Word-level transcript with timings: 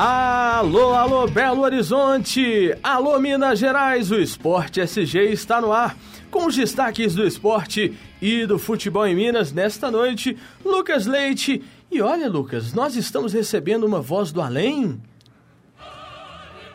Alô, 0.00 0.94
alô, 0.94 1.26
Belo 1.26 1.62
Horizonte! 1.62 2.72
Alô, 2.84 3.18
Minas 3.18 3.58
Gerais! 3.58 4.12
O 4.12 4.14
Esporte 4.14 4.80
SG 4.80 5.32
está 5.32 5.60
no 5.60 5.72
ar. 5.72 5.96
Com 6.30 6.46
os 6.46 6.54
destaques 6.54 7.16
do 7.16 7.26
esporte 7.26 7.98
e 8.22 8.46
do 8.46 8.60
futebol 8.60 9.04
em 9.08 9.16
Minas 9.16 9.50
nesta 9.50 9.90
noite, 9.90 10.38
Lucas 10.64 11.04
Leite. 11.04 11.64
E 11.90 12.00
olha, 12.00 12.28
Lucas, 12.28 12.72
nós 12.72 12.94
estamos 12.94 13.32
recebendo 13.32 13.82
uma 13.82 14.00
voz 14.00 14.30
do 14.30 14.40
além. 14.40 15.02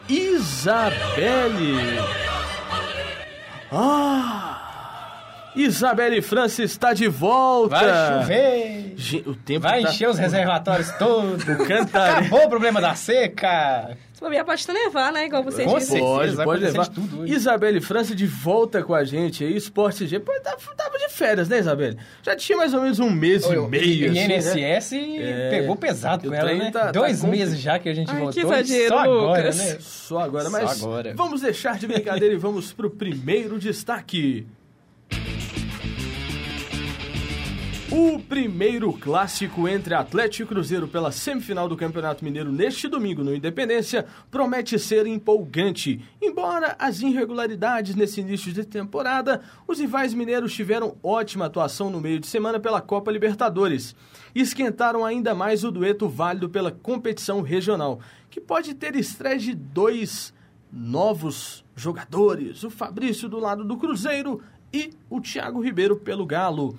Isabelle! 0.09 1.77
Ah! 3.71 4.42
Isabelle 5.55 6.21
França 6.21 6.63
está 6.63 6.93
de 6.93 7.07
volta! 7.07 7.75
Vai 7.75 8.21
chover! 8.21 8.93
Ge- 8.95 9.23
O 9.25 9.35
tempo 9.35 9.61
Vai 9.61 9.81
tá... 9.83 9.89
encher 9.89 10.09
os 10.09 10.17
reservatórios 10.17 10.89
todos! 10.97 11.43
Cantaré. 11.43 12.19
Acabou 12.19 12.45
o 12.45 12.49
problema 12.49 12.81
da 12.81 12.95
seca! 12.95 13.97
Se 14.13 14.21
bobear, 14.21 14.45
pode 14.45 14.65
levar, 14.71 15.11
né? 15.11 15.25
Igual 15.25 15.43
você 15.43 15.63
Com 15.65 15.77
disse. 15.77 15.99
Pode, 15.99 16.31
pode 16.35 16.41
acontecer 16.41 16.71
levar. 16.71 16.87
tudo 16.87 17.21
hoje. 17.21 17.33
Isabelle 17.33 17.81
França 17.81 18.15
de 18.15 18.25
volta 18.25 18.81
com 18.83 18.93
a 18.93 19.03
gente 19.03 19.43
aí, 19.43 19.55
Esporte 19.55 20.07
G. 20.07 20.19
Pô, 20.19 20.31
tava, 20.41 20.57
tava 20.77 20.97
de 20.97 21.09
férias, 21.09 21.49
né, 21.49 21.59
Isabelle? 21.59 21.97
Já 22.21 22.35
tinha 22.35 22.57
mais 22.57 22.73
ou 22.73 22.81
menos 22.81 22.99
um 22.99 23.09
mês 23.09 23.45
e 23.45 23.55
meio, 23.57 24.13
E 24.13 24.19
assim, 24.19 24.27
né? 24.61 24.77
INSS 24.77 24.93
É. 25.19 25.49
pegou 25.49 25.75
pesado 25.75 26.27
O 26.27 26.31
com 26.31 26.35
ela, 26.37 26.53
né? 26.53 26.71
tá- 26.71 26.85
tá 26.85 26.91
Dois 26.91 27.19
compli- 27.21 27.39
meses 27.39 27.59
já 27.59 27.77
que 27.79 27.89
a 27.89 27.93
gente 27.93 28.09
Ai, 28.11 28.17
voltou. 28.21 28.33
que 28.33 28.39
exagero, 28.47 28.87
só 28.89 28.99
agora, 28.99 29.37
Lucas. 29.41 29.57
né? 29.57 29.77
Só 29.79 30.19
agora, 30.19 30.43
Só 30.45 30.51
mas 30.51 30.83
agora. 30.83 31.13
vamos 31.15 31.41
deixar 31.41 31.77
de 31.77 31.87
brincadeira 31.87 32.33
e 32.33 32.37
vamos 32.37 32.71
pro 32.71 32.89
primeiro 32.89 33.59
destaque. 33.59 34.47
O 37.95 38.17
primeiro 38.17 38.91
clássico 38.91 39.67
entre 39.67 39.93
Atlético 39.93 40.41
e 40.41 40.55
Cruzeiro 40.55 40.87
pela 40.87 41.11
semifinal 41.11 41.69
do 41.69 41.77
Campeonato 41.77 42.25
Mineiro 42.25 42.51
neste 42.51 42.87
domingo 42.87 43.23
no 43.23 43.35
Independência 43.35 44.07
promete 44.31 44.79
ser 44.79 45.05
empolgante. 45.05 46.03
Embora 46.19 46.75
as 46.79 47.01
irregularidades 47.01 47.93
nesse 47.93 48.19
início 48.19 48.51
de 48.51 48.65
temporada, 48.65 49.43
os 49.67 49.79
rivais 49.79 50.11
mineiros 50.11 50.55
tiveram 50.55 50.97
ótima 51.03 51.45
atuação 51.45 51.91
no 51.91 52.01
meio 52.01 52.19
de 52.19 52.25
semana 52.25 52.59
pela 52.59 52.81
Copa 52.81 53.11
Libertadores. 53.11 53.95
Esquentaram 54.33 55.05
ainda 55.05 55.35
mais 55.35 55.63
o 55.63 55.69
dueto 55.69 56.09
válido 56.09 56.49
pela 56.49 56.71
competição 56.71 57.41
regional, 57.41 57.99
que 58.31 58.41
pode 58.41 58.73
ter 58.73 58.95
estreia 58.95 59.37
de 59.37 59.53
dois 59.53 60.33
novos 60.71 61.63
jogadores, 61.75 62.63
o 62.63 62.71
Fabrício 62.71 63.29
do 63.29 63.37
lado 63.37 63.63
do 63.63 63.77
Cruzeiro 63.77 64.41
e 64.73 64.89
o 65.11 65.21
Thiago 65.21 65.61
Ribeiro 65.61 65.95
pelo 65.95 66.25
Galo. 66.25 66.75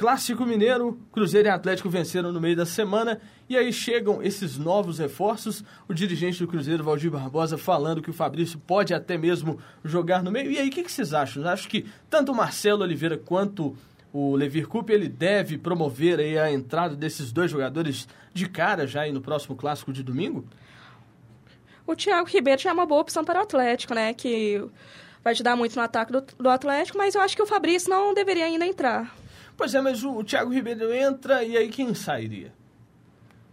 Clássico 0.00 0.46
Mineiro, 0.46 0.98
Cruzeiro 1.12 1.48
e 1.48 1.50
Atlético 1.50 1.90
venceram 1.90 2.32
no 2.32 2.40
meio 2.40 2.56
da 2.56 2.64
semana 2.64 3.20
e 3.46 3.54
aí 3.54 3.70
chegam 3.70 4.22
esses 4.22 4.56
novos 4.56 4.98
reforços. 4.98 5.62
O 5.86 5.92
dirigente 5.92 6.38
do 6.38 6.48
Cruzeiro, 6.48 6.82
Valdir 6.82 7.10
Barbosa, 7.10 7.58
falando 7.58 8.00
que 8.00 8.08
o 8.08 8.14
Fabrício 8.14 8.58
pode 8.58 8.94
até 8.94 9.18
mesmo 9.18 9.58
jogar 9.84 10.22
no 10.22 10.30
meio. 10.30 10.50
E 10.50 10.58
aí, 10.58 10.70
o 10.70 10.72
que, 10.72 10.84
que 10.84 10.90
vocês 10.90 11.12
acham? 11.12 11.46
Acho 11.46 11.68
que 11.68 11.84
tanto 12.08 12.32
o 12.32 12.34
Marcelo 12.34 12.82
Oliveira 12.82 13.18
quanto 13.18 13.76
o 14.10 14.34
Levir 14.36 14.68
Coupe, 14.68 14.90
ele 14.90 15.06
deve 15.06 15.58
promover 15.58 16.18
aí 16.18 16.38
a 16.38 16.50
entrada 16.50 16.96
desses 16.96 17.30
dois 17.30 17.50
jogadores 17.50 18.08
de 18.32 18.48
cara 18.48 18.86
já 18.86 19.02
aí 19.02 19.12
no 19.12 19.20
próximo 19.20 19.54
clássico 19.54 19.92
de 19.92 20.02
domingo? 20.02 20.46
O 21.86 21.94
Thiago 21.94 22.26
Ribeiro 22.26 22.62
já 22.62 22.70
é 22.70 22.72
uma 22.72 22.86
boa 22.86 23.02
opção 23.02 23.22
para 23.22 23.38
o 23.38 23.42
Atlético, 23.42 23.92
né? 23.92 24.14
Que 24.14 24.64
vai 25.22 25.34
ajudar 25.34 25.56
muito 25.56 25.76
no 25.76 25.82
ataque 25.82 26.10
do, 26.10 26.22
do 26.22 26.48
Atlético, 26.48 26.96
mas 26.96 27.14
eu 27.14 27.20
acho 27.20 27.36
que 27.36 27.42
o 27.42 27.46
Fabrício 27.46 27.90
não 27.90 28.14
deveria 28.14 28.46
ainda 28.46 28.64
entrar. 28.64 29.19
Pois 29.60 29.74
é, 29.74 29.80
mas 29.82 30.02
o, 30.02 30.16
o 30.16 30.24
Thiago 30.24 30.50
Ribeiro 30.50 30.90
entra 30.90 31.44
e 31.44 31.54
aí 31.54 31.68
quem 31.68 31.92
sairia? 31.94 32.50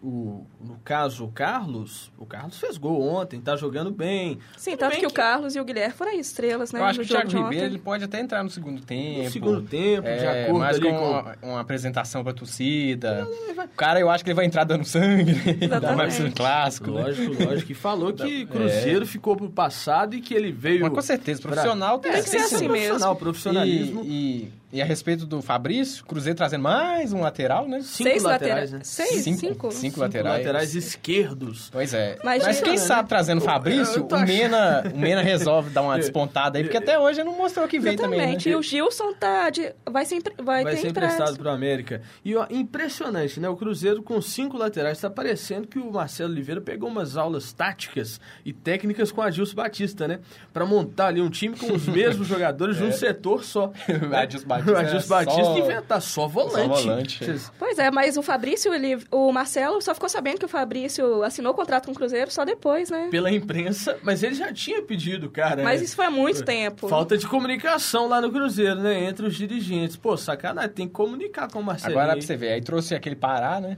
O, 0.02 0.46
no 0.62 0.76
caso, 0.86 1.26
o 1.26 1.32
Carlos, 1.32 2.12
o 2.20 2.26
Carlos 2.26 2.60
fez 2.60 2.78
gol 2.78 3.02
ontem, 3.02 3.42
tá 3.42 3.56
jogando 3.56 3.90
bem. 3.90 4.38
Sim, 4.56 4.72
Tudo 4.72 4.80
tanto 4.80 4.92
bem 4.92 5.00
que, 5.02 5.08
o 5.08 5.12
Carlos 5.12 5.56
e 5.56 5.60
o 5.60 5.66
Guilherme 5.66 5.96
foram 5.96 6.12
as 6.14 6.20
estrelas, 6.20 6.72
né? 6.72 6.80
Eu 6.80 6.86
acho 6.86 7.00
que 7.00 7.06
o 7.06 7.08
Thiago 7.10 7.28
de 7.28 7.36
Ribeiro 7.36 7.66
ele 7.66 7.80
pode 7.80 8.04
até 8.04 8.20
entrar 8.22 8.44
no 8.44 8.50
segundo 8.50 8.80
tempo. 8.84 9.24
No 9.24 9.30
segundo 9.32 9.62
tempo, 9.64 10.04
de 10.04 10.08
É, 10.10 10.44
acordo 10.44 10.60
mais 10.60 10.78
ali 10.78 10.90
com 10.90 10.98
com... 10.98 11.10
uma, 11.10 11.36
uma 11.42 11.60
apresentação 11.60 12.24
pra 12.24 12.32
torcida. 12.32 13.28
O 13.58 13.68
cara, 13.76 14.00
eu 14.00 14.08
acho 14.10 14.24
que 14.24 14.30
ele 14.30 14.36
vai 14.36 14.46
entrar 14.46 14.66
dando 14.66 14.86
sangue, 14.86 15.34
né? 15.34 15.58
Exatamente. 15.66 15.98
mais 15.98 16.20
no 16.20 16.32
clássico, 16.32 16.92
né? 16.92 17.02
Lógico, 17.02 17.44
lógico. 17.44 17.72
E 17.72 17.76
falou 17.76 18.14
que 18.14 18.44
É. 18.44 18.46
Cruzeiro 18.46 19.06
ficou 19.06 19.36
pro 19.36 19.50
passado 19.50 20.16
e 20.16 20.22
que 20.22 20.34
ele 20.36 20.52
veio... 20.52 20.82
Mas 20.82 20.94
com 20.94 21.02
certeza, 21.02 21.42
profissional 21.42 21.98
tem 21.98 22.12
É, 22.12 22.22
que 22.22 22.30
ser 22.30 22.38
assim 22.38 22.68
profissional, 22.68 23.00
mesmo. 23.00 23.16
profissionalismo. 23.16 24.04
E, 24.06 24.10
e, 24.10 24.52
e 24.72 24.82
a 24.82 24.86
respeito 24.86 25.26
do 25.26 25.42
Fabrício, 25.42 26.06
Cruzeiro 26.06 26.36
trazendo 26.36 26.62
mais 26.64 27.14
um 27.14 27.22
lateral, 27.22 27.68
né? 27.68 27.80
Cinco 27.82 28.10
Seis 28.10 28.24
laterais, 28.24 28.72
laterais. 28.72 28.72
né? 28.72 28.80
Seis? 28.84 29.24
Cinco- 29.24 29.40
Cinco? 29.40 29.72
cinco 29.72 30.00
Laterais. 30.02 30.38
laterais. 30.38 30.64
laterais 30.74 30.76
esquerdos. 30.76 31.70
Pois 31.72 31.94
é. 31.94 32.18
Mas, 32.24 32.44
Mas, 32.44 32.60
quem 32.62 32.74
né? 32.74 32.78
sabe 32.78 33.08
trazendo 33.08 33.38
o 33.40 33.42
Fabrício, 33.42 34.06
o 34.06 34.20
Mena, 34.26 34.84
o 34.94 34.98
Mena 34.98 35.22
resolve 35.22 35.70
dar 35.70 35.82
uma 35.84 35.96
despontada 35.98 36.58
aí, 36.58 36.64
porque 36.66 36.78
até 36.78 37.00
hoje 37.00 37.24
não 37.24 37.38
mostrou 37.38 37.66
que 37.68 37.80
veio 37.80 37.96
também, 37.96 38.20
né? 38.20 38.24
Exatamente. 38.26 38.50
E 38.50 38.56
o 38.56 38.62
Gilson 38.62 39.14
tá 39.14 39.50
de, 39.50 39.74
vai, 39.90 40.06
ser, 40.06 40.22
vai, 40.44 40.64
Vai 40.64 40.76
ter 40.76 40.82
ser 40.82 40.88
emprestado 40.90 41.38
pro 41.38 41.50
América. 41.50 42.02
E 42.26 42.36
ó, 42.36 42.46
impressionante, 42.50 43.40
né? 43.40 43.48
O 43.48 43.56
Cruzeiro 43.56 44.04
com 44.04 44.22
cinco 44.22 44.58
laterais. 44.58 45.00
Tá 45.00 45.10
parecendo 45.10 45.68
que 45.68 45.80
o 45.80 45.92
Marcelo 45.92 46.32
Oliveira 46.34 46.60
pegou 46.60 46.90
umas 46.90 47.16
aulas 47.16 47.54
táticas 47.54 48.20
e 48.46 48.52
técnicas 48.52 49.12
com 49.14 49.22
a 49.22 49.32
Gilson 49.32 49.56
Batista, 49.56 50.08
né? 50.08 50.20
Pra 50.54 50.66
montar 50.66 51.08
ali 51.08 51.22
um 51.22 51.30
time 51.30 51.56
com 51.56 51.72
os 51.74 51.86
mesmos 51.88 52.28
jogadores 52.28 52.78
de 52.78 52.84
um 52.84 52.92
setor 52.92 53.44
só. 53.46 53.68
O 53.68 53.72
Adilson 54.16 54.46
Batista 54.46 54.57
O 54.68 54.76
Adilson 54.76 55.16
era 55.16 55.26
Batista 55.26 55.44
só- 55.44 55.58
inventar 55.58 56.02
só 56.02 56.28
volante. 56.28 56.58
só 56.58 56.68
volante, 56.68 57.24
é. 57.32 57.36
Pois 57.58 57.80
é, 57.80 57.92
mas 57.92 58.18
o 58.18 58.22
Fabrício, 58.22 58.74
ele, 58.74 58.98
o 59.12 59.32
Marcelo 59.32 59.82
só 59.82 59.94
ficou 59.94 60.10
sabendo 60.10 60.40
que 60.40 60.46
o 60.46 60.50
Fabrício 60.50 61.24
assinou 61.24 61.54
o 61.54 61.56
contrato 61.56 61.86
com 61.86 61.92
o 61.92 61.96
Cruzeiro 61.96 62.32
só 62.32 62.44
depois, 62.46 62.90
né? 62.90 63.08
Pela 63.12 63.32
imprensa, 63.32 63.98
mas 64.04 64.24
ele 64.24 64.36
já 64.36 64.52
tinha 64.52 64.82
pedido, 64.82 65.30
cara. 65.30 65.64
Mas 65.64 65.80
né? 65.80 65.86
isso 65.86 65.96
foi 65.96 66.06
há 66.06 66.12
muito 66.12 66.44
tempo. 66.44 66.88
Falta 66.88 67.18
de 67.18 67.28
comunicação 67.28 68.08
lá 68.08 68.22
no 68.22 68.32
Cruzeiro, 68.32 68.80
né? 68.82 69.04
Entre 69.06 69.26
os 69.26 69.36
dirigentes. 69.36 69.96
Pô, 69.96 70.16
sacanagem, 70.18 70.72
tem 70.72 70.88
que 70.88 70.94
comunicar 70.94 71.50
com 71.52 71.60
o 71.60 71.64
Marcelo. 71.64 71.94
Agora 71.98 72.14
pra 72.14 72.22
você 72.22 72.36
ver, 72.36 72.54
aí 72.54 72.62
trouxe 72.62 72.96
aquele 72.96 73.16
Pará, 73.16 73.60
né? 73.60 73.78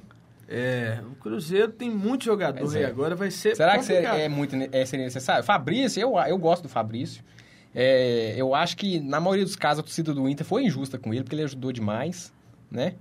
É, 0.51 0.97
o 1.11 1.15
Cruzeiro 1.15 1.71
tem 1.71 1.91
muito 1.91 2.25
jogador 2.25 2.75
é. 2.75 2.85
agora, 2.85 3.15
vai 3.15 3.29
ser 3.29 3.55
Será 3.55 3.73
que 3.77 3.85
complicado. 3.85 4.17
é 4.17 4.27
muito 4.27 4.55
é, 4.71 4.83
seria 4.83 5.05
necessário? 5.05 5.43
Fabrício, 5.43 6.01
eu, 6.01 6.17
eu 6.27 6.37
gosto 6.39 6.63
do 6.63 6.69
Fabrício. 6.69 7.23
É, 7.73 8.33
eu 8.35 8.55
acho 8.55 8.75
que, 8.75 8.99
na 8.99 9.19
maioria 9.19 9.45
dos 9.45 9.55
casos, 9.55 9.79
a 9.79 9.83
torcida 9.83 10.13
do 10.13 10.27
Inter 10.27 10.45
foi 10.45 10.63
injusta 10.63 10.97
com 10.97 11.13
ele, 11.13 11.23
porque 11.23 11.35
ele 11.35 11.43
ajudou 11.43 11.71
demais, 11.71 12.33
né? 12.69 12.95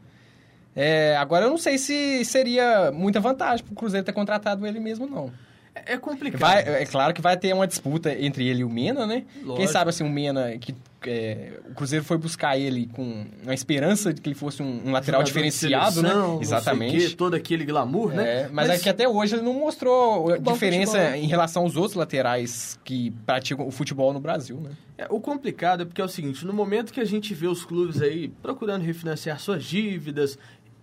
É, 0.76 1.16
agora, 1.16 1.46
eu 1.46 1.50
não 1.50 1.58
sei 1.58 1.78
se 1.78 2.24
seria 2.24 2.92
muita 2.92 3.18
vantagem 3.18 3.64
pro 3.64 3.74
Cruzeiro 3.74 4.04
ter 4.04 4.12
contratado 4.12 4.66
ele 4.66 4.78
mesmo, 4.78 5.06
não. 5.06 5.32
É 5.74 5.96
complicado. 5.96 6.40
Vai, 6.40 6.60
é 6.60 6.86
claro 6.86 7.14
que 7.14 7.20
vai 7.20 7.36
ter 7.36 7.52
uma 7.52 7.66
disputa 7.66 8.12
entre 8.12 8.46
ele 8.46 8.60
e 8.60 8.64
o 8.64 8.70
Mena, 8.70 9.06
né? 9.06 9.24
Quem 9.34 9.44
Lógico. 9.44 9.72
sabe, 9.72 9.90
assim, 9.90 10.04
o 10.04 10.08
Mena, 10.08 10.56
que 10.58 10.74
é, 11.06 11.60
o 11.70 11.74
Cruzeiro 11.74 12.04
foi 12.04 12.18
buscar 12.18 12.58
ele 12.58 12.86
com 12.86 13.26
uma 13.42 13.54
esperança 13.54 14.12
de 14.12 14.20
que 14.20 14.28
ele 14.28 14.34
fosse 14.34 14.62
um, 14.62 14.88
um 14.88 14.90
lateral 14.90 15.22
diferenciado, 15.22 15.96
seleção, 15.96 16.02
né? 16.02 16.14
não 16.14 16.40
Exatamente. 16.40 17.10
quê, 17.10 17.16
todo 17.16 17.34
aquele 17.34 17.64
glamour, 17.64 18.12
né? 18.12 18.42
É, 18.42 18.48
mas, 18.50 18.68
é 18.68 18.78
que 18.78 18.88
até 18.88 19.08
hoje 19.08 19.36
ele 19.36 19.42
não 19.42 19.54
mostrou 19.54 20.36
Bom 20.40 20.52
diferença 20.52 20.98
futebol. 20.98 21.14
em 21.14 21.26
relação 21.26 21.62
aos 21.62 21.76
outros 21.76 21.94
laterais 21.94 22.78
que 22.84 23.12
praticam 23.24 23.66
o 23.66 23.70
futebol 23.70 24.12
no 24.12 24.20
Brasil, 24.20 24.60
né? 24.60 24.70
É, 24.96 25.06
o 25.08 25.20
complicado 25.20 25.82
é 25.82 25.84
porque 25.84 26.00
é 26.00 26.04
o 26.04 26.08
seguinte, 26.08 26.44
no 26.44 26.52
momento 26.52 26.92
que 26.92 27.00
a 27.00 27.04
gente 27.04 27.32
vê 27.32 27.46
os 27.46 27.64
clubes 27.64 28.02
aí 28.02 28.28
procurando 28.42 28.82
refinanciar 28.82 29.38
suas 29.38 29.64
dívidas, 29.64 30.36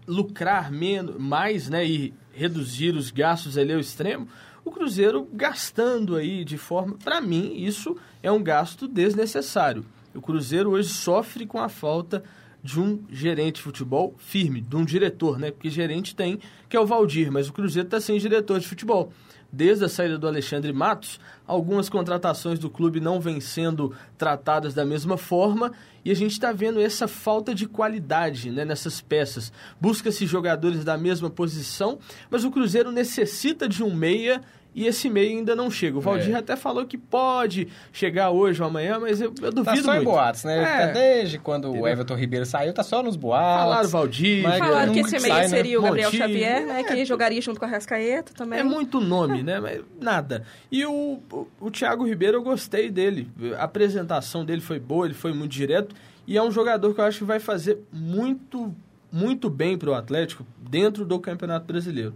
lucrar 0.07 0.71
menos, 0.71 1.17
mais, 1.17 1.69
né, 1.69 1.85
e 1.85 2.13
reduzir 2.31 2.95
os 2.95 3.11
gastos 3.11 3.57
ali 3.57 3.73
ao 3.73 3.79
extremo, 3.79 4.27
o 4.63 4.71
Cruzeiro 4.71 5.27
gastando 5.33 6.15
aí 6.15 6.43
de 6.43 6.57
forma, 6.57 6.97
para 7.03 7.21
mim, 7.21 7.53
isso 7.57 7.97
é 8.23 8.31
um 8.31 8.41
gasto 8.41 8.87
desnecessário. 8.87 9.85
O 10.15 10.21
Cruzeiro 10.21 10.71
hoje 10.71 10.89
sofre 10.89 11.45
com 11.45 11.59
a 11.59 11.67
falta 11.69 12.23
de 12.63 12.79
um 12.79 13.03
gerente 13.11 13.57
de 13.57 13.61
futebol 13.61 14.15
firme, 14.17 14.59
de 14.59 14.75
um 14.75 14.83
diretor, 14.83 15.37
né? 15.37 15.51
Porque 15.51 15.69
gerente 15.69 16.15
tem, 16.15 16.39
que 16.67 16.75
é 16.75 16.79
o 16.79 16.85
Valdir, 16.85 17.31
mas 17.31 17.47
o 17.47 17.53
Cruzeiro 17.53 17.85
está 17.85 18.01
sem 18.01 18.17
diretor 18.17 18.59
de 18.59 18.67
futebol. 18.67 19.11
Desde 19.51 19.85
a 19.85 19.89
saída 19.89 20.17
do 20.17 20.27
Alexandre 20.27 20.73
Matos, 20.73 21.19
algumas 21.45 21.89
contratações 21.89 22.57
do 22.57 22.69
clube 22.69 22.99
não 22.99 23.21
vêm 23.21 23.39
sendo 23.39 23.93
tratadas 24.17 24.73
da 24.73 24.83
mesma 24.83 25.15
forma 25.15 25.71
e 26.03 26.11
a 26.11 26.15
gente 26.15 26.31
está 26.31 26.51
vendo 26.51 26.81
essa 26.81 27.07
falta 27.07 27.53
de 27.53 27.67
qualidade 27.67 28.49
né, 28.49 28.65
nessas 28.65 28.99
peças. 28.99 29.53
Busca-se 29.79 30.25
jogadores 30.25 30.83
da 30.83 30.97
mesma 30.97 31.29
posição, 31.29 31.99
mas 32.29 32.43
o 32.43 32.51
Cruzeiro 32.51 32.91
necessita 32.91 33.69
de 33.69 33.83
um 33.83 33.93
meia 33.93 34.41
e 34.75 34.85
esse 34.85 35.09
meia 35.09 35.29
ainda 35.29 35.55
não 35.55 35.71
chega. 35.71 35.97
O 35.97 36.01
Valdir 36.01 36.35
É. 36.35 36.39
até 36.39 36.55
falou 36.57 36.85
que 36.85 36.97
pode 36.97 37.69
chegar 37.93 38.29
hoje 38.31 38.61
ou 38.61 38.67
amanhã, 38.67 38.99
mas 38.99 39.21
eu, 39.21 39.33
eu 39.41 39.51
duvido 39.51 39.63
Tá 39.63 39.75
só 39.77 39.93
em 39.93 39.95
muito. 39.99 40.03
boatos, 40.11 40.43
né? 40.43 40.61
É. 40.61 40.87
Tá 40.87 40.93
Desde 40.93 41.39
quando 41.39 41.71
o 41.71 41.87
Everton 41.87 42.15
Ribeiro 42.15 42.45
saiu, 42.45 42.73
tá 42.73 42.83
só 42.83 43.01
nos 43.01 43.15
boatos. 43.15 43.63
Falaram 43.63 43.89
Valdir, 43.89 44.43
Mas 44.43 44.59
Falaram 44.59 44.91
que 44.93 44.99
esse 44.99 45.19
sai, 45.19 45.29
meio 45.29 45.35
né? 45.41 45.47
seria 45.47 45.79
o 45.79 45.81
Gabriel. 45.81 46.11
Xavier, 46.11 46.65
né? 46.65 46.81
É. 46.81 46.83
Que 46.83 47.05
jogaria 47.05 47.41
junto 47.41 47.57
com 47.59 47.65
a 47.65 47.69
Rascaeta 47.69 48.33
também. 48.33 48.59
É 48.59 48.63
muito 48.63 48.99
nome, 48.99 49.41
né? 49.41 49.59
Mas 49.61 49.81
nada. 50.01 50.43
E 50.71 50.85
o, 50.85 51.19
o, 51.31 51.47
o 51.61 51.71
Thiago 51.71 52.05
Ribeiro, 52.05 52.37
eu 52.37 52.43
gostei 52.43 52.91
dele. 52.91 53.29
A 53.57 53.63
apresentação 53.63 54.43
dele 54.43 54.61
foi 54.61 54.79
boa, 54.79 55.05
ele 55.05 55.13
foi 55.15 55.31
muito 55.33 55.51
direto. 55.51 55.95
E 56.27 56.35
é 56.37 56.43
um 56.43 56.51
jogador 56.51 56.93
que 56.93 56.99
eu 56.99 57.05
acho 57.05 57.19
que 57.19 57.23
vai 57.23 57.39
fazer 57.39 57.79
muito 57.93 58.75
muito 59.11 59.49
bem 59.49 59.77
para 59.77 59.89
o 59.89 59.93
Atlético 59.93 60.45
dentro 60.59 61.05
do 61.05 61.17
Campeonato 61.19 61.65
Brasileiro. 61.65 62.13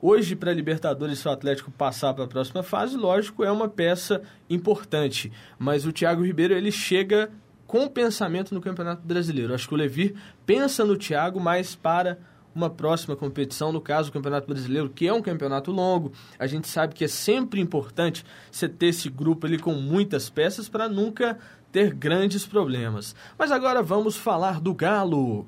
Hoje, 0.00 0.36
para 0.36 0.52
a 0.52 0.54
Libertadores, 0.54 1.18
se 1.18 1.26
o 1.26 1.30
Atlético 1.30 1.72
passar 1.72 2.14
para 2.14 2.24
a 2.24 2.28
próxima 2.28 2.62
fase, 2.62 2.96
lógico, 2.96 3.42
é 3.42 3.50
uma 3.50 3.68
peça 3.68 4.22
importante. 4.48 5.32
Mas 5.58 5.84
o 5.84 5.92
Thiago 5.92 6.24
Ribeiro 6.24 6.54
ele 6.54 6.70
chega 6.70 7.30
com 7.66 7.88
pensamento 7.88 8.54
no 8.54 8.60
Campeonato 8.60 9.02
Brasileiro. 9.04 9.52
Acho 9.52 9.66
que 9.66 9.74
o 9.74 9.76
Levir 9.76 10.14
pensa 10.46 10.84
no 10.84 10.96
Thiago 10.96 11.40
mais 11.40 11.74
para 11.74 12.18
uma 12.54 12.70
próxima 12.70 13.16
competição, 13.16 13.72
no 13.72 13.80
caso 13.80 14.10
o 14.10 14.12
Campeonato 14.12 14.46
Brasileiro, 14.46 14.88
que 14.88 15.06
é 15.06 15.12
um 15.12 15.22
campeonato 15.22 15.72
longo. 15.72 16.12
A 16.38 16.46
gente 16.46 16.68
sabe 16.68 16.94
que 16.94 17.04
é 17.04 17.08
sempre 17.08 17.60
importante 17.60 18.24
você 18.50 18.68
ter 18.68 18.86
esse 18.86 19.08
grupo 19.08 19.46
ali 19.46 19.58
com 19.58 19.74
muitas 19.74 20.30
peças 20.30 20.68
para 20.68 20.88
nunca 20.88 21.38
ter 21.72 21.92
grandes 21.92 22.46
problemas. 22.46 23.14
Mas 23.36 23.50
agora 23.50 23.82
vamos 23.82 24.16
falar 24.16 24.60
do 24.60 24.72
Galo. 24.72 25.46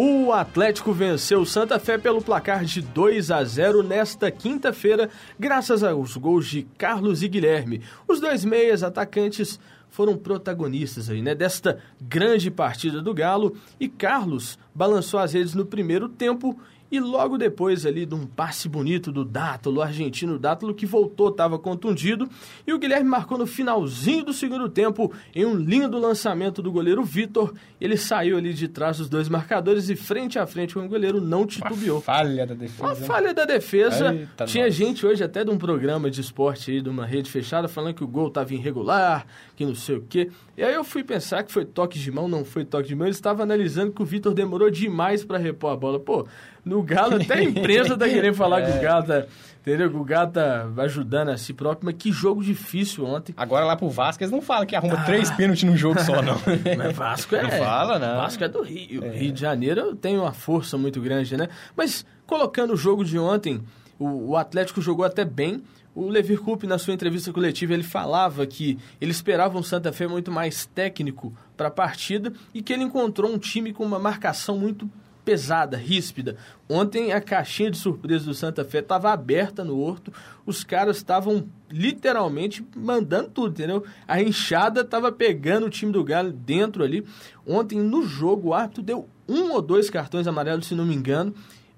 O 0.00 0.32
Atlético 0.32 0.92
venceu 0.92 1.44
Santa 1.44 1.76
Fé 1.76 1.98
pelo 1.98 2.22
placar 2.22 2.64
de 2.64 2.80
2 2.80 3.32
a 3.32 3.42
0 3.42 3.82
nesta 3.82 4.30
quinta-feira, 4.30 5.10
graças 5.36 5.82
aos 5.82 6.16
gols 6.16 6.46
de 6.46 6.62
Carlos 6.78 7.24
e 7.24 7.26
Guilherme. 7.26 7.82
Os 8.06 8.20
dois 8.20 8.44
meias 8.44 8.84
atacantes 8.84 9.58
foram 9.90 10.16
protagonistas 10.16 11.10
aí, 11.10 11.20
né, 11.20 11.34
desta 11.34 11.80
grande 12.00 12.48
partida 12.48 13.02
do 13.02 13.12
Galo 13.12 13.56
e 13.80 13.88
Carlos 13.88 14.56
balançou 14.72 15.18
as 15.18 15.32
redes 15.32 15.52
no 15.52 15.66
primeiro 15.66 16.08
tempo 16.08 16.56
e 16.90 16.98
logo 16.98 17.36
depois 17.36 17.84
ali 17.84 18.06
de 18.06 18.14
um 18.14 18.26
passe 18.26 18.68
bonito 18.68 19.12
do 19.12 19.24
Dátolo, 19.24 19.78
o 19.78 19.82
argentino 19.82 20.38
Dátolo, 20.38 20.74
que 20.74 20.86
voltou, 20.86 21.28
estava 21.28 21.58
contundido. 21.58 22.28
E 22.66 22.72
o 22.72 22.78
Guilherme 22.78 23.08
marcou 23.08 23.36
no 23.36 23.46
finalzinho 23.46 24.24
do 24.24 24.32
segundo 24.32 24.68
tempo, 24.68 25.12
em 25.34 25.44
um 25.44 25.54
lindo 25.54 25.98
lançamento 25.98 26.62
do 26.62 26.72
goleiro 26.72 27.04
Vitor. 27.04 27.52
Ele 27.80 27.96
saiu 27.96 28.38
ali 28.38 28.54
de 28.54 28.68
trás 28.68 28.98
dos 28.98 29.08
dois 29.08 29.28
marcadores 29.28 29.90
e 29.90 29.96
frente 29.96 30.38
a 30.38 30.46
frente 30.46 30.74
com 30.74 30.80
o 30.80 30.88
goleiro 30.88 31.20
não 31.20 31.46
titubeou. 31.46 31.98
Uma 31.98 32.02
falha 32.02 32.46
da 32.46 32.54
defesa. 32.54 32.82
Uma 32.82 32.94
falha 32.94 33.34
da 33.34 33.44
defesa. 33.44 34.14
Eita 34.14 34.44
Tinha 34.46 34.64
nossa. 34.64 34.76
gente 34.76 35.06
hoje 35.06 35.22
até 35.22 35.44
de 35.44 35.50
um 35.50 35.58
programa 35.58 36.10
de 36.10 36.20
esporte 36.20 36.70
aí, 36.70 36.80
de 36.80 36.88
uma 36.88 37.04
rede 37.04 37.30
fechada, 37.30 37.68
falando 37.68 37.94
que 37.94 38.04
o 38.04 38.08
gol 38.08 38.28
estava 38.28 38.52
irregular, 38.54 39.26
que 39.54 39.64
não 39.66 39.74
sei 39.74 39.96
o 39.96 40.02
quê. 40.02 40.30
E 40.56 40.62
aí 40.62 40.74
eu 40.74 40.82
fui 40.82 41.04
pensar 41.04 41.42
que 41.44 41.52
foi 41.52 41.64
toque 41.64 41.98
de 41.98 42.10
mão, 42.10 42.26
não 42.26 42.44
foi 42.44 42.64
toque 42.64 42.88
de 42.88 42.94
mão. 42.94 43.06
Ele 43.06 43.14
estava 43.14 43.42
analisando 43.42 43.92
que 43.92 44.02
o 44.02 44.04
Vitor 44.04 44.34
demorou 44.34 44.70
demais 44.70 45.24
para 45.24 45.38
repor 45.38 45.72
a 45.72 45.76
bola. 45.76 46.00
Pô, 46.00 46.26
no 46.68 46.82
Galo, 46.82 47.16
até 47.16 47.34
a 47.34 47.42
empresa 47.42 47.96
tá 47.96 48.08
querendo 48.08 48.34
falar 48.36 48.60
é. 48.60 48.70
que 48.70 48.78
o 48.78 48.82
Galo 48.82 49.06
tá, 49.06 49.24
entendeu? 49.60 49.90
Que 49.90 49.96
o 49.96 50.04
Galo 50.04 50.30
tá 50.30 50.68
ajudando 50.78 51.30
a 51.30 51.36
si 51.36 51.52
próprio, 51.52 51.86
mas 51.86 51.94
que 51.96 52.12
jogo 52.12 52.42
difícil 52.42 53.04
ontem. 53.06 53.34
Agora 53.36 53.64
lá 53.64 53.76
pro 53.76 53.88
Vasco, 53.88 54.22
eles 54.22 54.30
não 54.30 54.42
falam 54.42 54.66
que 54.66 54.76
arruma 54.76 54.94
ah. 54.94 55.04
três 55.04 55.30
pênaltis 55.30 55.64
num 55.64 55.76
jogo 55.76 56.00
só, 56.00 56.22
não. 56.22 56.36
mas 56.76 56.94
Vasco 56.94 57.34
é... 57.34 57.42
Não 57.42 57.50
fala, 57.50 57.98
não. 57.98 58.16
Vasco 58.16 58.44
é 58.44 58.48
do 58.48 58.62
Rio. 58.62 59.04
É. 59.04 59.10
Rio 59.16 59.32
de 59.32 59.40
Janeiro 59.40 59.96
tem 59.96 60.18
uma 60.18 60.32
força 60.32 60.76
muito 60.76 61.00
grande, 61.00 61.36
né? 61.36 61.48
Mas 61.76 62.04
colocando 62.26 62.74
o 62.74 62.76
jogo 62.76 63.04
de 63.04 63.18
ontem, 63.18 63.62
o, 63.98 64.30
o 64.30 64.36
Atlético 64.36 64.82
jogou 64.82 65.04
até 65.04 65.24
bem, 65.24 65.62
o 65.94 66.08
Levir 66.08 66.38
Coupe, 66.38 66.66
na 66.66 66.78
sua 66.78 66.94
entrevista 66.94 67.32
coletiva, 67.32 67.72
ele 67.72 67.82
falava 67.82 68.46
que 68.46 68.78
ele 69.00 69.10
esperava 69.10 69.58
um 69.58 69.62
Santa 69.64 69.92
Fé 69.92 70.06
muito 70.06 70.30
mais 70.30 70.64
técnico 70.64 71.34
para 71.56 71.68
a 71.68 71.72
partida 71.72 72.32
e 72.54 72.62
que 72.62 72.72
ele 72.72 72.84
encontrou 72.84 73.28
um 73.28 73.38
time 73.38 73.72
com 73.72 73.84
uma 73.84 73.98
marcação 73.98 74.56
muito 74.56 74.88
pesada, 75.28 75.76
ríspida. 75.76 76.36
Ontem 76.66 77.12
a 77.12 77.20
caixinha 77.20 77.70
de 77.70 77.76
surpresa 77.76 78.24
do 78.24 78.32
Santa 78.32 78.64
Fé 78.64 78.78
estava 78.78 79.12
aberta 79.12 79.62
no 79.62 79.78
Horto, 79.78 80.10
os 80.46 80.64
caras 80.64 80.96
estavam 80.96 81.46
literalmente 81.70 82.66
mandando 82.74 83.28
tudo, 83.28 83.50
entendeu? 83.50 83.84
A 84.06 84.22
enxada 84.22 84.80
estava 84.80 85.12
pegando 85.12 85.66
o 85.66 85.70
time 85.70 85.92
do 85.92 86.02
Galo 86.02 86.32
dentro 86.32 86.82
ali. 86.82 87.04
Ontem 87.46 87.78
no 87.78 88.06
jogo 88.06 88.48
o 88.48 88.54
árbitro 88.54 88.82
deu 88.82 89.06
um 89.28 89.52
ou 89.52 89.60
dois 89.60 89.90
cartões 89.90 90.26
amarelos, 90.26 90.66
se 90.66 90.74
não 90.74 90.86
me 90.86 90.94
engano. 90.94 91.34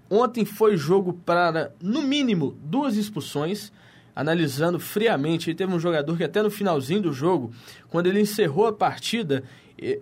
Ontem 0.09 0.45
foi 0.45 0.77
jogo 0.77 1.13
para, 1.13 1.73
no 1.83 2.03
mínimo, 2.03 2.57
duas 2.63 2.95
expulsões 2.95 3.73
analisando 4.15 4.79
friamente, 4.79 5.55
teve 5.55 5.73
um 5.73 5.81
jogador 5.81 6.17
que 6.17 6.25
até 6.25 6.43
no 6.43 6.51
finalzinho 6.51 7.03
do 7.03 7.13
jogo, 7.13 7.53
quando 7.89 8.07
ele 8.07 8.21
encerrou 8.21 8.67
a 8.67 8.73
partida, 8.73 9.43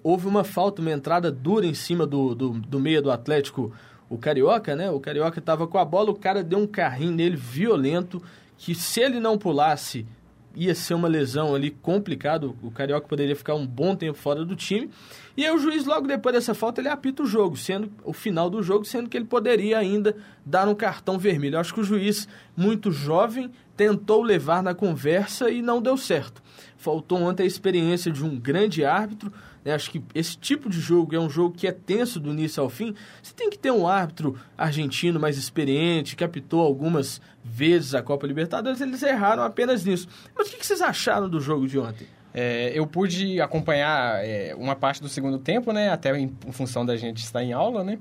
houve 0.03 0.27
uma 0.27 0.45
falta, 0.45 0.83
uma 0.83 0.91
entrada 0.91 1.31
dura 1.31 1.67
em 1.67 1.75
cima 1.75 2.07
do, 2.07 2.35
do, 2.35 2.51
do 2.51 2.81
meia 2.81 3.01
do 3.01 3.11
Atlético, 3.11 3.73
o 4.09 4.17
Carioca, 4.17 4.75
né? 4.75 4.91
O 4.91 5.01
Carioca 5.01 5.39
estava 5.39 5.67
com 5.67 5.79
a 5.79 5.85
bola, 5.85 6.11
o 6.11 6.15
cara 6.15 6.43
deu 6.43 6.59
um 6.59 6.67
carrinho 6.67 7.13
nele 7.13 7.37
violento, 7.37 8.23
que 8.57 8.75
se 8.75 9.01
ele 9.01 9.21
não 9.21 9.37
pulasse, 9.39 10.07
ia 10.55 10.75
ser 10.75 10.95
uma 10.95 11.07
lesão 11.07 11.55
ali 11.55 11.71
complicado. 11.71 12.57
O 12.63 12.71
Carioca 12.71 13.07
poderia 13.07 13.37
ficar 13.37 13.55
um 13.55 13.67
bom 13.67 13.95
tempo 13.95 14.19
fora 14.19 14.45
do 14.45 14.57
time. 14.57 14.91
E 15.37 15.45
aí 15.45 15.53
o 15.53 15.59
juiz, 15.59 15.85
logo 15.85 16.09
depois 16.09 16.35
dessa 16.35 16.55
falta, 16.55 16.81
ele 16.81 16.89
apita 16.89 17.23
o 17.23 17.27
jogo, 17.27 17.57
sendo 17.57 17.93
o 18.03 18.13
final 18.13 18.51
do 18.51 18.63
jogo, 18.63 18.85
sendo 18.85 19.09
que 19.09 19.17
ele 19.17 19.27
poderia 19.27 19.79
ainda 19.79 20.17
dar 20.45 20.67
um 20.67 20.75
cartão 20.75 21.17
vermelho. 21.19 21.55
Eu 21.55 21.61
acho 21.61 21.73
que 21.73 21.81
o 21.81 21.85
juiz, 21.85 22.27
muito 22.57 22.91
jovem, 22.91 23.51
tentou 23.77 24.23
levar 24.23 24.61
na 24.63 24.75
conversa 24.75 25.49
e 25.49 25.63
não 25.63 25.81
deu 25.81 25.97
certo. 25.97 26.43
Faltou 26.77 27.23
ontem 27.23 27.45
a 27.45 27.47
experiência 27.47 28.11
de 28.11 28.25
um 28.25 28.37
grande 28.37 28.85
árbitro, 28.85 29.33
né? 29.69 29.75
Acho 29.75 29.91
que 29.91 30.03
esse 30.15 30.37
tipo 30.37 30.71
de 30.71 30.81
jogo 30.81 31.15
é 31.15 31.21
um 31.21 31.29
jogo 31.29 31.55
que 31.55 31.67
é 31.67 31.73
tenso 31.73 32.19
do 32.19 32.31
início 32.31 32.63
ao 32.63 32.71
fim. 32.71 32.95
Você 33.23 33.35
tem 33.35 33.51
que 33.51 33.59
ter 33.59 33.71
um 33.71 33.87
árbitro 33.87 34.39
argentino 34.57 35.21
mais 35.21 35.37
experiente, 35.37 36.17
que 36.17 36.25
apitou 36.25 36.61
algumas 36.61 37.21
vezes 37.45 37.95
a 37.95 38.03
Copa 38.03 38.27
Libertadores. 38.27 38.81
Eles 38.81 39.03
erraram 39.03 39.43
apenas 39.43 39.85
nisso. 39.85 40.09
Mas 40.35 40.49
o 40.49 40.57
que 40.57 40.67
vocês 40.67 40.81
acharam 40.81 41.29
do 41.29 41.39
jogo 41.39 41.69
de 41.69 41.79
ontem? 41.79 42.07
É, 42.33 42.73
eu 42.75 42.87
pude 42.87 43.41
acompanhar 43.41 44.25
é, 44.25 44.55
uma 44.55 44.75
parte 44.75 45.03
do 45.03 45.09
segundo 45.09 45.39
tempo, 45.39 45.71
né? 45.73 45.91
Até 45.91 46.17
em, 46.17 46.35
em, 46.47 46.53
função 46.53 46.85
da 46.85 46.97
gente 46.97 47.19
estar 47.19 47.43
em 47.45 47.53
aula, 47.53 47.85
né? 47.85 47.99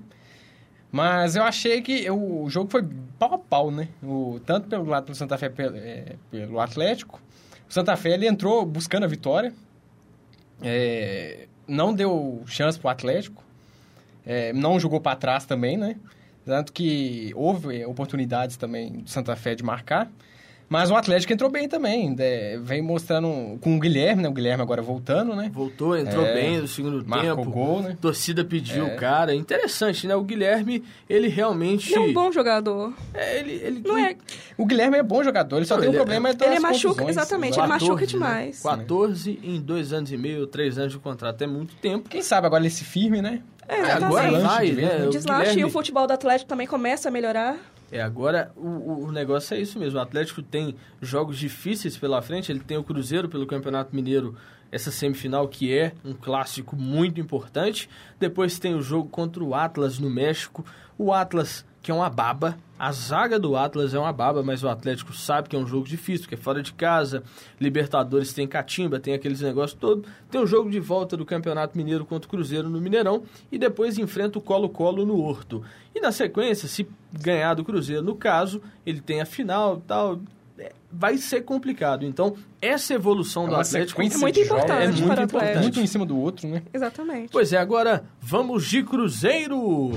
Mas 0.90 1.36
eu 1.36 1.44
achei 1.44 1.82
que 1.82 2.06
eu, 2.06 2.44
o 2.44 2.50
jogo 2.50 2.72
foi 2.72 2.88
pau 3.20 3.34
a 3.34 3.38
pau, 3.38 3.72
né? 3.72 3.90
O, 4.02 4.40
tanto 4.46 4.70
pelo 4.70 4.86
lado 4.86 5.08
do 5.08 5.16
Santa 5.16 5.38
Fé 5.38 5.50
pelo, 5.50 5.76
é, 5.76 6.16
pelo 6.32 6.62
Atlético. 6.62 7.22
O 7.70 7.74
Santa 7.74 7.98
Fé 7.98 8.12
ele 8.12 8.26
entrou 8.26 8.66
buscando 8.66 9.04
a 9.04 9.08
vitória. 9.08 9.54
Não 11.68 11.94
deu 11.94 12.44
chance 12.46 12.80
pro 12.80 12.90
Atlético. 12.90 13.44
É, 14.26 14.52
não 14.54 14.80
jogou 14.80 15.00
para 15.00 15.16
trás 15.16 15.46
também, 15.46 15.78
né? 15.78 15.96
Tanto 16.46 16.72
que 16.72 17.32
houve 17.36 17.84
oportunidades 17.86 18.56
também 18.58 19.00
do 19.00 19.10
Santa 19.10 19.36
Fé 19.36 19.54
de 19.54 19.64
marcar. 19.64 20.10
Mas 20.70 20.92
o 20.92 20.96
Atlético 20.96 21.32
entrou 21.32 21.50
bem 21.50 21.68
também. 21.68 22.14
Né? 22.14 22.58
Vem 22.62 22.82
mostrando 22.82 23.58
com 23.62 23.78
o 23.78 23.80
Guilherme, 23.80 24.22
né? 24.22 24.30
O 24.30 24.34
Guilherme 24.34 24.62
agora 24.62 24.82
voltando, 24.82 25.36
né? 25.36 25.50
Voltou, 25.54 25.98
entrou 25.98 26.26
é, 26.26 26.34
bem 26.34 26.58
no 26.62 26.68
segundo 26.68 27.08
marcou 27.08 27.38
tempo. 27.38 27.52
gol, 27.52 27.82
né? 27.82 27.98
Torcida 28.02 28.44
pediu 28.44 28.86
o 28.86 28.88
é. 28.88 28.96
cara. 28.96 29.34
Interessante, 29.34 30.08
né? 30.08 30.16
O 30.16 30.24
Guilherme, 30.24 30.84
ele 31.10 31.28
realmente. 31.28 31.94
Ele 31.94 32.00
é 32.00 32.10
um 32.10 32.14
bom 32.14 32.32
jogador. 32.32 32.94
É, 33.14 33.40
ele, 33.40 33.54
ele... 33.64 33.82
Não 33.86 33.98
é... 33.98 34.16
O 34.58 34.66
Guilherme 34.66 34.98
é 34.98 35.04
bom 35.04 35.24
jogador, 35.24 35.58
ele 35.58 35.66
só 35.66 35.76
Não, 35.76 35.82
tem 35.82 35.90
um 35.90 35.94
é- 35.94 35.96
problema 35.96 36.30
é 36.30 36.36
Ele 36.46 36.60
machuca, 36.60 37.10
exatamente, 37.10 37.56
14, 37.56 37.60
ele 37.60 37.68
machuca 37.68 38.02
né? 38.02 38.08
demais. 38.08 38.62
14 38.62 39.40
em 39.44 39.62
dois 39.62 39.94
anos 39.94 40.12
e 40.12 40.18
meio, 40.18 40.48
três 40.48 40.78
anos 40.78 40.92
de 40.92 41.00
contrato. 41.00 41.42
É 41.42 41.48
muito 41.48 41.76
tempo. 41.76 42.10
Quem 42.10 42.22
sabe 42.22 42.48
agora 42.48 42.62
ele 42.62 42.70
se 42.70 42.84
firme, 42.84 43.22
né? 43.22 43.42
É, 43.68 43.92
agora 43.92 44.40
vai, 44.40 44.72
né? 44.72 45.06
O 45.06 45.10
deslanche 45.10 45.42
Guilherme... 45.42 45.62
e 45.62 45.66
o 45.66 45.70
futebol 45.70 46.08
do 46.08 46.14
Atlético 46.14 46.48
também 46.48 46.66
começa 46.66 47.10
a 47.10 47.12
melhorar. 47.12 47.58
É, 47.92 48.02
agora 48.02 48.52
o, 48.56 49.06
o 49.06 49.12
negócio 49.12 49.56
é 49.56 49.60
isso 49.60 49.80
mesmo. 49.80 50.00
O 50.00 50.02
Atlético 50.02 50.42
tem 50.42 50.76
jogos 51.02 51.38
difíceis 51.38 51.98
pela 51.98 52.22
frente. 52.22 52.52
Ele 52.52 52.60
tem 52.60 52.78
o 52.78 52.84
Cruzeiro 52.84 53.30
pelo 53.30 53.48
Campeonato 53.48 53.96
Mineiro, 53.96 54.36
essa 54.72 54.92
semifinal 54.92 55.48
que 55.48 55.76
é 55.76 55.94
um 56.04 56.14
clássico 56.14 56.76
muito 56.76 57.22
importante. 57.22 57.90
Depois 58.20 58.60
tem 58.60 58.76
o 58.76 58.82
jogo 58.82 59.10
contra 59.10 59.44
o 59.44 59.56
Atlas 59.56 60.00
no 60.00 60.10
México. 60.10 60.66
O 60.98 61.14
Atlas 61.14 61.66
que 61.82 61.92
é 61.92 61.94
uma 61.94 62.10
baba. 62.10 62.58
A 62.80 62.92
zaga 62.92 63.40
do 63.40 63.56
Atlas 63.56 63.94
é 63.94 64.00
uma 64.00 64.14
baba, 64.14 64.44
mas 64.44 64.64
o 64.64 64.70
Atlético 64.70 65.12
sabe 65.14 65.50
que 65.50 65.56
é 65.56 65.60
um 65.60 65.66
jogo 65.66 65.88
difícil, 65.88 66.28
que 66.28 66.36
é 66.36 66.38
fora 66.38 66.62
de 66.62 66.74
casa. 66.74 67.24
Libertadores 67.60 68.34
tem 68.34 68.48
catimba, 68.48 69.00
tem 69.00 69.16
aqueles 69.16 69.42
negócios 69.42 69.80
todos. 69.80 70.08
Tem 70.30 70.40
o 70.40 70.46
jogo 70.46 70.70
de 70.70 70.80
volta 70.80 71.18
do 71.18 71.26
Campeonato 71.26 71.76
Mineiro 71.76 72.06
contra 72.06 72.28
o 72.28 72.30
Cruzeiro 72.30 72.70
no 72.70 72.80
Mineirão 72.80 73.24
e 73.52 73.58
depois 73.58 73.98
enfrenta 73.98 74.38
o 74.38 74.42
Colo-Colo 74.42 75.06
no 75.06 75.20
Horto. 75.20 75.64
E 75.96 76.00
na 76.00 76.12
sequência, 76.12 76.68
se 76.68 76.88
ganhar 77.12 77.56
do 77.56 77.66
Cruzeiro, 77.66 78.04
no 78.04 78.16
caso, 78.16 78.62
ele 78.86 79.02
tem 79.02 79.22
a 79.22 79.26
final 79.26 79.78
e 79.78 79.88
tal. 79.88 80.20
É, 80.60 80.72
vai 80.92 81.18
ser 81.18 81.42
complicado. 81.42 82.06
Então, 82.06 82.36
essa 82.62 82.94
evolução 82.94 83.46
é 83.46 83.50
do 83.50 83.56
Atlético 83.56 84.02
é 84.02 84.10
muito 84.18 84.40
importante. 84.40 85.02
É 85.02 85.06
muito 85.06 85.22
importante. 85.22 85.60
Muito 85.60 85.80
em 85.80 85.88
cima 85.88 86.06
do 86.06 86.18
outro, 86.18 86.48
né? 86.48 86.62
Exatamente. 86.72 87.30
Pois 87.32 87.54
é, 87.54 87.58
agora 87.58 88.04
vamos 88.22 88.68
de 88.68 88.84
Cruzeiro. 88.84 89.92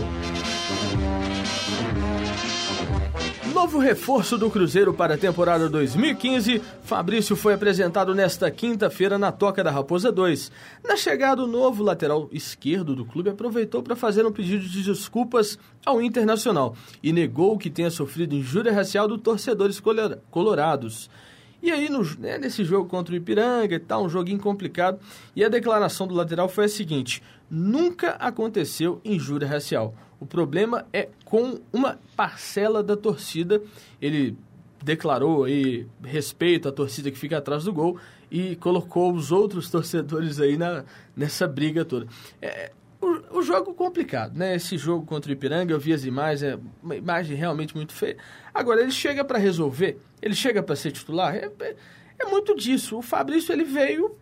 Novo 3.53 3.79
reforço 3.79 4.39
do 4.39 4.49
Cruzeiro 4.49 4.95
para 4.95 5.15
a 5.15 5.19
temporada 5.19 5.69
2015, 5.69 6.63
Fabrício 6.85 7.35
foi 7.35 7.53
apresentado 7.53 8.15
nesta 8.15 8.49
quinta-feira 8.49 9.19
na 9.19 9.33
Toca 9.33 9.65
da 9.65 9.73
Raposa 9.73 10.13
2. 10.13 10.53
Na 10.85 10.97
chegada, 10.97 11.43
o 11.43 11.49
novo 11.49 11.83
lateral 11.83 12.29
esquerdo 12.31 12.95
do 12.95 13.05
clube 13.05 13.31
aproveitou 13.31 13.83
para 13.83 13.97
fazer 13.97 14.25
um 14.25 14.31
pedido 14.31 14.65
de 14.65 14.85
desculpas 14.85 15.59
ao 15.85 16.01
Internacional 16.01 16.77
e 17.03 17.13
negou 17.13 17.59
que 17.59 17.69
tenha 17.69 17.91
sofrido 17.91 18.37
injúria 18.37 18.73
racial 18.73 19.09
dos 19.09 19.21
torcedores 19.21 19.83
colorados. 20.31 21.11
E 21.61 21.73
aí, 21.73 21.91
no, 21.91 22.03
né, 22.19 22.39
nesse 22.39 22.65
jogo 22.65 22.89
contra 22.89 23.13
o 23.13 23.17
Ipiranga 23.17 23.75
e 23.75 23.81
tal, 23.81 24.05
um 24.05 24.09
joguinho 24.09 24.39
complicado, 24.39 24.99
e 25.35 25.45
a 25.45 25.49
declaração 25.49 26.07
do 26.07 26.15
lateral 26.15 26.49
foi 26.49 26.67
a 26.67 26.69
seguinte: 26.69 27.21
nunca 27.51 28.13
aconteceu 28.13 29.01
injúria 29.05 29.49
racial. 29.49 29.95
O 30.21 30.27
problema 30.27 30.87
é 30.93 31.09
com 31.25 31.61
uma 31.73 31.99
parcela 32.15 32.83
da 32.83 32.97
torcida. 32.97 33.61
Ele 34.01 34.37
declarou 34.83 35.45
aí 35.45 35.87
respeito 36.03 36.69
à 36.69 36.73
torcida 36.73 37.11
que 37.11 37.19
fica 37.19 37.39
atrás 37.39 37.65
do 37.65 37.73
gol 37.73 37.99
e 38.31 38.55
colocou 38.57 39.13
os 39.13 39.33
outros 39.33 39.71
torcedores 39.71 40.39
aí 40.41 40.57
na, 40.57 40.85
nessa 41.17 41.49
briga 41.49 41.85
toda. 41.85 42.07
É, 42.41 42.71
o, 43.01 43.39
o 43.39 43.43
jogo 43.43 43.73
complicado, 43.75 44.37
né? 44.37 44.55
Esse 44.55 44.77
jogo 44.77 45.07
contra 45.07 45.31
o 45.31 45.33
Ipiranga, 45.33 45.73
eu 45.73 45.81
vi 45.81 45.93
as 45.93 46.05
imagens, 46.05 46.43
é 46.43 46.59
uma 46.83 46.95
imagem 46.95 47.37
realmente 47.37 47.75
muito 47.75 47.93
feia. 47.93 48.17
Agora, 48.53 48.83
ele 48.83 48.93
chega 48.93 49.25
para 49.25 49.39
resolver, 49.39 49.99
ele 50.21 50.35
chega 50.35 50.63
para 50.63 50.77
ser 50.77 50.93
titular, 50.93 51.35
é, 51.35 51.51
é, 51.61 51.77
é, 52.19 52.25
muito 52.27 52.55
disso. 52.55 52.99
O 52.99 53.03
Fabrício, 53.03 53.53
ele 53.53 53.65
veio, 53.65 54.17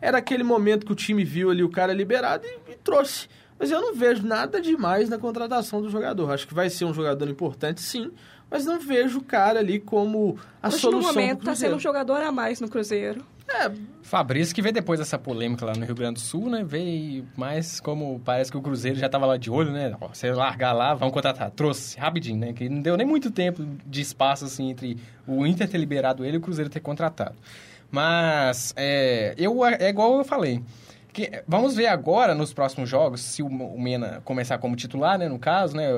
era 0.00 0.18
aquele 0.18 0.44
momento 0.44 0.86
que 0.86 0.92
o 0.92 0.96
time 0.96 1.24
viu 1.24 1.50
ali 1.50 1.62
o 1.62 1.68
cara 1.68 1.92
liberado 1.92 2.46
e, 2.46 2.72
e 2.72 2.76
trouxe. 2.76 3.28
Mas 3.60 3.70
eu 3.70 3.78
não 3.78 3.94
vejo 3.94 4.26
nada 4.26 4.58
demais 4.58 5.10
na 5.10 5.18
contratação 5.18 5.82
do 5.82 5.90
jogador. 5.90 6.32
Acho 6.32 6.48
que 6.48 6.54
vai 6.54 6.70
ser 6.70 6.86
um 6.86 6.94
jogador 6.94 7.28
importante, 7.28 7.82
sim, 7.82 8.10
mas 8.50 8.64
não 8.64 8.80
vejo 8.80 9.18
o 9.18 9.22
cara 9.22 9.60
ali 9.60 9.78
como 9.78 10.38
a 10.62 10.68
Hoje, 10.68 10.78
solução 10.78 11.12
no 11.12 11.20
momento, 11.20 11.40
está 11.40 11.54
sendo 11.54 11.76
um 11.76 11.78
jogador 11.78 12.22
a 12.22 12.32
mais 12.32 12.58
no 12.58 12.70
Cruzeiro. 12.70 13.22
É, 13.46 13.70
Fabrício 14.02 14.54
que 14.54 14.62
veio 14.62 14.72
depois 14.72 14.98
dessa 14.98 15.18
polêmica 15.18 15.66
lá 15.66 15.72
no 15.76 15.84
Rio 15.84 15.94
Grande 15.94 16.14
do 16.14 16.20
Sul, 16.20 16.48
né? 16.48 16.64
Veio 16.64 17.26
mais 17.36 17.80
como 17.80 18.18
parece 18.24 18.50
que 18.50 18.56
o 18.56 18.62
Cruzeiro 18.62 18.98
já 18.98 19.06
estava 19.06 19.26
lá 19.26 19.36
de 19.36 19.50
olho, 19.50 19.72
né? 19.72 19.94
Ó, 20.00 20.08
você 20.08 20.32
largar 20.32 20.72
lá, 20.72 20.94
vamos 20.94 21.12
contratar. 21.12 21.50
Trouxe 21.50 21.98
rapidinho, 21.98 22.38
né? 22.38 22.52
Que 22.54 22.66
não 22.68 22.80
deu 22.80 22.96
nem 22.96 23.06
muito 23.06 23.30
tempo 23.30 23.62
de 23.84 24.00
espaço 24.00 24.46
assim 24.46 24.70
entre 24.70 24.96
o 25.26 25.46
Inter 25.46 25.68
ter 25.68 25.78
liberado 25.78 26.24
ele 26.24 26.36
e 26.36 26.38
o 26.38 26.40
Cruzeiro 26.40 26.70
ter 26.70 26.80
contratado. 26.80 27.34
Mas 27.90 28.72
é, 28.76 29.34
eu, 29.36 29.64
é 29.66 29.90
igual 29.90 30.16
eu 30.16 30.24
falei. 30.24 30.62
Que, 31.12 31.42
vamos 31.46 31.74
ver 31.74 31.86
agora, 31.86 32.34
nos 32.34 32.52
próximos 32.52 32.88
jogos, 32.88 33.20
se 33.20 33.42
o, 33.42 33.46
o 33.46 33.80
Mena 33.80 34.20
começar 34.24 34.58
como 34.58 34.76
titular, 34.76 35.18
né, 35.18 35.28
no 35.28 35.38
caso, 35.38 35.76
né, 35.76 35.88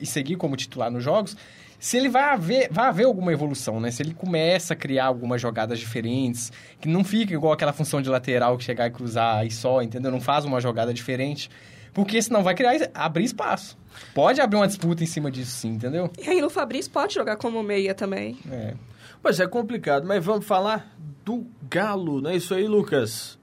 e 0.00 0.06
seguir 0.06 0.36
como 0.36 0.56
titular 0.56 0.90
nos 0.90 1.02
jogos, 1.02 1.36
se 1.78 1.96
ele 1.96 2.08
vai 2.08 2.24
haver, 2.24 2.68
vai 2.70 2.86
haver 2.86 3.04
alguma 3.04 3.32
evolução, 3.32 3.78
né? 3.78 3.90
Se 3.90 4.02
ele 4.02 4.12
começa 4.12 4.74
a 4.74 4.76
criar 4.76 5.06
algumas 5.06 5.40
jogadas 5.40 5.78
diferentes, 5.78 6.52
que 6.80 6.88
não 6.88 7.04
fica 7.04 7.32
igual 7.32 7.52
aquela 7.52 7.72
função 7.72 8.02
de 8.02 8.08
lateral 8.08 8.58
que 8.58 8.64
chegar 8.64 8.88
e 8.88 8.90
cruzar 8.90 9.46
e 9.46 9.50
só, 9.50 9.80
entendeu? 9.80 10.10
Não 10.10 10.20
faz 10.20 10.44
uma 10.44 10.60
jogada 10.60 10.92
diferente. 10.92 11.48
Porque 11.94 12.20
senão 12.20 12.42
vai 12.42 12.54
criar, 12.54 12.90
abrir 12.94 13.24
espaço. 13.24 13.78
Pode 14.14 14.40
abrir 14.40 14.56
uma 14.56 14.66
disputa 14.66 15.02
em 15.02 15.06
cima 15.06 15.30
disso 15.30 15.52
sim, 15.52 15.70
entendeu? 15.70 16.10
E 16.18 16.28
aí 16.28 16.42
o 16.42 16.50
Fabrício 16.50 16.90
pode 16.90 17.14
jogar 17.14 17.36
como 17.36 17.62
meia 17.62 17.94
também. 17.94 18.38
É. 18.50 18.74
Pois 19.22 19.40
é, 19.40 19.46
complicado, 19.46 20.06
mas 20.06 20.24
vamos 20.24 20.46
falar 20.46 20.94
do 21.24 21.46
Galo, 21.68 22.20
não 22.20 22.30
é 22.30 22.36
isso 22.36 22.54
aí, 22.54 22.66
Lucas? 22.66 23.37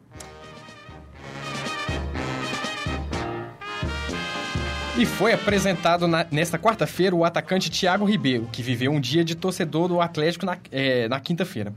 E 4.97 5.05
foi 5.05 5.33
apresentado 5.33 6.07
na, 6.07 6.25
nesta 6.31 6.57
quarta-feira 6.57 7.13
o 7.13 7.25
atacante 7.25 7.69
Thiago 7.69 8.05
Ribeiro, 8.05 8.47
que 8.49 8.63
viveu 8.63 8.93
um 8.93 8.99
dia 8.99 9.25
de 9.25 9.35
torcedor 9.35 9.89
do 9.89 9.99
Atlético 9.99 10.45
na, 10.45 10.57
é, 10.71 11.09
na 11.09 11.19
quinta-feira. 11.19 11.73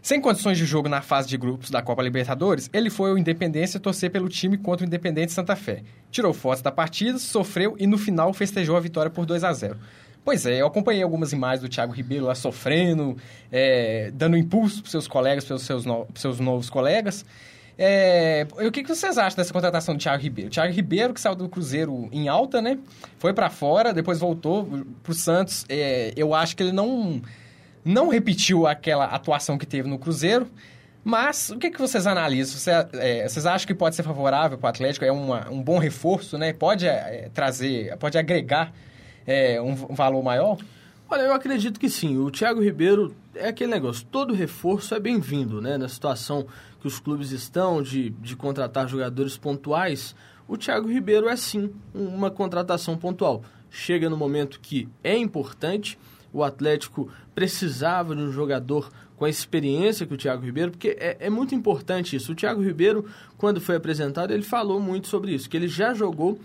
Sem 0.00 0.18
condições 0.22 0.56
de 0.56 0.64
jogo 0.64 0.88
na 0.88 1.02
fase 1.02 1.28
de 1.28 1.36
grupos 1.36 1.70
da 1.70 1.82
Copa 1.82 2.02
Libertadores, 2.02 2.70
ele 2.72 2.88
foi 2.88 3.10
ao 3.10 3.18
Independência 3.18 3.78
torcer 3.78 4.10
pelo 4.10 4.26
time 4.26 4.56
contra 4.56 4.84
o 4.84 4.88
Independente 4.88 5.32
Santa 5.32 5.54
Fé. 5.54 5.82
Tirou 6.10 6.32
fotos 6.32 6.62
da 6.62 6.72
partida, 6.72 7.18
sofreu 7.18 7.76
e 7.78 7.86
no 7.86 7.98
final 7.98 8.32
festejou 8.32 8.74
a 8.74 8.80
vitória 8.80 9.10
por 9.10 9.26
2 9.26 9.44
a 9.44 9.52
0 9.52 9.76
Pois 10.24 10.46
é, 10.46 10.62
eu 10.62 10.66
acompanhei 10.66 11.02
algumas 11.02 11.30
imagens 11.32 11.60
do 11.60 11.68
Thiago 11.68 11.92
Ribeiro 11.92 12.24
lá 12.24 12.34
sofrendo, 12.34 13.18
é, 13.50 14.10
dando 14.14 14.34
impulso 14.34 14.80
para 14.80 14.90
seus 14.90 15.06
colegas, 15.06 15.44
para 15.44 15.58
seus, 15.58 15.84
no, 15.84 16.06
seus 16.14 16.40
novos 16.40 16.70
colegas. 16.70 17.22
É, 17.78 18.46
o 18.66 18.70
que, 18.70 18.82
vocês 18.82 19.16
acham 19.16 19.36
dessa 19.36 19.52
contratação 19.52 19.94
do 19.94 20.00
Thiago 20.00 20.22
Ribeiro? 20.22 20.48
O 20.48 20.52
Thiago 20.52 20.72
Ribeiro, 20.72 21.14
que 21.14 21.20
saiu 21.20 21.34
do 21.34 21.48
Cruzeiro 21.48 22.08
em 22.12 22.28
alta, 22.28 22.60
né? 22.60 22.78
Foi 23.18 23.32
para 23.32 23.48
fora, 23.48 23.92
depois 23.92 24.18
voltou 24.18 24.68
pro 25.02 25.14
Santos. 25.14 25.64
É, 25.68 26.12
eu 26.16 26.34
acho 26.34 26.54
que 26.54 26.62
ele 26.62 26.72
não, 26.72 27.20
não 27.84 28.08
repetiu 28.08 28.66
aquela 28.66 29.06
atuação 29.06 29.56
que 29.56 29.66
teve 29.66 29.88
no 29.88 29.98
Cruzeiro. 29.98 30.48
Mas 31.04 31.50
o 31.50 31.58
que, 31.58 31.70
que 31.70 31.80
vocês 31.80 32.06
analisam? 32.06 32.56
Você, 32.56 32.70
é, 33.00 33.28
vocês 33.28 33.44
acham 33.44 33.66
que 33.66 33.74
pode 33.74 33.96
ser 33.96 34.04
favorável 34.04 34.56
para 34.56 34.66
o 34.66 34.70
Atlético? 34.70 35.04
É 35.04 35.10
uma, 35.10 35.50
um 35.50 35.60
bom 35.60 35.78
reforço, 35.78 36.38
né? 36.38 36.52
Pode 36.52 36.86
é, 36.86 37.28
trazer, 37.34 37.96
pode 37.96 38.16
agregar 38.16 38.72
é, 39.26 39.60
um, 39.60 39.72
um 39.72 39.94
valor 39.94 40.22
maior? 40.22 40.58
Olha, 41.12 41.24
eu 41.24 41.34
acredito 41.34 41.78
que 41.78 41.90
sim. 41.90 42.16
O 42.16 42.30
Thiago 42.30 42.62
Ribeiro 42.62 43.14
é 43.34 43.48
aquele 43.48 43.70
negócio, 43.70 44.06
todo 44.10 44.32
reforço 44.32 44.94
é 44.94 44.98
bem-vindo, 44.98 45.60
né? 45.60 45.76
Na 45.76 45.86
situação 45.86 46.46
que 46.80 46.86
os 46.86 46.98
clubes 46.98 47.32
estão 47.32 47.82
de, 47.82 48.08
de 48.08 48.34
contratar 48.34 48.88
jogadores 48.88 49.36
pontuais, 49.36 50.16
o 50.48 50.56
Thiago 50.56 50.88
Ribeiro 50.88 51.28
é 51.28 51.36
sim 51.36 51.70
uma 51.92 52.30
contratação 52.30 52.96
pontual. 52.96 53.44
Chega 53.68 54.08
no 54.08 54.16
momento 54.16 54.58
que 54.58 54.88
é 55.04 55.14
importante, 55.14 55.98
o 56.32 56.42
Atlético 56.42 57.10
precisava 57.34 58.16
de 58.16 58.22
um 58.22 58.32
jogador 58.32 58.90
com 59.14 59.26
a 59.26 59.28
experiência 59.28 60.06
que 60.06 60.14
o 60.14 60.16
Thiago 60.16 60.42
Ribeiro, 60.42 60.70
porque 60.70 60.96
é, 60.98 61.18
é, 61.20 61.28
muito 61.28 61.54
importante 61.54 62.16
isso. 62.16 62.32
O 62.32 62.34
Thiago 62.34 62.62
Ribeiro, 62.62 63.04
quando 63.36 63.60
foi 63.60 63.76
apresentado, 63.76 64.32
ele 64.32 64.42
falou 64.42 64.80
muito 64.80 65.08
sobre 65.08 65.34
isso, 65.34 65.50
que 65.50 65.58
ele 65.58 65.68
já 65.68 65.92
jogou 65.92 66.40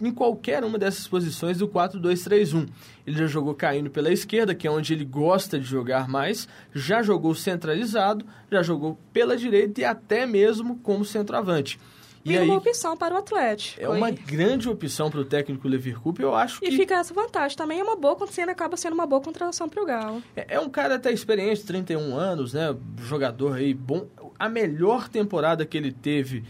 em 0.00 0.10
qualquer 0.12 0.64
uma 0.64 0.78
dessas 0.78 1.06
posições 1.06 1.58
do 1.58 1.68
4-2-3-1. 1.68 2.68
Ele 3.06 3.18
já 3.18 3.26
jogou 3.26 3.54
caindo 3.54 3.90
pela 3.90 4.12
esquerda, 4.12 4.54
que 4.54 4.66
é 4.66 4.70
onde 4.70 4.92
ele 4.92 5.04
gosta 5.04 5.58
de 5.58 5.64
jogar 5.64 6.08
mais, 6.08 6.48
já 6.74 7.02
jogou 7.02 7.34
centralizado, 7.34 8.24
já 8.50 8.62
jogou 8.62 8.98
pela 9.12 9.36
direita 9.36 9.80
e 9.80 9.84
até 9.84 10.26
mesmo 10.26 10.78
como 10.78 11.04
centroavante. 11.04 11.78
E, 12.24 12.32
e 12.32 12.38
aí, 12.38 12.48
uma 12.48 12.56
opção 12.56 12.96
para 12.96 13.14
o 13.14 13.18
Atlético. 13.18 13.82
É 13.82 13.88
uma 13.88 14.10
grande 14.10 14.66
opção 14.66 15.10
para 15.10 15.20
o 15.20 15.24
técnico 15.26 15.68
Levir 15.68 16.00
Coupe, 16.00 16.22
eu 16.22 16.34
acho 16.34 16.56
e 16.64 16.68
que... 16.68 16.74
E 16.74 16.78
fica 16.78 16.94
essa 16.94 17.12
vantagem. 17.12 17.54
Também 17.54 17.80
é 17.80 17.84
uma 17.84 17.96
boa, 17.96 18.16
ele 18.38 18.50
acaba 18.50 18.78
sendo 18.78 18.94
uma 18.94 19.06
boa 19.06 19.20
contratação 19.20 19.68
para 19.68 19.82
o 19.82 19.84
Galo. 19.84 20.22
É, 20.34 20.54
é, 20.54 20.60
um 20.60 20.70
cara 20.70 20.94
até 20.94 21.12
experiente, 21.12 21.62
31 21.64 22.16
anos, 22.16 22.54
né? 22.54 22.74
Jogador 23.02 23.56
aí 23.56 23.74
bom. 23.74 24.06
A 24.38 24.48
melhor 24.48 25.08
temporada 25.08 25.66
que 25.66 25.76
ele 25.76 25.92
teve 25.92 26.42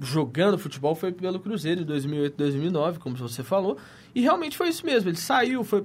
jogando 0.00 0.58
futebol 0.58 0.94
foi 0.94 1.12
pelo 1.12 1.40
Cruzeiro 1.40 1.82
em 1.82 1.84
2008, 1.84 2.36
2009, 2.36 2.98
como 2.98 3.16
você 3.16 3.42
falou. 3.42 3.76
E 4.14 4.20
realmente 4.20 4.56
foi 4.56 4.68
isso 4.68 4.86
mesmo. 4.86 5.10
Ele 5.10 5.16
saiu, 5.16 5.64
foi 5.64 5.82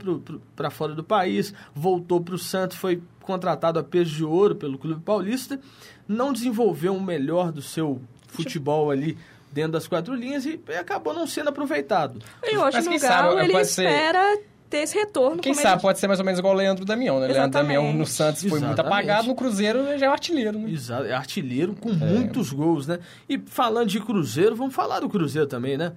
para 0.56 0.70
fora 0.70 0.94
do 0.94 1.04
país, 1.04 1.54
voltou 1.74 2.22
para 2.22 2.36
o 2.36 2.38
Santos, 2.38 2.78
foi 2.78 3.02
contratado 3.22 3.80
a 3.80 3.84
peso 3.84 4.12
de 4.12 4.24
ouro 4.24 4.56
pelo 4.56 4.78
Clube 4.78 5.02
Paulista. 5.02 5.60
Não 6.08 6.32
desenvolveu 6.32 6.96
o 6.96 7.02
melhor 7.02 7.52
do 7.52 7.62
seu 7.62 8.02
futebol 8.28 8.92
ali 8.92 9.18
dentro 9.52 9.74
das 9.74 9.88
quatro 9.88 10.14
linhas 10.16 10.46
e 10.46 10.60
acabou 10.80 11.14
não 11.14 11.28
sendo 11.28 11.50
aproveitado. 11.50 12.20
E 12.44 12.58
hoje 12.58 12.78
Mas 12.78 12.86
no 12.86 13.00
Galo 13.00 13.38
sabe, 13.38 13.44
ele 13.44 13.58
espera 13.62 14.36
ser 14.36 14.53
ter 14.74 14.80
esse 14.80 14.98
retorno. 14.98 15.40
Quem 15.40 15.54
sabe 15.54 15.84
pode 15.84 16.00
ser 16.00 16.08
mais 16.08 16.20
ou 16.20 16.26
menos 16.26 16.40
igual 16.40 16.56
o 16.56 16.58
Leandro 16.58 16.84
Damião, 16.84 17.20
né? 17.20 17.30
Exatamente. 17.30 17.54
Leandro 17.54 17.76
Damião 17.76 17.94
no 17.94 18.08
Santos 18.08 18.42
foi 18.42 18.58
Exatamente. 18.58 18.68
muito 18.68 18.80
apagado, 18.80 19.28
no 19.28 19.36
Cruzeiro 19.36 20.00
já 20.00 20.08
é 20.08 20.10
artilheiro, 20.10 20.58
né? 20.58 20.72
Exato, 20.72 21.06
é 21.06 21.14
artilheiro 21.14 21.76
com 21.76 21.92
é. 21.92 21.94
muitos 21.94 22.52
gols, 22.52 22.88
né? 22.88 22.98
E 23.30 23.38
falando 23.38 23.88
de 23.88 24.00
Cruzeiro, 24.00 24.56
vamos 24.56 24.74
falar 24.74 25.02
do 25.02 25.08
Cruzeiro 25.08 25.48
também, 25.48 25.78
né? 25.78 25.94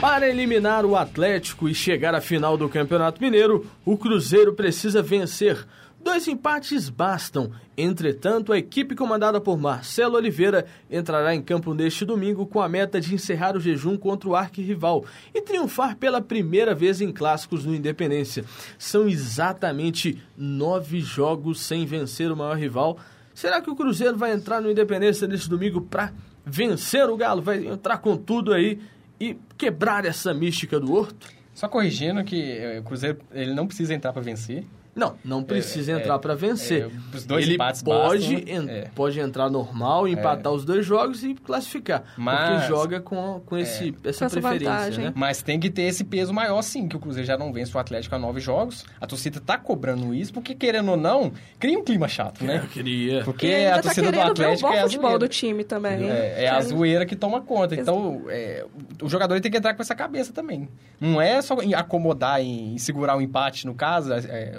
Para 0.00 0.26
eliminar 0.26 0.86
o 0.86 0.96
Atlético 0.96 1.68
e 1.68 1.74
chegar 1.74 2.14
à 2.14 2.22
final 2.22 2.56
do 2.56 2.70
Campeonato 2.70 3.20
Mineiro, 3.20 3.66
o 3.84 3.98
Cruzeiro 3.98 4.54
precisa 4.54 5.02
vencer 5.02 5.66
Dois 6.06 6.28
empates 6.28 6.88
bastam. 6.88 7.50
Entretanto, 7.76 8.52
a 8.52 8.58
equipe 8.58 8.94
comandada 8.94 9.40
por 9.40 9.58
Marcelo 9.58 10.14
Oliveira 10.14 10.64
entrará 10.88 11.34
em 11.34 11.42
campo 11.42 11.74
neste 11.74 12.04
domingo 12.04 12.46
com 12.46 12.62
a 12.62 12.68
meta 12.68 13.00
de 13.00 13.12
encerrar 13.12 13.56
o 13.56 13.60
jejum 13.60 13.96
contra 13.96 14.28
o 14.28 14.36
arquirrival 14.36 15.04
e 15.34 15.42
triunfar 15.42 15.96
pela 15.96 16.22
primeira 16.22 16.76
vez 16.76 17.00
em 17.00 17.10
clássicos 17.10 17.64
no 17.64 17.74
Independência. 17.74 18.44
São 18.78 19.08
exatamente 19.08 20.22
nove 20.36 21.00
jogos 21.00 21.60
sem 21.60 21.84
vencer 21.84 22.30
o 22.30 22.36
maior 22.36 22.56
rival. 22.56 23.00
Será 23.34 23.60
que 23.60 23.68
o 23.68 23.74
Cruzeiro 23.74 24.16
vai 24.16 24.32
entrar 24.32 24.60
no 24.60 24.70
Independência 24.70 25.26
neste 25.26 25.50
domingo 25.50 25.80
para 25.80 26.12
vencer 26.44 27.10
o 27.10 27.16
Galo? 27.16 27.42
Vai 27.42 27.66
entrar 27.66 27.98
com 27.98 28.16
tudo 28.16 28.52
aí 28.52 28.78
e 29.18 29.36
quebrar 29.58 30.04
essa 30.04 30.32
mística 30.32 30.78
do 30.78 30.94
Horto? 30.94 31.28
Só 31.52 31.66
corrigindo 31.66 32.22
que 32.22 32.52
eh, 32.52 32.78
o 32.78 32.84
Cruzeiro 32.84 33.18
ele 33.32 33.52
não 33.52 33.66
precisa 33.66 33.92
entrar 33.92 34.12
para 34.12 34.22
vencer 34.22 34.64
Não, 34.96 35.14
não 35.22 35.42
precisa 35.44 35.92
É, 35.92 35.96
entrar 36.00 36.14
é, 36.14 36.18
para 36.18 36.34
vencer. 36.34 36.84
é, 36.84 37.16
os 37.16 37.24
dois 37.26 37.44
Ele 37.44 37.54
empates 37.56 37.82
pode, 37.82 38.34
bastam, 38.34 38.64
en- 38.64 38.68
é. 38.70 38.90
pode 38.94 39.20
entrar 39.20 39.50
normal, 39.50 40.08
empatar 40.08 40.50
os 40.52 40.64
dois 40.64 40.86
jogos 40.86 41.22
e 41.22 41.34
classificar. 41.34 42.02
Mas- 42.16 42.48
porque 42.62 42.66
joga 42.68 43.00
com, 43.00 43.40
com 43.44 43.58
esse, 43.58 43.94
essa 44.02 44.24
essa 44.24 44.40
preferência, 44.40 44.70
vantagem. 44.70 45.04
né? 45.04 45.12
Mas 45.14 45.42
tem 45.42 45.60
que 45.60 45.68
ter 45.68 45.82
esse 45.82 46.02
peso 46.02 46.32
maior, 46.32 46.62
sim, 46.62 46.88
que 46.88 46.96
o 46.96 46.98
Cruzeiro 46.98 47.26
já 47.26 47.36
não 47.36 47.52
vence 47.52 47.76
o 47.76 47.78
Atlético 47.78 48.14
há 48.14 48.18
nove 48.18 48.40
jogos. 48.40 48.86
A 48.98 49.06
torcida 49.06 49.38
tá 49.38 49.58
cobrando 49.58 50.14
isso, 50.14 50.32
porque 50.32 50.54
querendo 50.54 50.90
ou 50.92 50.96
não, 50.96 51.30
cria 51.58 51.78
um 51.78 51.84
clima 51.84 52.08
chato, 52.08 52.42
né? 52.42 52.56
Eu 52.64 52.68
queria. 52.70 53.22
Porque 53.22 53.46
E 53.46 53.66
a 53.66 53.74
tá 53.76 53.82
torcida 53.82 54.06
do 54.06 54.12
querendo 54.14 54.34
ver 54.34 54.42
o 54.44 54.46
Atlético 54.46 54.68
bom 54.70 54.74
é 54.74 54.78
a 54.78 54.82
futebol 54.84 55.10
zoeira. 55.10 55.18
do 55.18 55.28
time 55.28 55.62
também. 55.64 56.08
É, 56.10 56.44
é 56.44 56.48
a 56.48 56.60
zoeira 56.62 57.04
que 57.04 57.14
toma 57.14 57.42
conta. 57.42 57.74
Então, 57.74 58.22
é, 58.28 58.64
o 59.02 59.08
jogador 59.10 59.38
tem 59.42 59.50
que 59.52 59.58
entrar 59.58 59.74
com 59.74 59.82
essa 59.82 59.94
cabeça 59.94 60.32
também. 60.32 60.66
Não 60.98 61.20
é 61.20 61.42
só 61.42 61.60
em 61.60 61.74
acomodar 61.74 62.42
e 62.42 62.78
segurar 62.78 63.14
o 63.16 63.20
empate, 63.20 63.66
no 63.66 63.74
caso, 63.74 64.12
é, 64.14 64.58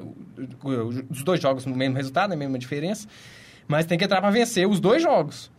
os 1.09 1.23
dois 1.23 1.41
jogos 1.41 1.65
no 1.65 1.75
mesmo 1.75 1.95
resultado, 1.95 2.29
na 2.29 2.35
mesma 2.35 2.57
diferença. 2.57 3.07
Mas 3.67 3.85
tem 3.85 3.97
que 3.97 4.05
entrar 4.05 4.21
para 4.21 4.29
vencer 4.29 4.67
os 4.67 4.79
dois 4.79 5.01
jogos. 5.01 5.51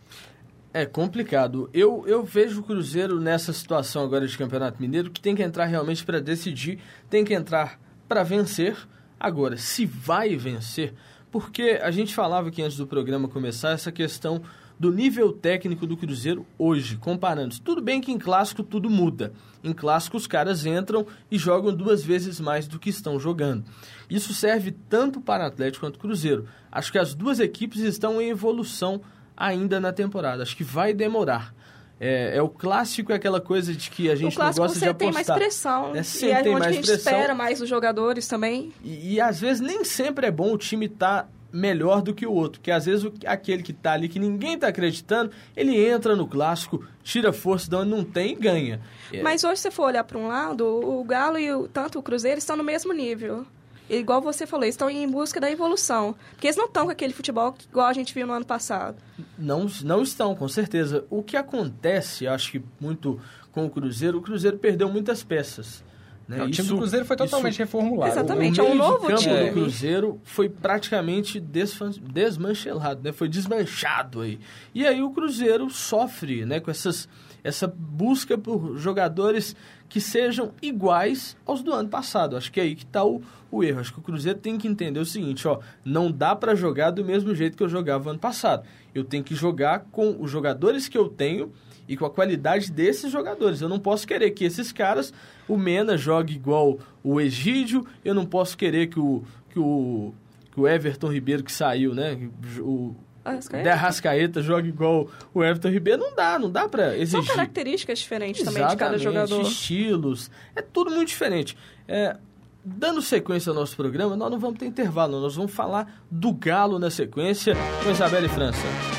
É 0.73 0.85
complicado. 0.85 1.69
Eu, 1.73 2.05
eu 2.07 2.23
vejo 2.25 2.61
o 2.61 2.63
Cruzeiro 2.63 3.21
nessa 3.21 3.53
situação 3.53 4.03
agora 4.05 4.27
de 4.27 4.37
Campeonato 4.37 4.81
Mineiro 4.81 5.11
que 5.11 5.21
tem 5.21 5.35
que 5.35 5.43
entrar 5.43 5.65
realmente 5.65 6.05
para 6.05 6.21
decidir, 6.21 6.79
tem 7.09 7.25
que 7.25 7.35
entrar 7.35 7.81
para 8.07 8.23
vencer. 8.23 8.77
Agora, 9.19 9.57
se 9.57 9.85
vai 9.85 10.37
vencer, 10.37 10.95
porque 11.31 11.81
a 11.83 11.91
gente 11.91 12.15
falava 12.15 12.49
aqui 12.49 12.63
antes 12.63 12.77
do 12.77 12.87
programa 12.87 13.29
começar 13.29 13.71
essa 13.71 13.91
questão 13.91 14.43
do 14.79 14.93
nível 14.93 15.33
técnico 15.33 15.87
do 15.87 15.97
Cruzeiro 15.97 16.47
hoje, 16.57 16.97
comparando. 16.97 17.59
Tudo 17.61 17.83
bem 17.83 18.01
que 18.01 18.13
em 18.13 18.19
clássico 18.19 18.63
tudo 18.63 18.89
muda. 18.89 19.33
Em 19.63 19.73
clássico 19.73 20.17
os 20.17 20.27
caras 20.27 20.65
entram 20.65 21.07
e 21.31 21.37
jogam 21.37 21.75
duas 21.75 22.05
vezes 22.05 22.39
mais 22.39 22.69
do 22.69 22.79
que 22.79 22.91
estão 22.91 23.19
jogando. 23.19 23.65
Isso 24.09 24.33
serve 24.33 24.71
tanto 24.89 25.21
para 25.21 25.47
Atlético 25.47 25.85
quanto 25.85 25.99
Cruzeiro. 25.99 26.47
Acho 26.71 26.93
que 26.93 26.99
as 26.99 27.15
duas 27.15 27.41
equipes 27.41 27.81
estão 27.81 28.21
em 28.21 28.31
evolução 28.31 29.01
ainda 29.37 29.81
na 29.81 29.93
temporada. 29.93 30.43
Acho 30.43 30.57
que 30.57 30.65
vai 30.65 30.95
demorar. 30.95 31.55
É, 32.01 32.37
é 32.37 32.43
o 32.43 32.49
clássico, 32.49 33.11
é 33.11 33.17
aquela 33.17 33.41
coisa 33.41 33.75
de 33.75 33.91
que 33.91 34.09
a 34.09 34.15
gente 34.15 34.37
clássico 34.37 34.61
não 34.61 34.67
gosta 34.69 34.79
você 34.79 34.93
de 34.93 34.99
tem 34.99 35.13
mais 35.13 35.29
apostar. 35.29 35.37
pressão. 35.37 35.97
É, 35.97 36.01
e 36.01 36.05
sempre 36.05 36.31
é 36.37 36.43
tem 36.43 36.53
onde 36.53 36.61
mais 36.61 36.73
a 36.73 36.77
gente 36.77 36.87
pressão. 36.87 37.13
espera 37.13 37.35
mais 37.35 37.59
dos 37.59 37.69
jogadores 37.69 38.29
também. 38.29 38.73
E, 38.85 39.15
e 39.15 39.21
às 39.21 39.41
vezes 39.41 39.61
nem 39.61 39.85
sempre 39.85 40.27
é 40.27 40.31
bom 40.31 40.53
o 40.53 40.59
time 40.59 40.87
estar 40.87 41.29
melhor 41.53 42.03
do 42.03 42.13
que 42.15 42.27
o 42.27 42.33
outro, 42.33 42.61
porque 42.61 42.71
às 42.71 42.85
vezes 42.87 43.05
o- 43.05 43.13
aquele 43.27 43.63
que 43.63 43.73
está 43.73 43.93
ali, 43.93 44.09
que 44.09 44.19
ninguém 44.19 44.55
está 44.55 44.69
acreditando, 44.69 45.31
ele 45.57 45.77
entra 45.83 46.15
no 46.15 46.27
clássico, 46.27 46.85
tira 47.03 47.33
força 47.33 47.69
de 47.71 47.77
onde 47.77 47.91
não 47.91 48.05
tem 48.05 48.33
e 48.33 48.35
ganha. 48.35 48.81
É, 49.13 49.23
Mas 49.23 49.45
hoje, 49.45 49.57
se 49.57 49.63
você 49.63 49.71
for 49.71 49.85
olhar 49.87 50.05
para 50.05 50.19
um 50.19 50.29
lado, 50.29 50.65
o 50.67 51.03
Galo 51.05 51.39
e 51.39 51.51
o, 51.53 51.67
tanto 51.69 51.99
o 51.99 52.03
Cruzeiro 52.03 52.39
estão 52.39 52.57
no 52.57 52.63
mesmo 52.65 52.93
nível. 52.93 53.47
Igual 53.91 54.21
você 54.21 54.47
falou, 54.47 54.65
eles 54.65 54.75
estão 54.75 54.91
em 54.91 55.09
busca 55.09 55.41
da 55.41 55.51
evolução. 55.51 56.15
Porque 56.33 56.47
eles 56.47 56.59
não 56.59 56.67
estão 56.67 56.85
com 56.85 56.91
aquele 56.91 57.15
futebol 57.15 57.53
que- 57.55 57.65
igual 57.67 57.87
a 57.87 57.93
gente 57.95 58.13
viu 58.13 58.27
no 58.27 58.35
ano 58.35 58.45
passado. 58.45 58.99
Não, 59.39 59.67
não 59.83 60.03
estão, 60.03 60.35
com 60.35 60.47
certeza. 60.47 61.07
O 61.09 61.23
que 61.23 61.39
acontece, 61.39 62.27
acho 62.27 62.53
que 62.53 62.63
muito 62.79 63.19
com 63.51 63.65
o 63.65 63.71
Cruzeiro, 63.71 64.19
o 64.19 64.21
Cruzeiro 64.21 64.59
perdeu 64.59 64.91
muitas 64.91 65.23
peças. 65.25 65.83
Né? 66.29 66.37
o 66.43 66.51
time 66.51 66.51
Isso- 66.51 66.69
do 66.75 66.77
Cruzeiro 66.77 67.07
foi 67.07 67.17
totalmente 67.17 67.53
isso- 67.55 67.63
reformulado. 67.63 68.13
Exatamente. 68.13 68.61
o 68.61 68.67
é 68.67 68.71
um 68.71 68.75
novo 68.75 69.07
campo 69.07 69.21
time. 69.23 69.47
do 69.47 69.53
Cruzeiro 69.53 70.21
foi 70.25 70.47
praticamente 70.49 71.41
desmanchelado, 71.41 73.01
né? 73.03 73.13
Foi 73.13 73.29
desmanchado 73.29 74.21
aí. 74.21 74.39
E 74.75 74.87
aí 74.87 75.03
o 75.03 75.11
Cruzeiro 75.11 75.71
sofre, 75.71 76.45
né? 76.45 76.61
Com 76.61 76.71
essas, 76.71 77.09
essa 77.43 77.67
busca 77.67 78.37
por 78.37 78.77
jogadores 78.77 79.57
que 79.89 80.01
sejam 80.03 80.53
iguais 80.61 81.35
aos 81.47 81.63
do 81.63 81.73
ano 81.73 81.89
passado. 81.89 82.37
Acho 82.37 82.53
que 82.53 82.61
é 82.61 82.65
aí 82.65 82.75
que 82.75 82.85
está 82.85 83.03
o, 83.05 83.23
o 83.51 83.65
erro. 83.65 83.81
Acho 83.81 83.93
que 83.95 83.99
o 84.01 84.03
Cruzeiro 84.03 84.39
tem 84.39 84.59
que 84.59 84.69
entender 84.69 85.01
o 85.01 85.07
seguinte, 85.07 85.49
ó, 85.49 85.61
não 85.85 86.13
dá 86.13 86.37
para 86.37 86.55
jogar 86.55 86.91
do 86.91 87.03
mesmo 87.05 87.35
jeito 87.35 87.57
que 87.57 87.63
eu 87.63 87.69
jogava 87.69 88.11
ano 88.11 88.19
passado. 88.19 88.65
Eu 88.95 89.03
tenho 89.03 89.25
que 89.25 89.35
jogar 89.35 89.87
com 89.91 90.17
os 90.21 90.31
jogadores 90.31 90.89
que 90.89 90.99
eu 90.99 91.09
tenho 91.09 91.51
e 91.89 91.97
com 91.97 92.05
a 92.05 92.11
qualidade 92.11 92.71
desses 92.71 93.11
jogadores. 93.11 93.63
Eu 93.63 93.69
não 93.69 93.79
posso 93.79 94.07
querer 94.07 94.31
que 94.33 94.45
esses 94.45 94.71
caras, 94.73 95.11
o 95.49 95.57
Mena 95.57 95.97
jogue 95.97 96.35
igual 96.35 96.79
o 97.03 97.21
Egídio, 97.21 97.87
eu 98.05 98.15
não 98.15 98.27
posso 98.27 98.57
querer 98.57 98.89
que 98.89 99.01
o, 99.01 99.23
que 99.51 99.59
o, 99.59 100.13
que 100.53 100.61
o 100.61 100.69
Everton 100.69 101.09
Ribeiro 101.13 101.43
que 101.43 101.53
saiu, 101.53 101.95
né? 101.95 102.19
O 102.61 102.95
Arrascaeta? 103.25 103.73
Arrascaeta 103.73 104.43
joga 104.43 104.67
igual 104.69 105.09
o 105.35 105.43
Everton 105.45 105.69
Ribeiro, 105.69 106.01
não 106.01 106.15
dá, 106.15 106.39
não 106.39 106.51
dá 106.51 106.69
pra 106.69 106.91
São 106.91 106.95
exigir. 106.95 107.27
características 107.35 107.99
diferentes 107.99 108.43
também 108.43 108.67
de 108.67 108.77
cada 108.77 108.97
Exatamente, 108.97 109.03
jogador. 109.03 109.43
estilos, 109.43 110.31
é 110.57 110.63
tudo 110.63 110.91
muito 110.91 111.09
diferente. 111.09 111.57
É, 111.87 112.17
dando 112.65 113.01
sequência 113.03 113.51
ao 113.51 113.55
nosso 113.55 113.77
programa, 113.77 114.17
nós 114.17 114.31
não 114.31 114.39
vamos 114.39 114.59
ter 114.59 114.67
intervalo, 114.67 115.21
nós 115.21 115.35
vamos 115.37 115.53
falar 115.53 116.03
do 116.11 116.33
Galo 116.33 116.79
na 116.79 116.91
sequência 116.91 117.55
com 117.83 117.91
Isabelle 117.91 118.29
França. 118.29 118.98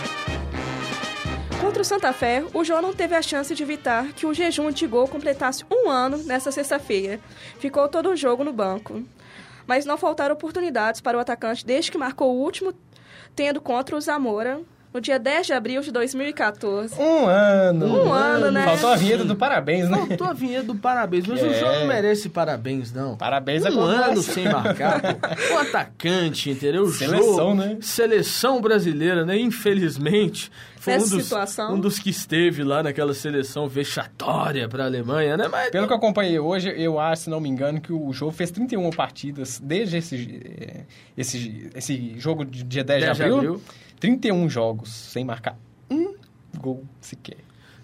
Contra 1.79 1.95
o 1.95 1.97
Santa 1.97 2.11
Fé, 2.11 2.43
o 2.53 2.61
João 2.61 2.81
não 2.81 2.93
teve 2.93 3.15
a 3.15 3.21
chance 3.21 3.55
de 3.55 3.63
evitar 3.63 4.11
que 4.11 4.25
o 4.25 4.33
jejum 4.33 4.69
de 4.69 4.85
gol 4.85 5.07
completasse 5.07 5.63
um 5.71 5.89
ano 5.89 6.17
nesta 6.17 6.51
sexta-feira. 6.51 7.21
Ficou 7.57 7.87
todo 7.87 8.09
o 8.09 8.17
jogo 8.17 8.43
no 8.43 8.51
banco. 8.51 9.01
Mas 9.65 9.85
não 9.85 9.97
faltaram 9.97 10.35
oportunidades 10.35 10.99
para 10.99 11.17
o 11.17 11.21
atacante 11.21 11.65
desde 11.65 11.89
que 11.89 11.97
marcou 11.97 12.35
o 12.35 12.37
último, 12.37 12.73
tendo 13.33 13.61
contra 13.61 13.95
o 13.95 14.01
Zamora, 14.01 14.61
no 14.93 14.99
dia 14.99 15.19
10 15.19 15.47
de 15.47 15.53
abril 15.53 15.81
de 15.81 15.91
2014. 15.91 16.95
Um 16.99 17.25
ano. 17.27 17.85
Um 18.05 18.11
ano, 18.13 18.51
né? 18.51 18.63
Faltou 18.63 18.89
a 18.89 18.95
vinheta 18.95 19.23
do 19.23 19.35
parabéns, 19.35 19.89
né? 19.89 19.97
Faltou 20.07 20.27
a 20.27 20.33
vinheta 20.33 20.63
do 20.63 20.75
parabéns, 20.75 21.27
mas 21.27 21.41
o 21.41 21.45
É. 21.45 21.53
João 21.59 21.79
não 21.81 21.87
merece 21.87 22.29
parabéns, 22.29 22.91
não. 22.91 23.15
Parabéns 23.15 23.63
um 23.63 23.67
acontece. 23.67 24.09
ano 24.09 24.21
sem 24.23 24.43
marcar, 24.45 25.01
pô. 25.01 25.53
O 25.53 25.57
atacante, 25.59 26.49
entendeu? 26.49 26.83
O 26.83 26.91
Seleção, 26.91 27.35
jogo, 27.35 27.55
né? 27.55 27.77
Seleção 27.81 28.61
brasileira, 28.61 29.25
né? 29.25 29.37
Infelizmente, 29.39 30.51
foi 30.79 30.93
um 30.93 30.97
Nessa 30.97 31.15
dos, 31.15 31.23
situação. 31.25 31.75
um 31.75 31.79
dos 31.79 31.99
que 31.99 32.09
esteve 32.09 32.63
lá 32.63 32.81
naquela 32.81 33.13
seleção 33.13 33.67
vexatória 33.67 34.67
pra 34.67 34.85
Alemanha, 34.85 35.35
né? 35.37 35.47
Mas 35.49 35.69
Pelo 35.71 35.85
que 35.87 35.93
eu 35.93 35.97
acompanhei 35.97 36.39
hoje, 36.39 36.73
eu 36.75 36.99
acho, 36.99 37.23
se 37.23 37.29
não 37.29 37.39
me 37.39 37.49
engano, 37.49 37.79
que 37.81 37.91
o 37.93 38.11
jogo 38.13 38.31
fez 38.31 38.49
31 38.49 38.89
partidas 38.91 39.59
desde 39.61 39.97
esse, 39.97 40.41
eh, 40.45 40.81
esse, 41.17 41.69
esse 41.75 42.13
jogo 42.17 42.45
de 42.45 42.63
dia 42.63 42.83
10, 42.83 43.01
10 43.03 43.17
de 43.17 43.23
de 43.23 43.29
abril. 43.31 43.61
Abril. 43.99 44.19
31 44.19 44.49
jogos 44.49 44.89
sem 44.91 45.23
marcar 45.25 45.57
um 45.89 46.15
gol 46.59 46.83
sequer. 47.01 47.37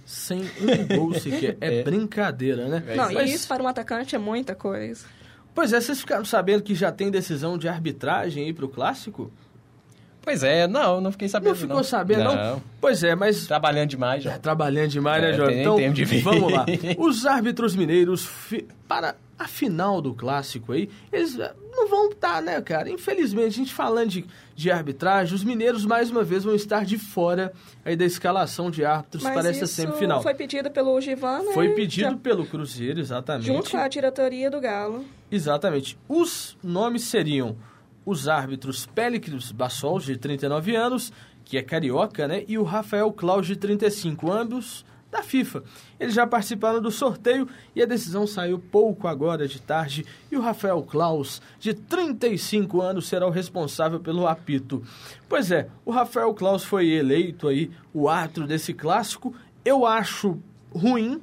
sem 0.06 0.42
um 0.42 0.96
gol 0.98 1.14
sequer. 1.16 1.58
É, 1.62 1.80
É. 1.80 1.84
brincadeira, 1.84 2.68
né? 2.68 2.84
É 2.88 2.96
Não, 2.96 3.12
Mas- 3.12 3.30
e 3.32 3.34
isso 3.34 3.48
para 3.48 3.62
um 3.64 3.68
atacante 3.68 4.16
é 4.16 4.20
muita 4.20 4.54
coisa. 4.56 5.06
Pois 5.54 5.72
é, 5.74 5.80
vocês 5.80 6.00
ficaram 6.02 6.26
sabendo 6.26 6.62
que 6.64 6.76
já 6.76 6.92
tem 6.92 7.10
decisão 7.10 7.58
de 7.58 7.68
arbitragem 7.68 8.44
aí 8.46 8.54
pro 8.54 8.68
clássico? 8.68 9.32
Pois 10.26 10.44
é, 10.44 10.68
não, 10.68 11.00
não 11.00 11.12
fiquei 11.12 11.30
sabendo. 11.30 11.50
Não 11.50 11.56
ficou 11.56 11.84
sabendo, 11.84 12.24
não? 12.24 12.36
não? 12.36 12.64
Pois 12.82 13.04
é, 13.04 13.16
mas 13.16 13.46
Trabalhando 13.48 13.90
demais 13.90 14.24
já. 14.24 14.34
É, 14.34 14.38
trabalhando 14.38 14.90
demais, 14.90 15.22
né, 15.22 15.30
É, 15.30 15.34
Jorge? 15.34 15.48
tem 15.54 15.56
nem 15.58 15.64
Então, 15.66 15.78
tempo 15.78 15.94
de 15.94 16.04
ver. 16.06 16.22
vamos 16.22 16.52
lá. 16.52 16.66
Os 16.98 17.26
árbitros 17.26 17.76
mineiros, 17.76 18.26
fi- 18.26 18.68
para 18.88 19.16
a 19.38 19.48
final 19.48 20.02
do 20.02 20.14
clássico 20.14 20.72
aí, 20.72 20.90
eles 21.12 21.38
eh, 21.38 21.54
não 21.72 21.88
vão 21.90 22.10
estar, 22.10 22.42
né, 22.42 22.60
cara? 22.62 22.90
Infelizmente, 22.90 23.48
a 23.48 23.52
gente 23.52 23.74
falando 23.74 24.10
de, 24.10 24.26
de 24.56 24.72
arbitragem, 24.72 25.36
os 25.36 25.44
mineiros, 25.44 25.86
mais 25.86 26.10
uma 26.10 26.24
vez, 26.24 26.44
vão 26.46 26.56
estar 26.56 26.86
de 26.86 26.98
fora 26.98 27.52
aí 27.84 27.96
da 27.98 28.06
escalação 28.06 28.72
de 28.72 28.86
árbitros 28.86 29.22
Mas 29.24 29.34
para 29.34 29.50
essa 29.50 29.68
semifinal. 29.68 30.24
foi 30.24 30.34
pedido 30.34 30.72
pelo 30.72 31.00
Givan, 31.02 31.40
né? 31.44 31.52
Foi 31.54 31.70
pedido 31.76 32.12
Já- 32.12 32.18
pelo 32.18 32.46
Cruzeiro, 32.46 33.00
exatamente. 33.00 33.46
junto 33.46 33.70
com 33.70 33.78
a 33.78 33.88
diretoria 33.90 34.50
do 34.50 34.60
Galo. 34.62 35.04
Exatamente. 35.30 35.98
Os 36.08 36.58
nomes 36.64 37.04
seriam 37.04 37.58
os 38.06 38.28
árbitros 38.28 38.86
Pélicros 38.86 39.52
Bassol, 39.52 40.00
de 40.00 40.18
39 40.18 40.76
anos, 40.76 41.12
que 41.44 41.58
é 41.58 41.62
carioca, 41.62 42.28
né? 42.28 42.44
E 42.48 42.58
o 42.58 42.64
Rafael 42.64 43.12
Claus, 43.12 43.48
de 43.48 43.56
35, 43.56 44.32
ambos 44.32 44.86
da 45.16 45.24
FIFA. 45.24 45.64
Eles 46.00 46.14
já 46.14 46.28
participaram 46.28 46.82
do 46.82 46.92
sorteio 46.92 47.48
e 47.76 47.82
a 47.82 47.86
decisão 47.86 48.28
saiu 48.28 48.60
pouco 48.60 49.08
agora 49.08 49.48
de 49.48 49.62
tarde. 49.62 50.06
E 50.30 50.36
o 50.36 50.42
Rafael 50.42 50.82
Claus, 50.84 51.42
de 51.60 51.74
35 51.74 52.82
anos, 52.82 53.08
será 53.08 53.26
o 53.26 53.32
responsável 53.32 54.00
pelo 54.00 54.28
apito. 54.28 54.84
Pois 55.30 55.52
é, 55.52 55.70
o 55.86 55.92
Rafael 55.92 56.34
Claus 56.34 56.64
foi 56.64 56.90
eleito 56.90 57.48
aí 57.48 57.72
o 57.94 58.10
árbitro 58.10 58.46
desse 58.46 58.74
clássico. 58.74 59.34
Eu 59.64 59.86
acho 59.86 60.38
ruim 60.74 61.22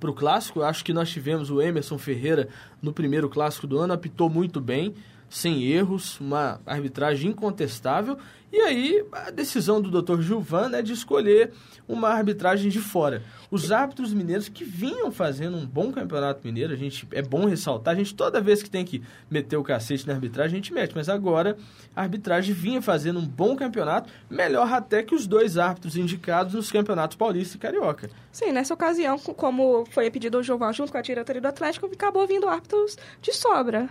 para 0.00 0.10
o 0.10 0.14
clássico. 0.14 0.60
Eu 0.60 0.64
acho 0.64 0.84
que 0.84 0.92
nós 0.92 1.10
tivemos 1.10 1.50
o 1.50 1.60
Emerson 1.60 1.98
Ferreira 1.98 2.48
no 2.80 2.92
primeiro 2.92 3.28
clássico 3.28 3.66
do 3.66 3.78
ano, 3.78 3.92
apitou 3.92 4.30
muito 4.30 4.60
bem, 4.60 4.94
sem 5.28 5.64
erros, 5.64 6.20
uma 6.20 6.60
arbitragem 6.66 7.30
incontestável. 7.30 8.16
E 8.52 8.60
aí 8.60 9.04
a 9.12 9.30
decisão 9.30 9.82
do 9.82 9.90
Dr. 9.90 10.20
Gilvan 10.22 10.70
é 10.72 10.80
de 10.80 10.92
escolher 10.92 11.52
uma 11.88 12.08
arbitragem 12.10 12.70
de 12.70 12.78
fora. 12.78 13.22
Os 13.50 13.70
árbitros 13.72 14.14
mineiros 14.14 14.48
que 14.48 14.64
vinham 14.64 15.10
fazendo 15.10 15.56
um 15.56 15.66
bom 15.66 15.90
campeonato 15.92 16.40
mineiro, 16.44 16.72
a 16.72 16.76
gente 16.76 17.06
é 17.12 17.20
bom 17.20 17.44
ressaltar, 17.46 17.94
a 17.94 17.96
gente 17.98 18.14
toda 18.14 18.40
vez 18.40 18.62
que 18.62 18.70
tem 18.70 18.84
que 18.84 19.02
meter 19.28 19.56
o 19.56 19.64
cacete 19.64 20.06
na 20.06 20.14
arbitragem, 20.14 20.52
a 20.54 20.56
gente 20.62 20.72
mete, 20.72 20.94
mas 20.94 21.08
agora 21.08 21.56
a 21.94 22.02
arbitragem 22.02 22.54
vinha 22.54 22.80
fazendo 22.80 23.18
um 23.18 23.26
bom 23.26 23.56
campeonato, 23.56 24.10
melhor 24.30 24.72
até 24.72 25.02
que 25.02 25.14
os 25.14 25.26
dois 25.26 25.58
árbitros 25.58 25.96
indicados 25.96 26.54
nos 26.54 26.70
campeonatos 26.70 27.16
paulista 27.16 27.56
e 27.56 27.60
carioca. 27.60 28.08
Sim, 28.30 28.52
nessa 28.52 28.72
ocasião, 28.74 29.18
co- 29.18 29.34
como 29.34 29.84
foi 29.90 30.08
pedido 30.10 30.38
o 30.38 30.42
Giovão 30.42 30.72
junto 30.72 30.92
com 30.92 30.98
a 30.98 31.02
diretoria 31.02 31.42
do 31.42 31.48
Atlético, 31.48 31.86
acabou 31.86 32.26
vindo 32.26 32.48
árbitros 32.48 32.96
de 33.20 33.32
sobra. 33.34 33.90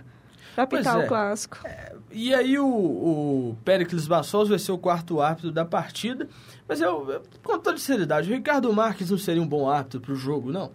Apitar 0.56 1.00
é. 1.00 1.04
o 1.04 1.08
clássico. 1.08 1.58
E 2.10 2.34
aí 2.34 2.58
o, 2.58 2.66
o 2.66 3.56
Pericles 3.64 4.06
Bassols 4.06 4.48
vai 4.48 4.58
ser 4.58 4.72
o 4.72 4.78
quarto 4.78 5.20
árbitro 5.20 5.50
da 5.52 5.64
partida. 5.64 6.28
Mas 6.68 6.80
eu, 6.80 7.10
eu- 7.10 7.22
com 7.42 7.58
toda 7.58 7.78
seriedade, 7.78 8.30
o 8.30 8.34
Ricardo 8.34 8.72
Marques 8.72 9.10
não 9.10 9.18
seria 9.18 9.42
um 9.42 9.46
bom 9.46 9.68
árbitro 9.68 10.00
pro 10.00 10.14
jogo, 10.14 10.50
não. 10.50 10.70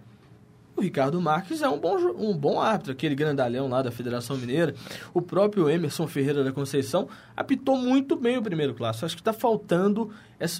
O 0.74 0.80
Ricardo 0.80 1.20
Marques 1.20 1.60
é 1.60 1.68
um 1.68 1.78
bom, 1.78 1.96
um 2.16 2.34
bom 2.34 2.58
árbitro, 2.58 2.92
aquele 2.92 3.14
grandalhão 3.14 3.68
lá 3.68 3.82
da 3.82 3.90
Federação 3.90 4.38
Mineira. 4.38 4.74
O 5.12 5.20
próprio 5.20 5.68
Emerson 5.68 6.06
Ferreira 6.06 6.42
da 6.42 6.50
Conceição 6.50 7.08
apitou 7.36 7.76
muito 7.76 8.16
bem 8.16 8.38
o 8.38 8.42
primeiro 8.42 8.72
clássico. 8.72 9.04
Acho 9.04 9.14
que 9.14 9.20
está 9.20 9.34
faltando 9.34 10.10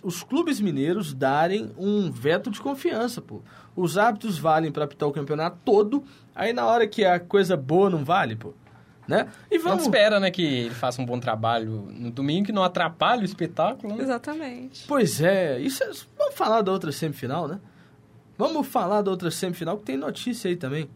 os 0.03 0.23
clubes 0.23 0.61
mineiros 0.61 1.15
darem 1.15 1.73
um 1.79 2.11
veto 2.11 2.51
de 2.51 2.61
confiança, 2.61 3.23
pô. 3.23 3.41
Os 3.75 3.97
árbitros 3.97 4.37
valem 4.39 4.71
para 4.71 4.85
apitar 4.85 5.09
o 5.09 5.13
campeonato 5.13 5.57
todo, 5.65 6.05
aí 6.35 6.53
na 6.53 6.67
hora 6.67 6.87
que 6.87 7.07
a 7.07 7.19
coisa 7.19 7.57
boa 7.57 7.89
não 7.89 8.05
vale, 8.05 8.37
pô. 8.37 8.53
Né? 9.07 9.29
E 9.51 9.55
A 9.55 9.59
gente 9.59 9.65
vamos... 9.65 9.83
espera, 9.83 10.21
né, 10.21 10.31
que 10.31 10.43
ele 10.43 10.75
faça 10.75 11.03
um 11.03 11.05
bom 11.05 11.19
trabalho 11.19 11.89
no 11.91 12.11
domingo, 12.11 12.47
que 12.47 12.53
não 12.53 12.63
atrapalhe 12.63 13.23
o 13.23 13.25
espetáculo, 13.25 13.97
né? 13.97 14.03
Exatamente. 14.05 14.85
Pois 14.87 15.21
é, 15.21 15.59
isso 15.59 15.83
é- 15.83 15.91
vamos 16.17 16.35
falar 16.35 16.63
da 16.63 16.71
outra 16.71 16.93
semifinal, 16.93 17.49
né? 17.49 17.59
Vamos 18.39 18.67
falar 18.67 19.03
da 19.03 19.11
outra 19.11 19.31
semifinal 19.31 19.77
que 19.77 19.85
tem 19.85 19.97
notícia 19.97 20.49
aí 20.49 20.57
também. 20.57 20.89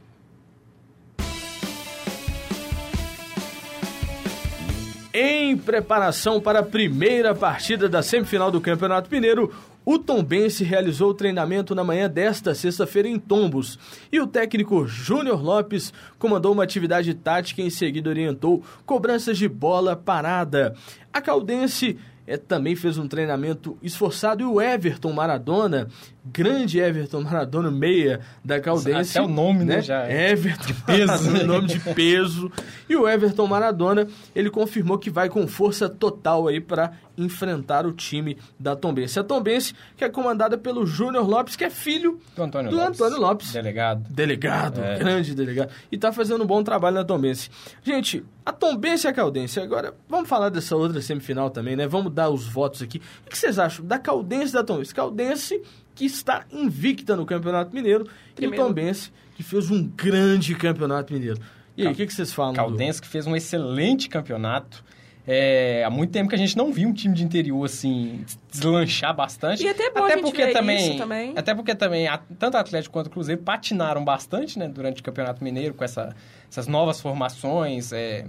Em 5.12 5.56
preparação 5.56 6.40
para 6.40 6.58
a 6.58 6.62
primeira 6.62 7.34
partida 7.34 7.88
da 7.88 8.02
semifinal 8.02 8.50
do 8.50 8.60
Campeonato 8.60 9.10
Mineiro, 9.10 9.52
o 9.86 10.00
Tombense 10.00 10.64
realizou 10.64 11.10
o 11.10 11.14
treinamento 11.14 11.72
na 11.72 11.84
manhã 11.84 12.10
desta 12.10 12.56
sexta-feira 12.56 13.08
em 13.08 13.20
Tombos. 13.20 13.78
E 14.10 14.20
o 14.20 14.26
técnico 14.26 14.84
Júnior 14.84 15.40
Lopes 15.40 15.92
comandou 16.18 16.52
uma 16.52 16.64
atividade 16.64 17.14
tática 17.14 17.62
e 17.62 17.66
em 17.66 17.70
seguida 17.70 18.10
orientou 18.10 18.64
cobranças 18.84 19.38
de 19.38 19.48
bola 19.48 19.94
parada. 19.94 20.74
A 21.12 21.22
Caldense 21.22 21.96
é, 22.26 22.36
também 22.36 22.74
fez 22.74 22.98
um 22.98 23.06
treinamento 23.06 23.78
esforçado 23.80 24.42
e 24.42 24.44
o 24.44 24.60
Everton 24.60 25.12
Maradona, 25.12 25.86
grande 26.32 26.78
Everton 26.78 27.20
Maradona, 27.22 27.70
meia 27.70 28.20
da 28.44 28.60
Caldense. 28.60 29.18
Até 29.18 29.26
o 29.26 29.28
nome, 29.28 29.64
né, 29.64 29.80
já 29.80 30.06
é 30.06 30.30
Everton 30.32 30.66
de 30.66 30.74
peso. 30.74 31.30
Nome 31.46 31.66
de 31.68 31.80
peso. 31.94 32.50
E 32.88 32.96
o 32.96 33.08
Everton 33.08 33.46
Maradona, 33.46 34.06
ele 34.34 34.50
confirmou 34.50 34.98
que 34.98 35.10
vai 35.10 35.28
com 35.28 35.46
força 35.46 35.88
total 35.88 36.48
aí 36.48 36.60
para 36.60 36.92
enfrentar 37.18 37.86
o 37.86 37.92
time 37.92 38.36
da 38.58 38.76
Tombense. 38.76 39.18
A 39.18 39.24
Tombense, 39.24 39.74
que 39.96 40.04
é 40.04 40.08
comandada 40.08 40.58
pelo 40.58 40.84
Júnior 40.86 41.26
Lopes, 41.26 41.56
que 41.56 41.64
é 41.64 41.70
filho 41.70 42.20
Do 42.34 42.42
Antônio 42.42 42.70
do 42.70 42.76
Lopes. 42.76 43.00
Antônio 43.00 43.20
Lopes. 43.20 43.52
Delegado. 43.52 44.04
Delegado, 44.10 44.80
É. 44.82 44.98
grande 44.98 45.34
delegado. 45.34 45.70
E 45.90 45.96
tá 45.96 46.12
fazendo 46.12 46.44
um 46.44 46.46
bom 46.46 46.62
trabalho 46.62 46.96
na 46.96 47.04
Tombense. 47.04 47.48
Gente, 47.82 48.22
a 48.44 48.52
Tombense 48.52 49.06
e 49.06 49.08
a 49.08 49.12
Caldense. 49.12 49.58
Agora, 49.60 49.94
vamos 50.08 50.28
falar 50.28 50.50
dessa 50.50 50.76
outra 50.76 51.00
semifinal 51.00 51.48
também, 51.50 51.74
né? 51.74 51.86
Vamos 51.86 52.12
dar 52.12 52.28
os 52.28 52.46
votos 52.46 52.82
aqui. 52.82 53.00
O 53.26 53.30
que 53.30 53.38
vocês 53.38 53.58
acham 53.58 53.84
da 53.84 53.98
Caldense 53.98 54.50
e 54.50 54.52
da 54.52 54.62
Tombense? 54.64 54.94
Caldense, 54.94 55.62
que 55.96 56.04
está 56.04 56.44
invicta 56.52 57.16
no 57.16 57.26
Campeonato 57.26 57.74
Mineiro, 57.74 58.06
Primeiro. 58.36 58.62
e 58.62 58.64
o 58.64 58.68
Tombense, 58.68 59.10
que 59.34 59.42
fez 59.42 59.68
um 59.70 59.82
grande 59.88 60.54
Campeonato 60.54 61.12
Mineiro. 61.12 61.40
E 61.76 61.80
aí, 61.82 61.84
Cal- 61.86 61.92
o 61.92 61.96
que, 61.96 62.06
que 62.06 62.12
vocês 62.14 62.32
falam? 62.32 62.52
do- 62.52 62.56
Caldense 62.56 63.02
que 63.02 63.08
fez 63.08 63.26
um 63.26 63.34
excelente 63.34 64.08
campeonato. 64.08 64.84
É, 65.28 65.82
há 65.84 65.90
muito 65.90 66.12
tempo 66.12 66.28
que 66.28 66.36
a 66.36 66.38
gente 66.38 66.56
não 66.56 66.72
viu 66.72 66.88
um 66.88 66.92
time 66.92 67.12
de 67.12 67.24
interior 67.24 67.64
assim 67.64 68.24
deslanchar 68.52 69.12
bastante. 69.14 69.64
E 69.64 69.68
até 69.68 69.90
bom 69.90 70.04
a 70.04 70.10
gente 70.10 70.22
porque 70.22 70.46
também, 70.52 70.90
isso 70.90 70.98
também. 70.98 71.32
Até 71.36 71.52
porque 71.52 71.74
também 71.74 72.06
a- 72.06 72.20
tanto 72.38 72.54
o 72.54 72.58
Atlético 72.58 72.92
quanto 72.92 73.08
o 73.08 73.10
Cruzeiro 73.10 73.42
patinaram 73.42 74.04
bastante, 74.04 74.56
né, 74.56 74.68
durante 74.68 75.00
o 75.00 75.02
Campeonato 75.04 75.42
Mineiro 75.42 75.74
com 75.74 75.82
essa- 75.82 76.14
essas 76.48 76.68
novas 76.68 77.00
formações. 77.00 77.92
é. 77.92 78.24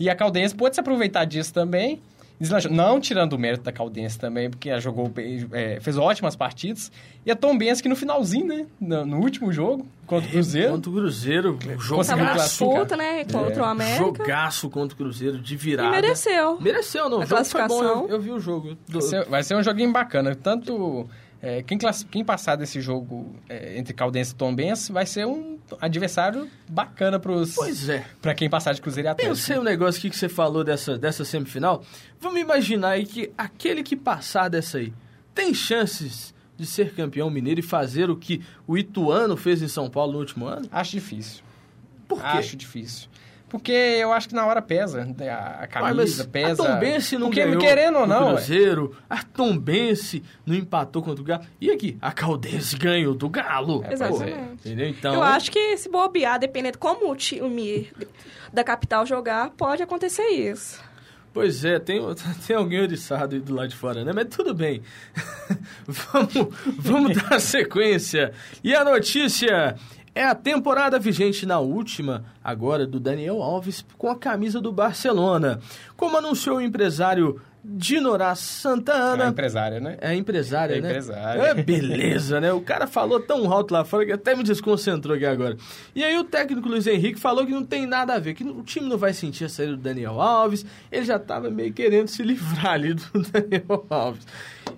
E 0.00 0.10
a 0.10 0.14
Caldense 0.16 0.52
pôde 0.56 0.74
se 0.74 0.80
aproveitar 0.80 1.24
disso 1.24 1.54
também. 1.54 2.02
Deslanchou. 2.40 2.72
Não 2.72 3.00
tirando 3.00 3.34
o 3.34 3.38
mérito 3.38 3.62
da 3.64 3.70
Caldense 3.72 4.18
também, 4.18 4.50
porque 4.50 4.68
ela 4.68 4.80
jogou 4.80 5.08
bem, 5.08 5.46
é, 5.52 5.78
fez 5.80 5.96
ótimas 5.96 6.34
partidas. 6.34 6.90
E 7.24 7.30
a 7.30 7.36
Tombense 7.36 7.82
que 7.82 7.88
no 7.88 7.94
finalzinho, 7.96 8.46
né, 8.46 8.66
no, 8.80 9.06
no 9.06 9.18
último 9.20 9.52
jogo 9.52 9.86
contra 10.06 10.28
o 10.28 10.32
Cruzeiro, 10.32 10.72
Contra 10.72 10.90
o 10.90 10.94
Cruzeiro, 10.94 11.52
Conseguiu 11.54 11.80
jogaço. 11.80 12.10
Tava 12.10 12.24
na 12.24 12.32
disputa, 12.34 12.96
né? 12.96 13.24
Contra 13.24 13.62
o 13.62 13.64
América. 13.64 13.96
Jogaço 13.98 14.68
contra 14.68 14.94
o 14.94 14.96
Cruzeiro, 14.98 15.38
de 15.38 15.54
E 15.54 15.56
virada. 15.56 15.90
mereceu. 15.90 16.60
Mereceu, 16.60 17.08
não. 17.08 17.20
A 17.20 17.24
O 17.24 17.26
jogo 17.26 17.44
foi 17.44 17.60
bom, 17.62 17.68
classificação. 17.68 18.02
eu, 18.02 18.08
eu 18.10 18.20
vi 18.20 18.30
o 18.32 18.40
jogo. 18.40 18.76
Do- 18.88 18.98
Vai 19.00 19.02
ser, 19.02 19.24
vai 19.26 19.42
ser 19.42 19.56
um 19.56 19.62
joguinho 19.62 19.92
bacana. 19.92 20.34
Tanto 20.34 21.08
é, 21.46 21.62
quem, 21.62 21.76
class- 21.76 22.06
quem 22.10 22.24
passar 22.24 22.56
desse 22.56 22.80
jogo 22.80 23.34
é, 23.48 23.76
entre 23.78 23.92
Caldense 23.92 24.32
e 24.32 24.34
Tombense 24.34 24.90
vai 24.92 25.04
ser 25.04 25.26
um 25.26 25.58
adversário 25.80 26.48
bacana 26.70 27.18
pros, 27.18 27.54
Pois 27.54 27.88
é. 27.88 28.04
pra 28.22 28.34
quem 28.34 28.48
passar 28.48 28.72
de 28.72 28.80
Cruzeiro 28.80 29.08
e 29.08 29.10
Atlético. 29.10 29.36
Pensei 29.36 29.58
um 29.58 29.62
negócio 29.62 29.98
aqui 29.98 30.10
que 30.10 30.16
você 30.16 30.28
falou 30.28 30.64
dessa, 30.64 30.96
dessa 30.96 31.24
semifinal. 31.24 31.84
Vamos 32.20 32.40
imaginar 32.40 32.90
aí 32.90 33.04
que 33.06 33.30
aquele 33.36 33.82
que 33.82 33.94
passar 33.96 34.48
dessa 34.48 34.78
aí 34.78 34.92
tem 35.34 35.52
chances 35.52 36.32
de 36.56 36.64
ser 36.64 36.94
campeão 36.94 37.28
mineiro 37.28 37.60
e 37.60 37.62
fazer 37.62 38.08
o 38.08 38.16
que 38.16 38.40
o 38.66 38.78
Ituano 38.78 39.36
fez 39.36 39.60
em 39.60 39.68
São 39.68 39.90
Paulo 39.90 40.12
no 40.12 40.18
último 40.20 40.46
ano? 40.46 40.66
Acho 40.70 40.92
difícil. 40.92 41.42
Por 42.06 42.20
quê? 42.20 42.26
Acho 42.38 42.56
difícil. 42.56 43.08
Porque 43.54 43.70
eu 43.70 44.12
acho 44.12 44.28
que 44.28 44.34
na 44.34 44.44
hora 44.44 44.60
pesa. 44.60 45.04
né, 45.04 45.28
A, 45.30 45.58
a 45.58 45.60
Ué, 45.60 45.66
camisa 45.68 46.24
mas 46.24 46.26
pesa. 46.26 46.60
A 46.64 46.74
Tombense 46.74 47.16
não 47.16 47.28
Porque, 47.28 47.44
ganhou 47.44 47.60
querendo 47.60 47.98
ou 47.98 48.02
do 48.02 48.08
não, 48.08 48.30
é. 48.30 48.34
Cruzeiro. 48.34 48.96
A 49.08 49.22
Tombense 49.22 50.24
não 50.44 50.56
empatou 50.56 51.00
contra 51.04 51.22
o 51.22 51.24
Galo. 51.24 51.44
E 51.60 51.70
aqui? 51.70 51.96
A 52.02 52.10
Caldense 52.10 52.76
ganhou 52.76 53.14
do 53.14 53.28
Galo. 53.28 53.84
É, 53.84 53.96
pois 53.96 54.00
é. 54.00 54.06
Exatamente. 54.06 54.52
Entendeu? 54.66 54.88
Então, 54.88 55.14
Eu 55.14 55.22
acho 55.22 55.52
que 55.52 55.76
se 55.76 55.88
bobear, 55.88 56.40
dependendo 56.40 56.78
como 56.78 57.08
o 57.12 57.14
time 57.14 57.88
da 58.52 58.64
capital 58.64 59.06
jogar, 59.06 59.50
pode 59.50 59.84
acontecer 59.84 60.26
isso. 60.30 60.82
Pois 61.32 61.64
é, 61.64 61.78
tem, 61.78 62.00
tem 62.44 62.56
alguém 62.56 62.80
oriçado 62.80 63.36
aí 63.36 63.40
do 63.40 63.54
lado 63.54 63.68
de 63.68 63.76
fora, 63.76 64.04
né? 64.04 64.10
Mas 64.12 64.26
tudo 64.34 64.52
bem. 64.52 64.82
vamos 65.86 66.48
vamos 66.76 67.22
dar 67.22 67.38
sequência. 67.40 68.32
E 68.64 68.74
a 68.74 68.84
notícia 68.84 69.76
é 70.14 70.24
a 70.24 70.34
temporada 70.34 70.98
vigente 70.98 71.44
na 71.46 71.58
última, 71.58 72.24
agora, 72.42 72.86
do 72.86 73.00
Daniel 73.00 73.42
Alves 73.42 73.84
com 73.98 74.08
a 74.08 74.16
camisa 74.16 74.60
do 74.60 74.72
Barcelona. 74.72 75.60
Como 75.96 76.16
anunciou 76.16 76.58
o 76.58 76.60
empresário 76.60 77.40
Dinorá 77.66 78.32
É 78.32 78.34
Santana. 78.34 79.26
empresária, 79.28 79.80
né? 79.80 79.96
É 79.98 80.14
empresária, 80.14 80.74
É 80.74 80.80
né? 80.82 80.88
empresária. 80.90 81.40
É, 81.40 81.54
beleza, 81.54 82.38
né? 82.38 82.52
O 82.52 82.60
cara 82.60 82.86
falou 82.86 83.18
tão 83.18 83.50
alto 83.50 83.72
lá 83.72 83.82
fora 83.86 84.04
que 84.04 84.12
até 84.12 84.36
me 84.36 84.42
desconcentrou 84.44 85.16
aqui 85.16 85.24
agora. 85.24 85.56
E 85.94 86.04
aí 86.04 86.18
o 86.18 86.24
técnico 86.24 86.68
Luiz 86.68 86.86
Henrique 86.86 87.18
falou 87.18 87.46
que 87.46 87.52
não 87.52 87.64
tem 87.64 87.86
nada 87.86 88.12
a 88.12 88.18
ver, 88.18 88.34
que 88.34 88.44
o 88.44 88.62
time 88.62 88.86
não 88.86 88.98
vai 88.98 89.14
sentir 89.14 89.46
a 89.46 89.48
saída 89.48 89.72
do 89.76 89.82
Daniel 89.82 90.20
Alves. 90.20 90.66
Ele 90.92 91.06
já 91.06 91.18
tava 91.18 91.48
meio 91.48 91.72
querendo 91.72 92.08
se 92.08 92.22
livrar 92.22 92.74
ali 92.74 92.92
do 92.92 93.02
Daniel 93.32 93.86
Alves. 93.88 94.26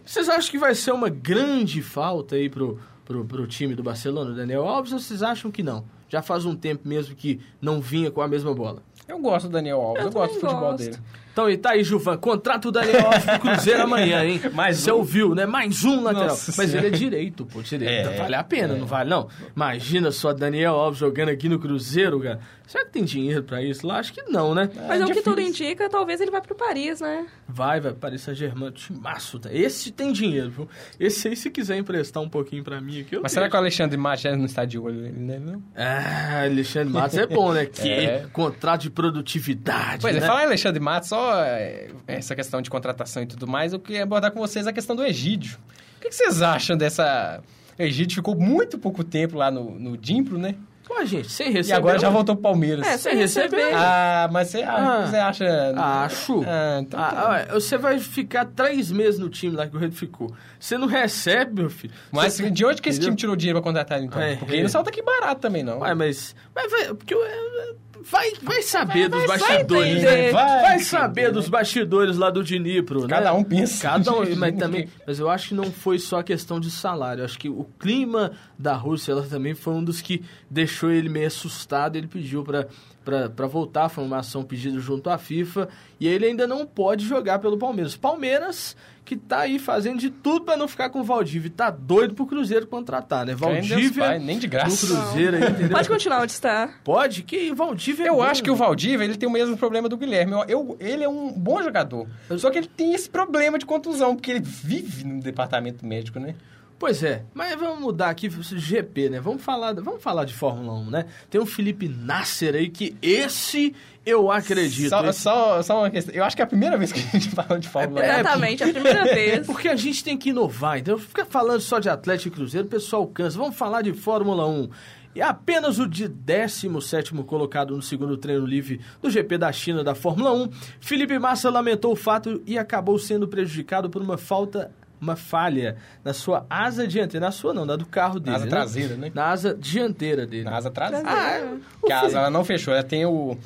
Vocês 0.04 0.28
acham 0.28 0.48
que 0.52 0.58
vai 0.58 0.72
ser 0.76 0.92
uma 0.92 1.08
grande 1.08 1.82
falta 1.82 2.36
aí 2.36 2.48
pro, 2.48 2.78
pro, 3.06 3.24
pro 3.24 3.46
time 3.46 3.74
do 3.74 3.82
Barcelona, 3.82 4.32
o 4.32 4.34
Daniel 4.34 4.68
Alves, 4.68 4.92
ou 4.92 4.98
vocês 4.98 5.22
acham 5.22 5.50
que 5.50 5.62
não? 5.62 5.84
Já 6.08 6.20
faz 6.20 6.44
um 6.44 6.54
tempo 6.54 6.86
mesmo 6.86 7.14
que 7.14 7.40
não 7.60 7.80
vinha 7.80 8.10
com 8.10 8.20
a 8.20 8.28
mesma 8.28 8.52
bola. 8.54 8.82
Eu 9.08 9.18
gosto 9.20 9.46
do 9.46 9.52
Daniel 9.52 9.80
Alves, 9.80 10.02
eu, 10.02 10.08
Eu 10.08 10.12
gosto 10.12 10.34
do 10.34 10.40
futebol 10.40 10.60
gosto. 10.72 10.78
dele. 10.84 10.98
Então, 11.32 11.50
e 11.50 11.56
tá 11.56 11.70
aí, 11.72 11.84
Juvan, 11.84 12.16
contrata 12.16 12.66
o 12.66 12.72
Daniel 12.72 13.06
Alves 13.06 13.24
pro 13.24 13.38
Cruzeiro 13.40 13.82
amanhã, 13.82 14.24
hein? 14.24 14.40
Mais 14.54 14.78
Você 14.78 14.90
um. 14.90 14.96
ouviu, 14.96 15.34
né? 15.34 15.44
Mais 15.46 15.84
um 15.84 16.02
lateral. 16.02 16.28
Nossa 16.28 16.52
Mas 16.56 16.70
Senhora. 16.70 16.86
ele 16.88 16.96
é 16.96 16.98
direito, 16.98 17.44
pô, 17.44 17.62
direito. 17.62 18.08
É, 18.08 18.16
vale 18.16 18.34
a 18.34 18.42
pena, 18.42 18.74
é. 18.74 18.78
não 18.78 18.86
vale 18.86 19.10
não? 19.10 19.28
Imagina 19.54 20.10
só 20.10 20.32
Daniel 20.32 20.74
Alves 20.74 20.98
jogando 20.98 21.28
aqui 21.28 21.48
no 21.48 21.58
Cruzeiro, 21.58 22.18
cara. 22.20 22.40
Será 22.66 22.84
que 22.84 22.90
tem 22.90 23.04
dinheiro 23.04 23.44
pra 23.44 23.62
isso 23.62 23.86
lá? 23.86 23.98
Acho 24.00 24.12
que 24.12 24.22
não, 24.24 24.52
né? 24.54 24.68
Mas 24.88 25.00
é 25.00 25.04
o 25.04 25.08
que 25.08 25.22
tudo 25.22 25.40
indica, 25.40 25.88
talvez 25.88 26.20
ele 26.20 26.32
vá 26.32 26.40
pro 26.40 26.54
Paris, 26.56 27.00
né? 27.00 27.26
Vai, 27.48 27.80
vai, 27.80 27.92
Paris 27.92 28.22
Saint-Germain, 28.22 28.72
timaço. 28.72 29.38
Tá? 29.38 29.52
Esse 29.52 29.92
tem 29.92 30.12
dinheiro, 30.12 30.50
viu? 30.50 30.68
Esse 30.98 31.28
aí, 31.28 31.36
se 31.36 31.48
quiser 31.48 31.76
emprestar 31.78 32.20
um 32.22 32.28
pouquinho 32.28 32.64
pra 32.64 32.80
mim 32.80 33.02
aqui, 33.02 33.14
eu 33.14 33.22
Mas 33.22 33.30
será 33.30 33.44
deixo. 33.44 33.50
que 33.52 33.56
o 33.56 33.60
Alexandre 33.60 33.96
Matos 33.96 34.24
não 34.24 34.44
está 34.44 34.64
de 34.64 34.78
olho 34.78 35.00
nele, 35.00 35.16
né? 35.18 35.38
Não? 35.38 35.62
Ah, 35.76 36.42
Alexandre 36.42 36.92
Matos 36.92 37.16
é 37.16 37.26
bom, 37.26 37.52
né? 37.52 37.66
Que 37.72 37.88
É. 37.88 38.26
contrato 38.32 38.82
de 38.82 38.90
produtividade, 38.90 40.02
Pois 40.02 40.14
né? 40.16 40.20
é, 40.22 40.26
falar 40.26 40.42
em 40.42 40.46
Alexandre 40.46 40.80
Matos, 40.80 41.08
só 41.08 41.40
é, 41.44 41.88
essa 42.06 42.34
questão 42.34 42.60
de 42.60 42.68
contratação 42.68 43.22
e 43.22 43.26
tudo 43.26 43.46
mais, 43.46 43.72
eu 43.72 43.78
queria 43.78 44.02
abordar 44.02 44.32
com 44.32 44.40
vocês 44.40 44.66
a 44.66 44.72
questão 44.72 44.96
do 44.96 45.04
Egídio. 45.04 45.58
O 45.98 46.00
que, 46.00 46.08
que 46.08 46.14
vocês 46.14 46.42
acham 46.42 46.76
dessa... 46.76 47.40
O 47.78 47.82
Egídio 47.82 48.16
ficou 48.16 48.34
muito 48.34 48.78
pouco 48.78 49.04
tempo 49.04 49.36
lá 49.36 49.50
no, 49.50 49.78
no 49.78 49.96
Dimpro, 49.96 50.36
né? 50.38 50.54
Pô, 50.86 51.04
gente, 51.04 51.28
sem 51.30 51.48
E 51.48 51.52
receber... 51.52 51.76
agora 51.76 51.98
já 51.98 52.08
voltou 52.08 52.36
pro 52.36 52.42
Palmeiras. 52.44 52.86
É, 52.86 52.96
sem 52.96 53.16
receber. 53.16 53.74
Ah, 53.74 54.28
mas 54.32 54.48
você, 54.48 54.62
ah, 54.62 54.76
Ah, 55.02 55.06
você 55.06 55.16
acha... 55.16 55.74
Acho. 55.76 56.44
Ah, 56.46 56.78
então 56.80 57.00
tá. 57.00 57.08
Ah, 57.16 57.28
ué, 57.30 57.46
você 57.52 57.76
vai 57.76 57.98
ficar 57.98 58.44
três 58.44 58.92
meses 58.92 59.18
no 59.18 59.28
time 59.28 59.56
lá 59.56 59.66
que 59.66 59.76
o 59.76 59.80
Rede 59.80 59.96
ficou. 59.96 60.32
Você 60.60 60.78
não 60.78 60.86
recebe, 60.86 61.60
meu 61.62 61.70
filho. 61.70 61.92
Mas 62.12 62.34
Você- 62.34 62.50
de 62.50 62.64
onde 62.64 62.80
que 62.80 62.88
esse 62.88 62.98
Entendeu? 62.98 63.10
time 63.14 63.16
tirou 63.20 63.34
dinheiro 63.36 63.60
pra 63.60 63.64
contratar 63.68 63.98
ele, 63.98 64.06
então? 64.06 64.22
É, 64.22 64.36
Porque 64.36 64.52
é. 64.52 64.54
ele 64.56 64.62
não 64.62 64.70
salta 64.70 64.90
aqui 64.90 65.02
barato 65.02 65.40
também, 65.40 65.64
não. 65.64 65.80
Ué, 65.80 65.92
mas. 65.94 66.36
Mas, 66.54 66.70
vai, 66.70 66.86
porque 66.94 67.12
eu- 67.14 67.24
é, 67.24 67.74
vai, 68.02 68.32
vai 68.42 68.62
saber 68.62 69.08
dos 69.08 69.26
vai 69.26 69.38
bastidores, 69.38 69.92
entender. 69.92 70.04
né? 70.04 70.30
Vai, 70.32 70.62
Vai 70.62 70.78
saber 70.80 71.20
entender, 71.22 71.34
dos 71.34 71.48
bastidores 71.48 72.16
lá 72.16 72.30
do 72.30 72.42
Dnipro, 72.42 73.02
né? 73.02 73.08
Cada 73.08 73.34
um 73.34 73.44
pensa. 73.44 73.82
Cada 73.82 74.12
um, 74.12 74.36
mas 74.36 74.54
também, 74.58 74.88
mas 75.06 75.18
eu 75.18 75.28
acho 75.28 75.48
que 75.48 75.54
não 75.54 75.70
foi 75.70 75.98
só 75.98 76.20
a 76.20 76.24
questão 76.24 76.60
de 76.60 76.70
salário. 76.70 77.20
Eu 77.20 77.24
acho 77.24 77.38
que 77.38 77.48
o 77.48 77.66
clima 77.78 78.32
da 78.58 78.74
Rússia 78.74 79.12
ela 79.12 79.22
também 79.22 79.54
foi 79.54 79.74
um 79.74 79.84
dos 79.84 80.00
que 80.00 80.22
deixou 80.50 80.90
ele 80.90 81.08
meio 81.08 81.26
assustado. 81.26 81.96
Ele 81.96 82.06
pediu 82.06 82.42
para 82.42 82.68
para 83.06 83.46
voltar, 83.46 83.88
foi 83.88 84.02
uma 84.02 84.18
ação 84.18 84.42
pedida 84.42 84.80
junto 84.80 85.08
à 85.08 85.16
FIFA 85.16 85.68
e 86.00 86.08
ele 86.08 86.26
ainda 86.26 86.44
não 86.44 86.66
pode 86.66 87.06
jogar 87.06 87.38
pelo 87.38 87.56
Palmeiras. 87.56 87.96
Palmeiras 87.96 88.76
que 89.06 89.16
tá 89.16 89.38
aí 89.40 89.58
fazendo 89.58 89.98
de 89.98 90.10
tudo 90.10 90.44
para 90.44 90.56
não 90.56 90.68
ficar 90.68 90.90
com 90.90 91.00
o 91.00 91.04
Valdívia, 91.04 91.50
tá 91.56 91.70
doido 91.70 92.12
pro 92.14 92.26
Cruzeiro 92.26 92.66
contratar, 92.66 93.24
né? 93.24 93.34
Valdívia 93.34 94.04
pai, 94.04 94.18
nem 94.18 94.38
de 94.38 94.46
graça. 94.46 94.86
Cruzeiro 94.86 95.36
aí, 95.36 95.44
entendeu? 95.44 95.70
Pode 95.70 95.88
continuar 95.88 96.20
onde 96.22 96.32
está. 96.32 96.68
Pode? 96.84 97.22
Que 97.22 97.54
Valdívia 97.54 98.04
é 98.04 98.08
Eu 98.08 98.16
bom, 98.16 98.22
acho 98.22 98.42
que 98.42 98.50
o 98.50 98.54
né? 98.54 98.58
Valdívia 98.58 99.04
ele 99.04 99.16
tem 99.16 99.28
o 99.28 99.32
mesmo 99.32 99.56
problema 99.56 99.88
do 99.88 99.96
Guilherme. 99.96 100.32
Eu, 100.32 100.44
eu- 100.48 100.76
ele 100.80 101.04
é 101.04 101.08
um 101.08 101.32
bom 101.32 101.62
jogador. 101.62 102.06
Só 102.36 102.50
que 102.50 102.58
ele 102.58 102.66
tem 102.66 102.92
esse 102.92 103.08
problema 103.08 103.58
de 103.58 103.64
contusão, 103.64 104.16
porque 104.16 104.32
ele 104.32 104.40
vive 104.40 105.04
no 105.04 105.20
departamento 105.20 105.86
médico, 105.86 106.18
né? 106.18 106.34
Pois 106.78 107.02
é, 107.02 107.24
mas 107.32 107.58
vamos 107.58 107.80
mudar 107.80 108.10
aqui 108.10 108.28
GP, 108.28 109.08
né? 109.08 109.18
Vamos 109.20 109.42
falar, 109.42 109.72
vamos 109.74 110.02
falar 110.02 110.26
de 110.26 110.34
Fórmula 110.34 110.74
1, 110.74 110.90
né? 110.90 111.06
Tem 111.30 111.40
um 111.40 111.46
Felipe 111.46 111.88
Nasser 111.88 112.54
aí 112.54 112.68
que 112.68 112.94
esse 113.00 113.74
eu 114.04 114.30
acredito. 114.30 114.90
Só, 114.90 115.04
esse- 115.06 115.20
só, 115.20 115.62
só 115.62 115.78
uma 115.80 115.90
questão. 115.90 116.14
Eu 116.14 116.22
acho 116.22 116.36
que 116.36 116.42
é 116.42 116.44
a 116.44 116.46
primeira 116.48 116.76
vez 116.76 116.92
que 116.92 117.00
a 117.00 117.02
gente 117.02 117.30
fala 117.34 117.58
de 117.58 117.66
Fórmula 117.66 118.02
1. 118.02 118.04
É, 118.04 118.20
Exatamente, 118.20 118.62
a 118.62 118.68
primeira 118.72 119.04
vez. 119.04 119.46
Porque 119.46 119.68
a 119.68 119.74
gente 119.76 120.04
tem 120.04 120.18
que 120.18 120.28
inovar, 120.30 120.78
então 120.78 120.98
fica 120.98 121.24
falando 121.24 121.60
só 121.60 121.78
de 121.78 121.88
Atlético 121.88 122.28
e 122.28 122.38
Cruzeiro, 122.38 122.66
o 122.66 122.70
pessoal 122.70 123.06
cansa. 123.06 123.38
Vamos 123.38 123.56
falar 123.56 123.80
de 123.80 123.94
Fórmula 123.94 124.46
1. 124.46 124.68
E 125.14 125.22
apenas 125.22 125.78
o 125.78 125.86
de 125.88 126.10
17º 126.10 127.24
colocado 127.24 127.74
no 127.74 127.80
segundo 127.80 128.18
treino 128.18 128.44
livre 128.44 128.80
do 129.00 129.08
GP 129.10 129.38
da 129.38 129.50
China 129.50 129.82
da 129.82 129.94
Fórmula 129.94 130.30
1, 130.30 130.50
Felipe 130.78 131.18
Massa 131.18 131.48
lamentou 131.48 131.92
o 131.92 131.96
fato 131.96 132.42
e 132.46 132.58
acabou 132.58 132.98
sendo 132.98 133.26
prejudicado 133.26 133.88
por 133.88 134.02
uma 134.02 134.18
falta, 134.18 134.70
uma 135.00 135.16
falha 135.16 135.76
na 136.04 136.12
sua 136.12 136.46
asa 136.48 136.86
dianteira, 136.86 137.26
na 137.26 137.32
sua 137.32 137.52
não, 137.52 137.64
na 137.64 137.76
do 137.76 137.86
carro 137.86 138.18
dele. 138.20 138.36
asa 138.36 138.44
né? 138.44 138.50
traseira, 138.50 138.96
né? 138.96 139.12
Na 139.14 139.26
asa 139.26 139.54
dianteira 139.54 140.26
dele. 140.26 140.44
Na 140.44 140.56
asa 140.56 140.70
traseira. 140.70 141.04
Ah, 141.06 141.30
é. 141.38 141.54
que 141.86 141.92
a 141.92 142.00
asa 142.00 142.18
ela 142.18 142.30
não 142.30 142.44
fechou. 142.44 142.72
Ela 142.72 142.82
tem 142.82 143.04
o, 143.04 143.36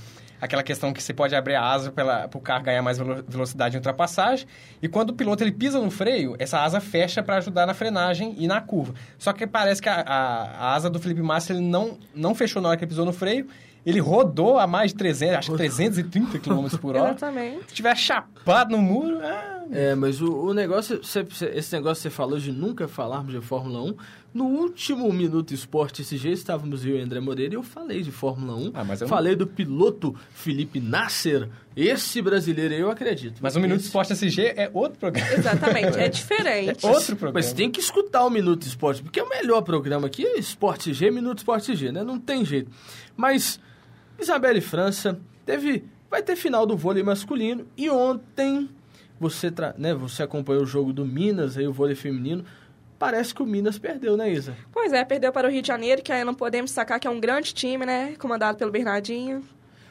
aquela 0.40 0.62
questão 0.62 0.92
que 0.92 1.02
você 1.02 1.12
pode 1.12 1.34
abrir 1.34 1.54
a 1.56 1.62
asa 1.64 1.90
para 1.90 2.28
o 2.34 2.40
carro 2.40 2.62
ganhar 2.64 2.82
mais 2.82 2.98
velo- 2.98 3.24
velocidade 3.28 3.74
em 3.76 3.78
ultrapassagem. 3.78 4.46
E 4.80 4.88
quando 4.88 5.10
o 5.10 5.12
piloto 5.14 5.42
ele 5.42 5.52
pisa 5.52 5.80
no 5.80 5.90
freio, 5.90 6.36
essa 6.38 6.60
asa 6.60 6.80
fecha 6.80 7.22
para 7.22 7.36
ajudar 7.38 7.66
na 7.66 7.74
frenagem 7.74 8.34
e 8.38 8.46
na 8.46 8.60
curva. 8.60 8.94
Só 9.18 9.32
que 9.32 9.46
parece 9.46 9.82
que 9.82 9.88
a, 9.88 10.00
a- 10.00 10.44
a 10.70 10.74
asa 10.74 10.88
do 10.88 10.98
Felipe 11.00 11.20
Massa 11.22 11.52
ele 11.52 11.60
não, 11.62 11.98
não 12.14 12.34
fechou 12.34 12.62
na 12.62 12.68
hora 12.68 12.76
que 12.78 12.84
ele 12.84 12.90
pisou 12.90 13.04
no 13.04 13.12
freio. 13.12 13.46
Ele 13.84 13.98
rodou 14.00 14.58
a 14.58 14.66
mais 14.66 14.90
de 14.92 14.98
300, 14.98 15.36
acho 15.38 15.50
que 15.52 15.56
330 15.56 16.38
km 16.38 16.68
por 16.80 16.96
hora. 16.96 17.10
Exatamente. 17.10 17.60
Se 17.68 17.74
tiver 17.74 17.96
chapado 17.96 18.70
no 18.76 18.78
muro, 18.82 19.18
ah, 19.22 19.56
É, 19.72 19.94
mas 19.94 20.20
o, 20.20 20.32
o 20.46 20.52
negócio, 20.52 21.02
cê- 21.04 21.24
cê- 21.30 21.52
esse 21.54 21.72
negócio 21.76 22.02
que 22.02 22.02
você 22.02 22.10
falou 22.10 22.38
de 22.38 22.50
nunca 22.52 22.88
falarmos 22.88 23.32
de 23.32 23.40
Fórmula 23.40 23.80
1, 23.82 23.94
no 24.34 24.44
último 24.44 25.12
Minuto 25.12 25.54
Esporte 25.54 26.02
esse 26.02 26.18
dia 26.18 26.32
estávamos 26.32 26.84
eu 26.84 26.96
e 26.96 27.00
André 27.00 27.20
Moreira 27.20 27.54
e 27.54 27.56
eu 27.56 27.62
falei 27.62 28.02
de 28.02 28.10
Fórmula 28.10 28.54
1. 28.56 28.70
Ah, 28.74 28.84
mas 28.84 29.00
eu 29.00 29.06
não- 29.06 29.16
falei 29.16 29.34
do 29.36 29.46
piloto 29.46 30.14
Felipe 30.32 30.80
Nasser, 30.80 31.48
esse 31.76 32.20
brasileiro 32.20 32.74
aí 32.74 32.80
eu 32.80 32.90
acredito. 32.90 33.38
mas 33.40 33.54
o 33.56 33.60
Minuto 33.60 33.78
Esse- 33.78 33.86
Esporte 33.86 34.12
SG 34.12 34.54
é 34.56 34.68
outro 34.74 34.98
programa. 34.98 35.32
Exatamente, 35.32 35.96
é 35.98 36.08
diferente. 36.08 36.84
Outro 36.84 37.16
programa. 37.16 37.34
Mas 37.34 37.52
tem 37.52 37.70
que 37.70 37.80
escutar 37.80 38.24
o 38.26 38.30
Minuto 38.30 38.66
Esporte, 38.66 39.02
porque 39.02 39.20
é 39.20 39.22
o 39.22 39.28
melhor 39.28 39.62
programa 39.62 40.06
aqui 40.08 40.26
é 40.26 40.38
Esporte 40.38 40.92
G, 40.92 41.10
Minuto 41.12 41.38
Esporte 41.38 41.74
G, 41.76 41.90
né? 41.92 42.02
Não 42.04 42.18
tem 42.18 42.44
jeito. 42.44 42.70
Mas 43.16 43.58
Isabelle 44.20 44.60
França 44.60 45.18
teve, 45.46 45.84
vai 46.10 46.22
ter 46.22 46.36
final 46.36 46.66
do 46.66 46.76
vôlei 46.76 47.02
masculino 47.02 47.66
e 47.76 47.88
ontem 47.90 48.68
você, 49.18 49.50
tra- 49.50 49.74
né, 49.76 49.92
você 49.94 50.22
acompanhou 50.22 50.62
o 50.62 50.66
jogo 50.66 50.92
do 50.92 51.04
Minas, 51.04 51.56
aí 51.58 51.66
o 51.66 51.72
vôlei 51.72 51.94
feminino. 51.94 52.44
Parece 52.98 53.34
que 53.34 53.42
o 53.42 53.46
Minas 53.46 53.78
perdeu, 53.78 54.16
né, 54.16 54.30
Isa? 54.30 54.54
Pois 54.72 54.92
é, 54.92 55.02
perdeu 55.04 55.32
para 55.32 55.48
o 55.48 55.50
Rio 55.50 55.62
de 55.62 55.68
Janeiro, 55.68 56.02
que 56.02 56.12
aí 56.12 56.22
não 56.22 56.34
podemos 56.34 56.70
sacar 56.70 57.00
que 57.00 57.06
é 57.06 57.10
um 57.10 57.18
grande 57.18 57.54
time, 57.54 57.86
né? 57.86 58.14
Comandado 58.18 58.58
pelo 58.58 58.70
Bernardinho. 58.70 59.42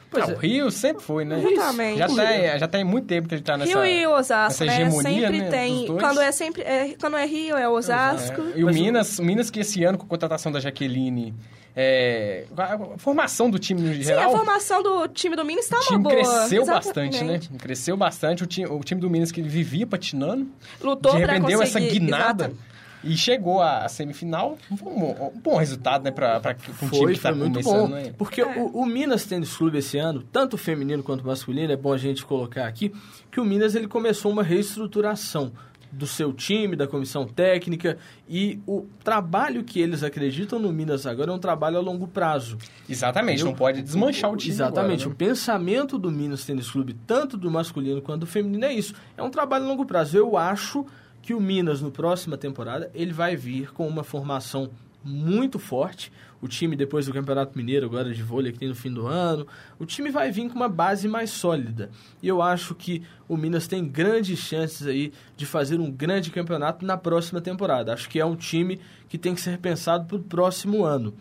Pois 0.08 0.28
Ah, 0.28 0.32
é. 0.32 0.34
o 0.34 0.38
Rio 0.38 0.70
sempre 0.70 1.02
foi, 1.02 1.24
né? 1.24 1.40
Exatamente. 1.40 1.98
Já 1.98 2.06
tem, 2.08 2.58
já 2.58 2.68
tem 2.68 2.84
muito 2.84 3.06
tempo 3.06 3.28
que 3.28 3.34
ele 3.36 3.42
tá 3.42 3.56
nessa... 3.56 3.72
Rio 3.72 3.84
e 3.84 4.06
Osasco, 4.06 4.62
essa 4.62 4.64
né? 4.64 4.82
hegemonia, 4.82 5.20
Sempre 5.28 5.38
né, 5.40 5.48
tem. 5.50 5.76
dos 5.78 5.86
dois. 5.86 6.00
Quando 6.02 6.20
é 6.20 6.32
sempre. 6.32 6.62
é, 6.62 6.94
quando 7.00 7.16
é 7.16 7.26
Rio, 7.26 7.56
é 7.56 7.68
Osasco. 7.68 8.40
É, 8.42 8.58
E 8.58 8.62
o 8.62 8.66
Mas 8.66 8.76
o- 8.76 8.80
Minas, 8.80 9.18
o 9.18 9.24
Minas 9.24 9.50
que 9.50 9.60
esse 9.60 9.82
ano, 9.84 9.98
com 9.98 10.04
a 10.04 10.08
contratação 10.08 10.50
da 10.52 10.58
Jaqueline, 10.60 11.34
é, 11.76 12.44
a 12.56 12.98
formação 12.98 13.48
do 13.50 13.58
time 13.58 13.80
no 13.80 13.94
Sim, 13.94 14.02
geral, 14.02 14.34
a 14.34 14.36
formação 14.36 14.82
do 14.82 15.06
time 15.08 15.36
do 15.36 15.44
Minas 15.44 15.64
está 15.64 15.76
o 15.76 15.80
uma 15.80 15.86
time 15.86 16.02
boa. 16.02 16.14
cresceu 16.14 16.62
Exatamente. 16.62 17.24
bastante, 17.24 17.24
né? 17.24 17.58
Cresceu 17.58 17.96
bastante. 17.96 18.42
O 18.42 18.46
time, 18.46 18.66
o 18.68 18.80
time 18.80 19.00
do 19.00 19.08
Minas 19.08 19.30
que 19.32 19.40
ele 19.40 19.48
vivia 19.48 19.86
patinando, 19.86 20.48
Lutou 20.82 21.12
para 21.20 21.38
deu 21.38 21.62
essa 21.62 21.78
conseguir. 21.80 22.00
guinada 22.00 22.44
exato. 22.46 22.58
e 23.04 23.16
chegou 23.16 23.62
à 23.62 23.88
semifinal. 23.88 24.58
Um 24.70 24.76
bom, 24.76 25.32
um 25.36 25.40
bom 25.40 25.56
resultado, 25.56 26.02
né? 26.04 26.10
Pra, 26.10 26.40
pra 26.40 26.52
um 26.82 26.88
time 26.88 26.88
Foi, 26.98 27.14
que 27.14 27.20
tá 27.20 27.30
foi 27.30 27.38
muito 27.38 27.52
começando, 27.62 27.88
bom. 27.88 27.94
né? 27.94 28.12
Porque 28.18 28.40
É. 28.40 28.46
o, 28.46 28.66
o 28.66 28.86
Minas 28.86 29.24
Tênis 29.24 29.56
Clube 29.56 29.78
esse 29.78 29.96
ano, 29.96 30.22
tanto 30.32 30.58
feminino 30.58 31.02
quanto 31.02 31.24
masculino, 31.26 31.72
é 31.72 31.76
bom 31.76 31.92
a 31.92 31.98
gente 31.98 32.24
colocar 32.26 32.66
aqui, 32.66 32.92
que 33.30 33.40
o 33.40 33.44
Minas 33.44 33.74
ele 33.74 33.86
começou 33.86 34.30
uma 34.32 34.42
reestruturação 34.42 35.52
do 35.92 36.06
seu 36.06 36.32
time, 36.32 36.76
da 36.76 36.86
comissão 36.86 37.26
técnica 37.26 37.98
e 38.28 38.60
o 38.66 38.86
trabalho 39.02 39.64
que 39.64 39.80
eles 39.80 40.02
acreditam 40.02 40.58
no 40.58 40.72
Minas 40.72 41.06
agora 41.06 41.30
é 41.30 41.34
um 41.34 41.38
trabalho 41.38 41.78
a 41.78 41.80
longo 41.80 42.06
prazo. 42.06 42.56
Exatamente, 42.88 43.44
não 43.44 43.54
pode 43.54 43.82
desmanchar 43.82 44.30
o 44.30 44.36
time 44.36 44.52
Exatamente. 44.52 45.02
agora, 45.02 45.14
O 45.14 45.16
pensamento 45.16 45.98
do 45.98 46.10
Minas 46.10 46.44
Tênis 46.44 46.70
Clube, 46.70 46.94
tanto 47.06 47.36
do 47.36 47.50
masculino 47.50 48.00
quanto 48.00 48.20
do 48.20 48.26
feminino, 48.26 48.64
é 48.64 48.72
isso. 48.72 48.94
É 49.16 49.22
um 49.22 49.30
trabalho 49.30 49.64
a 49.64 49.68
longo 49.68 49.84
prazo. 49.84 50.16
Eu 50.16 50.36
acho 50.36 50.86
que 51.22 51.34
o 51.34 51.40
Minas, 51.40 51.80
no 51.80 51.90
próxima 51.90 52.36
temporada, 52.36 52.90
ele 52.94 53.12
vai 53.12 53.36
vir 53.36 53.72
com 53.72 53.86
uma 53.86 54.04
formação 54.04 54.70
muito 55.04 55.58
forte. 55.58 56.12
O 56.42 56.48
time, 56.48 56.74
depois 56.74 57.06
do 57.06 57.12
Campeonato 57.12 57.56
Mineiro, 57.56 57.86
agora 57.86 58.12
de 58.12 58.22
vôlei, 58.22 58.52
que 58.52 58.58
tem 58.58 58.68
no 58.68 58.74
fim 58.74 58.92
do 58.92 59.06
ano, 59.06 59.46
o 59.78 59.84
time 59.84 60.10
vai 60.10 60.30
vir 60.30 60.48
com 60.48 60.54
uma 60.54 60.68
base 60.68 61.06
mais 61.06 61.30
sólida. 61.30 61.90
E 62.22 62.28
eu 62.28 62.40
acho 62.40 62.74
que 62.74 63.02
o 63.28 63.36
Minas 63.36 63.68
tem 63.68 63.86
grandes 63.86 64.38
chances 64.38 64.86
aí 64.86 65.12
de 65.36 65.44
fazer 65.44 65.78
um 65.78 65.90
grande 65.90 66.30
campeonato 66.30 66.84
na 66.84 66.96
próxima 66.96 67.40
temporada. 67.40 67.92
Acho 67.92 68.08
que 68.08 68.18
é 68.18 68.24
um 68.24 68.36
time 68.36 68.80
que 69.08 69.18
tem 69.18 69.34
que 69.34 69.40
ser 69.40 69.58
pensado 69.58 70.06
para 70.06 70.16
o 70.16 70.22
próximo 70.22 70.84
ano. 70.84 71.14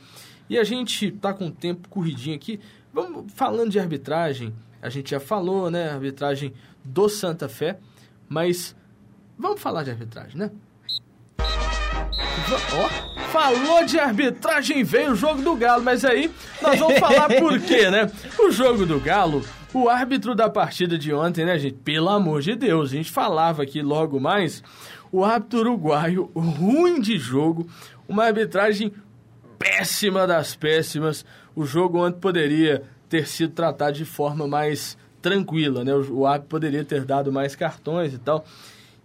E 0.50 0.58
a 0.58 0.64
gente 0.64 1.12
tá 1.12 1.34
com 1.34 1.48
o 1.48 1.52
tempo 1.52 1.90
corridinho 1.90 2.36
aqui. 2.36 2.60
Vamos 2.94 3.32
falando 3.34 3.70
de 3.70 3.80
arbitragem. 3.80 4.54
A 4.82 4.90
gente 4.90 5.12
já 5.12 5.20
falou, 5.20 5.70
né? 5.70 5.90
Arbitragem 5.90 6.54
do 6.84 7.10
Santa 7.10 7.50
Fé. 7.50 7.78
Mas 8.28 8.76
vamos 9.38 9.62
falar 9.62 9.84
de 9.84 9.92
arbitragem, 9.92 10.38
né? 10.38 10.52
Ó, 12.74 13.09
falou 13.30 13.86
de 13.86 14.00
arbitragem, 14.00 14.84
veio 14.84 15.12
o 15.12 15.16
jogo 15.16 15.42
do 15.42 15.56
Galo, 15.56 15.84
mas 15.84 16.04
aí 16.04 16.32
nós 16.62 16.80
vamos 16.80 17.00
falar 17.00 17.28
por 17.28 17.60
quê, 17.60 17.90
né? 17.90 18.12
O 18.40 18.52
jogo 18.52 18.86
do 18.86 19.00
Galo, 19.00 19.44
o 19.74 19.88
árbitro 19.88 20.34
da 20.34 20.50
partida 20.50 20.98
de 20.98 21.14
ontem, 21.14 21.46
né, 21.46 21.58
gente? 21.60 21.76
Pelo 21.76 22.10
amor 22.10 22.42
de 22.42 22.56
Deus, 22.56 22.92
a 22.92 22.96
gente 22.96 23.12
falava 23.12 23.64
aqui 23.64 23.82
logo 23.82 24.20
mais, 24.20 24.64
o 25.12 25.24
árbitro 25.24 25.60
uruguaio, 25.60 26.32
ruim 26.36 27.00
de 27.00 27.18
jogo, 27.18 27.68
uma 28.08 28.26
arbitragem 28.26 28.92
péssima 29.60 30.26
das 30.26 30.56
péssimas. 30.56 31.24
O 31.56 31.66
jogo 31.66 32.04
ontem 32.04 32.20
poderia 32.20 32.84
ter 33.08 33.28
sido 33.28 33.54
tratado 33.54 33.94
de 33.94 34.06
forma 34.06 34.48
mais 34.48 34.98
tranquila, 35.22 35.84
né? 35.84 35.94
O, 35.94 36.26
árbitro 36.26 36.50
poderia 36.50 36.84
ter 36.84 37.06
dado 37.06 37.32
mais 37.32 37.56
cartões 37.56 38.14
e 38.14 38.18
tal. 38.18 38.44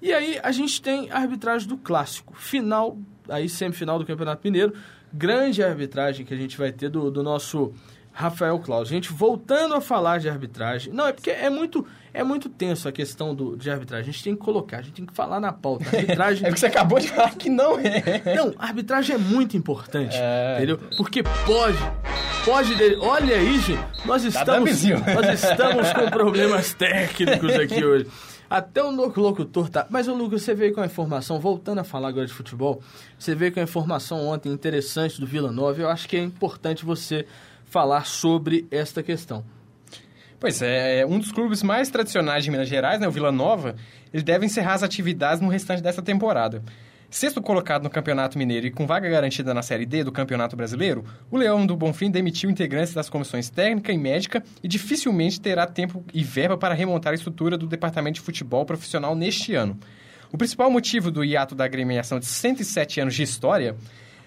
E 0.01 0.13
aí 0.13 0.39
a 0.43 0.53
gente 0.53 0.81
tem 0.81 1.11
a 1.11 1.19
arbitragem 1.19 1.69
do 1.69 1.77
clássico, 1.77 2.35
final, 2.37 2.97
aí 3.29 3.49
semifinal 3.49 3.99
do 3.99 4.05
Campeonato 4.07 4.41
Mineiro, 4.45 4.73
grande 5.13 5.63
arbitragem 5.63 6.25
que 6.27 6.35
a 6.35 6.37
gente 6.37 6.57
vai 6.59 6.73
ter 6.73 6.89
do, 6.89 7.11
do 7.11 7.23
nosso 7.23 7.73
Rafael 8.13 8.59
Claus. 8.61 8.89
Gente, 8.89 9.13
voltando 9.13 9.75
a 9.75 9.81
falar 9.81 10.19
de 10.21 10.29
arbitragem, 10.29 10.93
não, 10.93 11.07
é 11.09 11.13
porque 11.13 11.31
é 11.31 11.51
muito, 11.51 11.85
é 12.13 12.23
muito 12.23 12.49
tenso 12.49 12.89
a 12.89 12.93
questão 12.93 13.35
do, 13.35 13.57
de 13.57 13.69
arbitragem, 13.69 14.09
a 14.09 14.13
gente 14.13 14.23
tem 14.23 14.37
que 14.37 14.41
colocar, 14.41 14.79
a 14.79 14.83
gente 14.83 14.95
tem 14.95 15.07
que 15.07 15.13
falar 15.13 15.41
na 15.41 15.53
pauta. 15.53 15.85
Arbitragem 15.97 16.45
É 16.45 16.49
porque 16.49 16.61
você 16.61 16.67
acabou 16.67 17.01
de 17.01 17.09
falar 17.09 17.35
que 17.35 17.49
não 17.51 17.77
é. 17.81 18.35
não, 18.37 18.55
arbitragem 18.57 19.17
é 19.17 19.19
muito 19.19 19.57
importante, 19.57 20.15
É. 20.17 20.55
entendeu? 20.59 20.79
Porque 20.97 21.25
pode, 21.45 21.79
pode... 22.45 22.77
de- 22.77 22.95
Olha 23.01 23.35
aí, 23.37 23.59
gente, 23.59 23.81
nós 24.05 24.23
estamos, 24.23 24.71
dumbzinho. 24.71 24.99
nós 25.13 25.43
estamos 25.43 25.93
com 25.93 26.09
problemas 26.11 26.73
técnicos 26.73 27.53
aqui 27.55 27.83
hoje. 27.85 28.07
Até 28.49 28.83
o 28.83 28.91
lo- 28.91 29.13
locutor 29.17 29.69
tá... 29.69 29.87
Mas, 29.91 30.07
ô 30.07 30.15
Lucas, 30.15 30.43
você 30.43 30.55
veio 30.55 30.75
com 30.75 30.81
a 30.81 30.87
informação, 30.87 31.41
voltando 31.41 31.79
a 31.81 31.85
falar 31.85 32.09
agora 32.09 32.27
de 32.27 32.33
futebol, 32.33 32.83
você 33.19 33.35
veio 33.35 33.53
com 33.53 33.61
a 33.61 33.63
informação 33.63 34.27
ontem 34.27 34.53
interessante 34.53 35.21
do 35.21 35.27
Vila 35.27 35.51
Nova, 35.51 35.81
eu 35.81 35.89
acho 35.89 36.09
que 36.09 36.17
é 36.17 36.23
importante 36.23 36.85
você 36.85 37.27
falar 37.65 38.07
sobre 38.07 38.67
esta 38.71 39.03
questão. 39.03 39.45
Pois 40.39 40.61
é, 40.61 41.07
um 41.07 41.19
dos 41.19 41.33
clubes 41.33 41.63
mais 41.63 41.89
tradicionais 41.89 42.45
de 42.45 42.51
Minas 42.51 42.69
Gerais, 42.69 43.01
né, 43.01 43.09
o 43.09 43.11
Vila 43.11 43.33
Nova, 43.33 43.77
ele 44.13 44.23
deve 44.23 44.45
encerrar 44.45 44.75
as 44.75 44.83
atividades 44.83 45.41
no 45.41 45.49
restante 45.49 45.83
dessa 45.83 46.03
temporada. 46.03 46.63
Sexto 47.15 47.41
colocado 47.41 47.85
no 47.85 47.91
Campeonato 47.91 48.37
Mineiro 48.37 48.67
e 48.67 48.73
com 48.73 48.89
vaga 48.89 49.09
garantida 49.09 49.55
na 49.55 49.63
Série 49.63 49.87
D 49.87 50.03
do 50.03 50.11
Campeonato 50.11 50.57
Brasileiro, 50.57 51.05
o 51.31 51.37
Leão 51.37 51.65
do 51.65 51.77
Bonfim 51.77 52.11
demitiu 52.11 52.51
integrantes 52.51 52.93
das 52.93 53.09
comissões 53.09 53.49
técnica 53.49 53.93
e 53.93 53.97
médica 53.97 54.43
e 54.61 54.67
dificilmente 54.67 55.41
terá 55.41 55.65
tempo 55.65 56.05
e 56.13 56.25
verba 56.25 56.57
para 56.57 56.75
remontar 56.75 57.13
a 57.13 57.15
estrutura 57.15 57.57
do 57.57 57.69
Departamento 57.69 58.17
de 58.17 58.21
Futebol 58.21 58.67
Profissional 58.67 59.15
neste 59.15 59.55
ano. 59.55 59.79
O 60.33 60.37
principal 60.37 60.69
motivo 60.69 61.09
do 61.09 61.23
hiato 61.23 61.55
da 61.55 61.65
agremiação 61.65 62.19
de 62.19 62.27
107 62.27 63.03
anos 63.03 63.15
de 63.15 63.23
história, 63.23 63.77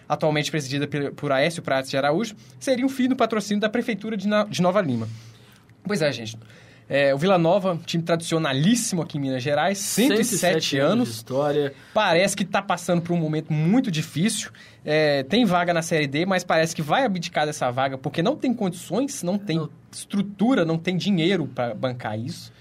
atualmente 0.08 0.50
presidida 0.50 0.88
por 1.14 1.30
Aécio 1.30 1.62
Prates 1.62 1.92
de 1.92 1.98
Araújo, 1.98 2.38
seria 2.58 2.86
o 2.86 2.90
fim 2.90 3.10
do 3.10 3.18
patrocínio 3.18 3.60
da 3.60 3.68
Prefeitura 3.68 4.16
de 4.16 4.62
Nova 4.62 4.82
Lima. 4.82 5.10
Pois 5.84 6.02
é, 6.02 6.10
gente. 6.14 6.40
É, 6.90 7.14
o 7.14 7.18
Vila 7.18 7.38
Nova, 7.38 7.78
time 7.86 8.02
tradicionalíssimo 8.02 9.02
aqui 9.02 9.18
em 9.18 9.22
Minas 9.22 9.44
Gerais, 9.44 9.78
107, 9.78 10.26
107 10.26 10.78
anos. 10.78 10.92
anos 10.94 11.08
de 11.10 11.16
história. 11.16 11.74
Parece 11.94 12.36
que 12.36 12.44
está 12.44 12.62
passando 12.62 13.02
por 13.02 13.14
um 13.14 13.18
momento 13.18 13.52
muito 13.52 13.92
difícil. 13.92 14.52
É, 14.86 15.24
tem 15.24 15.44
vaga 15.44 15.74
na 15.74 15.82
Série 15.82 16.08
D, 16.08 16.26
mas 16.26 16.46
parece 16.46 16.74
que 16.74 16.82
vai 16.82 17.04
abdicar 17.04 17.46
dessa 17.46 17.70
vaga 17.70 17.98
porque 17.98 18.24
não 18.24 18.38
tem 18.38 18.54
condições, 18.54 19.22
não 19.22 19.38
tem 19.38 19.58
não. 19.58 19.70
estrutura, 19.92 20.64
não 20.64 20.78
tem 20.78 20.96
dinheiro 20.96 21.46
para 21.48 21.74
bancar 21.74 22.18
isso. 22.18 22.54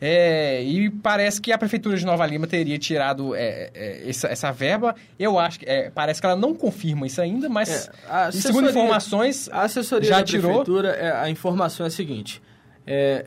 É, 0.00 0.62
e 0.62 0.90
parece 0.90 1.40
que 1.40 1.52
a 1.52 1.58
Prefeitura 1.58 1.96
de 1.96 2.06
Nova 2.06 2.24
Lima 2.24 2.46
teria 2.46 2.78
tirado 2.78 3.34
é, 3.34 3.70
é, 3.74 4.08
essa, 4.08 4.28
essa, 4.28 4.52
verba. 4.52 4.94
Eu 5.18 5.38
acho 5.38 5.58
que. 5.58 5.66
É, 5.66 5.90
parece 5.90 6.20
que 6.20 6.26
ela 6.26 6.36
não 6.36 6.54
confirma 6.54 7.06
isso 7.06 7.20
ainda, 7.20 7.48
mas. 7.48 7.90
É, 8.08 8.30
segundo 8.30 8.70
informações. 8.70 9.48
A 9.52 9.62
assessoria 9.62 10.08
já 10.08 10.18
da 10.18 10.24
tirou. 10.24 10.62
Prefeitura, 10.62 10.90
é, 10.90 11.10
a 11.10 11.28
informação 11.28 11.84
é 11.84 11.88
a 11.88 11.90
seguinte: 11.90 12.40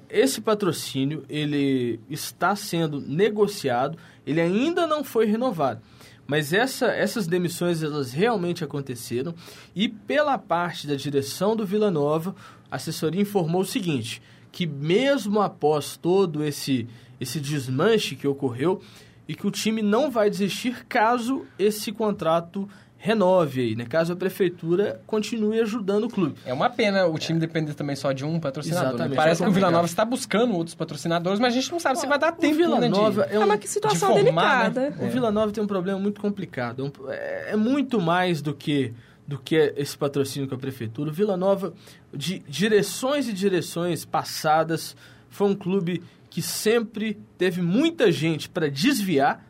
esse 0.10 0.41
patrocínio 0.41 1.24
ele 1.30 2.00
está 2.10 2.56
sendo 2.56 3.00
negociado, 3.00 3.97
ele 4.26 4.41
ainda 4.41 4.88
não 4.88 5.04
foi 5.04 5.26
renovado. 5.26 5.82
Mas 6.26 6.54
essa, 6.54 6.88
essas 6.88 7.28
demissões 7.28 7.84
elas 7.84 8.12
realmente 8.13 8.63
aconteceram 8.63 9.36
e 9.76 9.89
pela 9.89 10.38
parte 10.38 10.88
da 10.88 10.95
direção 10.95 11.56
do 11.56 11.65
Vila 11.65 11.91
Nova, 11.91 12.36
a 12.71 12.78
assessoria 12.78 13.21
informou 13.21 13.62
o 13.62 13.65
seguinte: 13.65 14.21
que 14.52 14.65
mesmo 14.65 15.41
após 15.41 15.97
todo 15.97 16.43
esse, 16.43 16.88
esse 17.19 17.39
desmanche 17.39 18.15
que 18.15 18.28
ocorreu, 18.28 18.82
e 19.28 19.36
que 19.36 19.47
o 19.47 19.52
time 19.52 19.82
não 19.82 20.12
vai 20.12 20.30
desistir 20.30 20.86
caso 20.88 21.45
esse 21.58 21.91
contrato 21.91 22.67
renove 23.03 23.61
aí, 23.61 23.75
né? 23.75 23.83
Caso 23.83 24.13
a 24.13 24.15
prefeitura 24.15 25.01
continue 25.07 25.59
ajudando 25.59 26.03
o 26.03 26.07
clube. 26.07 26.35
É 26.45 26.53
uma 26.53 26.69
pena 26.69 27.07
o 27.07 27.17
time 27.17 27.37
é. 27.37 27.39
depender 27.39 27.73
também 27.73 27.95
só 27.95 28.11
de 28.11 28.23
um 28.23 28.39
patrocinador. 28.39 29.09
Né? 29.09 29.15
Parece 29.15 29.41
é 29.41 29.45
que 29.45 29.49
o 29.49 29.53
Vila 29.53 29.71
Nova 29.71 29.87
está 29.87 30.05
buscando 30.05 30.53
outros 30.53 30.75
patrocinadores, 30.75 31.39
mas 31.39 31.51
a 31.51 31.55
gente 31.59 31.71
não 31.71 31.79
sabe 31.79 31.99
se 31.99 32.05
vai 32.05 32.19
dar 32.19 32.31
tempo. 32.31 32.53
O 32.53 32.57
Vila 32.57 32.79
né, 32.79 32.87
Nova 32.87 33.25
de, 33.25 33.33
é, 33.33 33.39
um, 33.39 33.41
é 33.41 33.45
uma 33.45 33.59
situação 33.59 34.13
de 34.13 34.23
formar, 34.25 34.69
delicada. 34.69 34.89
Né? 34.91 35.07
O 35.07 35.09
Vila 35.09 35.31
Nova 35.31 35.51
tem 35.51 35.63
um 35.63 35.67
problema 35.67 35.99
muito 35.99 36.21
complicado. 36.21 36.93
É, 37.09 37.53
é 37.53 37.55
muito 37.55 37.99
mais 37.99 38.39
do 38.39 38.53
que 38.53 38.93
do 39.27 39.39
que 39.39 39.55
esse 39.77 39.97
patrocínio 39.97 40.47
com 40.47 40.55
a 40.55 40.57
prefeitura. 40.57 41.09
O 41.09 41.13
Vila 41.13 41.37
Nova, 41.37 41.73
de 42.13 42.39
direções 42.47 43.29
e 43.29 43.33
direções 43.33 44.03
passadas, 44.03 44.95
foi 45.29 45.47
um 45.47 45.55
clube 45.55 46.03
que 46.29 46.41
sempre 46.41 47.17
teve 47.37 47.61
muita 47.61 48.11
gente 48.11 48.49
para 48.49 48.69
desviar 48.69 49.43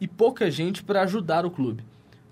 e 0.00 0.06
pouca 0.06 0.50
gente 0.50 0.82
para 0.84 1.02
ajudar 1.02 1.46
o 1.46 1.50
clube. 1.50 1.82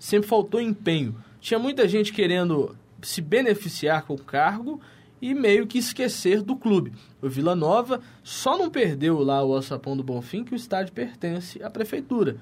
Sempre 0.01 0.27
faltou 0.27 0.59
empenho. 0.59 1.15
Tinha 1.39 1.59
muita 1.59 1.87
gente 1.87 2.11
querendo 2.11 2.75
se 3.03 3.21
beneficiar 3.21 4.01
com 4.01 4.15
o 4.15 4.17
cargo 4.17 4.81
e 5.21 5.31
meio 5.35 5.67
que 5.67 5.77
esquecer 5.77 6.41
do 6.41 6.55
clube. 6.55 6.91
O 7.21 7.29
Vila 7.29 7.55
Nova 7.55 8.01
só 8.23 8.57
não 8.57 8.71
perdeu 8.71 9.19
lá 9.19 9.45
o 9.45 9.53
Alçapão 9.53 9.95
do 9.95 10.01
Bonfim 10.01 10.43
que 10.43 10.53
o 10.53 10.55
estádio 10.55 10.91
pertence 10.91 11.61
à 11.61 11.69
prefeitura. 11.69 12.37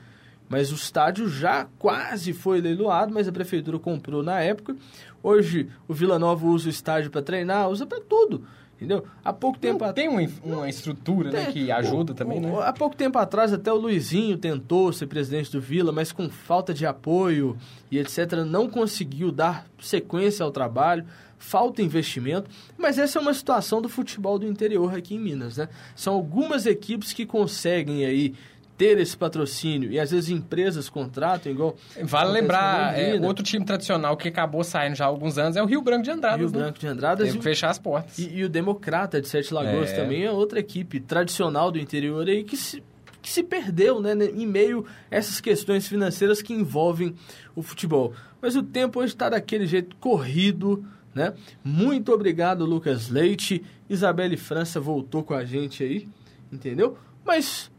Mas 0.48 0.72
o 0.72 0.76
estádio 0.76 1.28
já 1.28 1.68
quase 1.78 2.32
foi 2.32 2.62
leiloado, 2.62 3.14
mas 3.14 3.28
a 3.28 3.32
prefeitura 3.32 3.78
comprou 3.78 4.24
na 4.24 4.40
época. 4.40 4.78
Hoje 5.22 5.68
o 5.86 5.94
Vila 5.94 6.18
Nova 6.18 6.48
usa 6.48 6.68
o 6.68 6.72
estádio 6.72 7.12
para 7.12 7.22
treinar, 7.22 7.70
usa 7.70 7.86
para 7.86 8.00
tudo. 8.00 8.48
Entendeu? 8.80 9.04
Há 9.26 9.34
pouco 9.34 9.60
tempo 9.60 9.86
Não 9.86 9.92
tem 9.92 10.08
uma, 10.08 10.22
uma 10.42 10.70
estrutura 10.70 11.30
né, 11.30 11.52
que 11.52 11.70
ajuda 11.70 12.14
o, 12.14 12.16
também, 12.16 12.40
né? 12.40 12.50
Há 12.64 12.72
pouco 12.72 12.96
tempo 12.96 13.18
atrás 13.18 13.52
até 13.52 13.70
o 13.74 13.76
Luizinho 13.76 14.38
tentou 14.38 14.94
ser 14.94 15.06
presidente 15.08 15.52
do 15.52 15.60
Vila, 15.60 15.92
mas 15.92 16.14
com 16.14 16.30
falta 16.30 16.74
de 16.74 16.86
apoio 16.86 17.58
e 17.92 18.00
etc. 18.00 18.32
não 18.48 18.70
conseguiu 18.70 19.34
dar 19.34 19.68
sequência 19.82 20.46
ao 20.46 20.52
trabalho, 20.52 21.06
falta 21.38 21.82
investimento. 21.82 22.50
Mas 22.78 22.98
essa 22.98 23.20
é 23.20 23.22
uma 23.22 23.34
situação 23.34 23.82
do 23.82 23.90
futebol 23.90 24.40
do 24.40 24.48
interior 24.48 24.96
aqui 24.96 25.16
em 25.16 25.20
Minas, 25.20 25.58
né? 25.58 25.68
São 25.94 26.14
algumas 26.14 26.66
equipes 26.66 27.12
que 27.12 27.26
conseguem 27.26 28.06
aí 28.06 28.34
ter 28.80 28.98
esse 28.98 29.16
patrocínio 29.16 29.92
e 29.92 30.00
às 30.00 30.10
vezes 30.10 30.30
empresas 30.30 30.88
contratam 30.88 31.52
igual. 31.52 31.76
Vale 32.02 32.32
lembrar, 32.32 32.98
é, 32.98 33.20
outro 33.20 33.44
time 33.44 33.66
tradicional 33.66 34.16
que 34.16 34.30
acabou 34.30 34.64
saindo 34.64 34.96
já 34.96 35.04
há 35.04 35.08
alguns 35.10 35.38
anos 35.38 35.58
é 35.58 35.62
o 35.62 35.66
Rio 35.66 35.82
Branco 35.82 36.04
de 36.04 36.12
Andradas. 36.12 36.40
Rio 36.40 36.50
né? 36.50 36.60
Branco 36.60 36.80
de 36.80 36.88
Andradas. 36.88 37.26
Teve 37.28 37.40
que 37.40 37.44
fechar 37.44 37.72
as 37.72 37.78
portas. 37.78 38.18
E, 38.18 38.38
e, 38.38 38.44
o 38.46 38.48
Democrata 38.48 39.20
de 39.20 39.28
Sete 39.28 39.54
Lagoas 39.54 39.92
é. 39.92 39.96
também 39.98 40.24
é 40.24 40.32
outra 40.32 40.62
equipe 40.62 41.02
tradicional 41.02 41.74
do 41.74 41.78
interior 41.78 42.26
aí 42.26 42.42
que 42.46 42.56
se, 42.56 42.82
que 43.22 43.30
se 43.30 43.44
perdeu 43.44 44.00
né, 44.00 44.14
em 44.14 44.48
meio 44.48 44.86
a 45.12 45.16
essas 45.18 45.42
questões 45.42 45.86
financeiras 45.86 46.42
que 46.42 46.54
envolvem 46.54 47.14
o 47.58 47.62
futebol. 47.62 48.14
Mas 48.42 48.56
o 48.56 48.64
tempo 48.64 49.02
hoje 49.02 49.12
está 49.12 49.28
daquele 49.28 49.68
jeito 49.68 49.94
corrido. 49.98 50.86
Né? 51.14 51.34
Muito 51.62 52.14
obrigado, 52.14 52.64
Lucas 52.64 53.10
Leite. 53.10 53.62
Isabelle 53.90 54.38
França 54.38 54.80
voltou 54.80 55.22
com 55.22 55.34
a 55.34 55.44
gente 55.44 55.84
aí, 55.84 56.08
entendeu? 56.50 56.98
Mas 57.26 57.70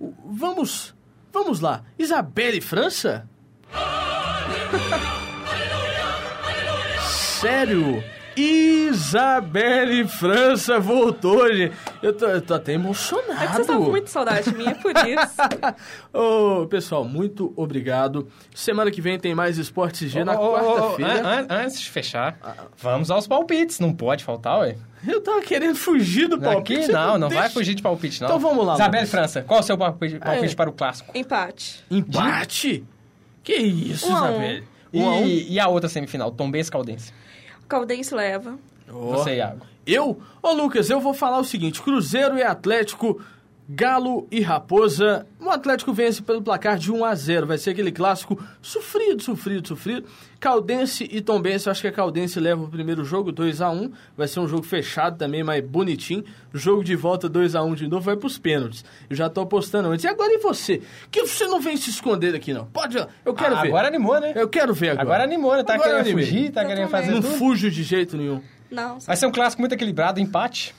Vamos, 0.00 0.94
vamos 1.32 1.60
lá. 1.60 1.82
Isabelle 1.98 2.60
França? 2.60 3.28
Sério? 7.40 8.02
Isabelle 8.38 10.06
França 10.06 10.78
voltou, 10.78 11.52
gente. 11.52 11.74
Eu 12.00 12.12
tô, 12.12 12.26
eu 12.26 12.40
tô 12.40 12.54
até 12.54 12.74
emocionado. 12.74 13.32
É 13.32 13.46
que 13.46 13.52
vocês 13.52 13.60
estão 13.60 13.82
com 13.82 13.90
muita 13.90 14.06
saudade 14.06 14.54
minha, 14.54 14.74
por 14.76 14.92
isso. 14.92 16.14
Ô, 16.14 16.66
pessoal, 16.66 17.04
muito 17.04 17.52
obrigado. 17.56 18.28
Semana 18.54 18.90
que 18.90 19.00
vem 19.00 19.18
tem 19.18 19.34
mais 19.34 19.58
Esportes 19.58 20.10
G 20.10 20.20
oh, 20.20 20.24
na 20.24 20.40
oh, 20.40 20.52
quarta-feira. 20.52 21.46
Oh, 21.48 21.52
antes 21.52 21.80
de 21.80 21.90
fechar, 21.90 22.38
ah. 22.42 22.54
vamos 22.76 23.10
aos 23.10 23.26
palpites. 23.26 23.80
Não 23.80 23.92
pode 23.92 24.22
faltar, 24.22 24.60
ué. 24.60 24.76
Eu 25.06 25.20
tava 25.20 25.40
querendo 25.42 25.74
fugir 25.76 26.28
do 26.28 26.40
palpite. 26.40 26.84
Aqui 26.84 26.92
não, 26.92 27.18
não, 27.18 27.28
deixa... 27.28 27.42
vai 27.42 27.50
fugir 27.50 27.74
de 27.74 27.82
palpite, 27.82 28.20
não. 28.20 28.28
Então 28.28 28.38
vamos 28.38 28.64
lá. 28.64 28.74
Isabelle 28.74 29.06
França, 29.06 29.42
qual 29.42 29.58
é 29.58 29.62
o 29.62 29.64
seu 29.64 29.76
palpite, 29.76 30.18
palpite 30.18 30.52
é. 30.52 30.56
para 30.56 30.70
o 30.70 30.72
clássico? 30.72 31.16
Empate. 31.16 31.84
Empate? 31.90 32.84
Que 33.42 33.54
isso, 33.54 34.06
um 34.06 34.16
Isabelle? 34.16 34.60
Um. 34.62 34.68
Um 34.92 35.26
e, 35.26 35.52
e, 35.52 35.60
a 35.60 35.68
outra 35.68 35.88
semifinal, 35.88 36.30
Tombense 36.30 36.70
Caldense? 36.70 37.12
Caldense 37.68 38.14
leva. 38.14 38.58
Oh. 38.90 39.10
Você, 39.10 39.36
Iago. 39.36 39.66
Eu? 39.86 40.20
Ô, 40.42 40.52
Lucas, 40.52 40.90
eu 40.90 41.00
vou 41.00 41.14
falar 41.14 41.38
o 41.38 41.44
seguinte: 41.44 41.82
Cruzeiro 41.82 42.36
e 42.36 42.42
Atlético 42.42 43.20
Galo 43.70 44.26
e 44.30 44.40
Raposa. 44.40 45.26
O 45.38 45.50
Atlético 45.50 45.92
vence 45.92 46.22
pelo 46.22 46.40
placar 46.40 46.78
de 46.78 46.90
1 46.90 47.04
a 47.04 47.14
0 47.14 47.46
Vai 47.46 47.58
ser 47.58 47.70
aquele 47.70 47.92
clássico 47.92 48.42
sofrido, 48.62 49.22
sofrido, 49.22 49.68
sofrido. 49.68 50.08
Caldense 50.40 51.06
e 51.10 51.20
Tombense, 51.20 51.66
eu 51.66 51.72
acho 51.72 51.82
que 51.82 51.88
a 51.88 51.92
Caldense 51.92 52.40
leva 52.40 52.64
o 52.64 52.68
primeiro 52.68 53.04
jogo 53.04 53.30
2 53.30 53.60
a 53.60 53.68
1 53.68 53.92
Vai 54.16 54.26
ser 54.26 54.40
um 54.40 54.48
jogo 54.48 54.62
fechado 54.62 55.18
também, 55.18 55.44
mas 55.44 55.62
bonitinho. 55.62 56.24
Jogo 56.54 56.82
de 56.82 56.96
volta 56.96 57.28
2 57.28 57.54
a 57.54 57.62
1 57.62 57.74
de 57.74 57.88
novo, 57.88 58.06
vai 58.06 58.16
pros 58.16 58.38
pênaltis. 58.38 58.82
Eu 59.10 59.14
já 59.14 59.28
tô 59.28 59.42
apostando 59.42 59.90
antes. 59.90 60.02
E 60.02 60.08
agora 60.08 60.32
e 60.32 60.38
você? 60.38 60.80
Que 61.10 61.26
você 61.26 61.46
não 61.46 61.60
vem 61.60 61.76
se 61.76 61.90
esconder 61.90 62.34
aqui, 62.34 62.54
não? 62.54 62.64
Pode, 62.66 62.96
eu 62.96 63.34
quero 63.34 63.54
ah, 63.54 63.60
ver. 63.60 63.68
Agora 63.68 63.88
animou, 63.88 64.18
né? 64.18 64.32
Eu 64.34 64.48
quero 64.48 64.72
ver 64.72 64.90
agora. 64.90 65.02
Agora 65.02 65.24
animou, 65.24 65.54
né? 65.54 65.62
Tá 65.62 65.74
agora 65.74 65.90
querendo 65.90 66.06
animei. 66.06 66.24
fugir, 66.24 66.52
tá 66.52 66.62
eu 66.62 66.68
querendo 66.68 66.88
fazer 66.88 67.10
Não 67.10 67.20
tudo? 67.20 67.34
fujo 67.34 67.70
de 67.70 67.82
jeito 67.82 68.16
nenhum. 68.16 68.40
Não. 68.70 68.98
Vai 68.98 69.16
ser 69.16 69.26
um 69.26 69.32
clássico 69.32 69.60
muito 69.60 69.74
equilibrado, 69.74 70.18
empate. 70.18 70.74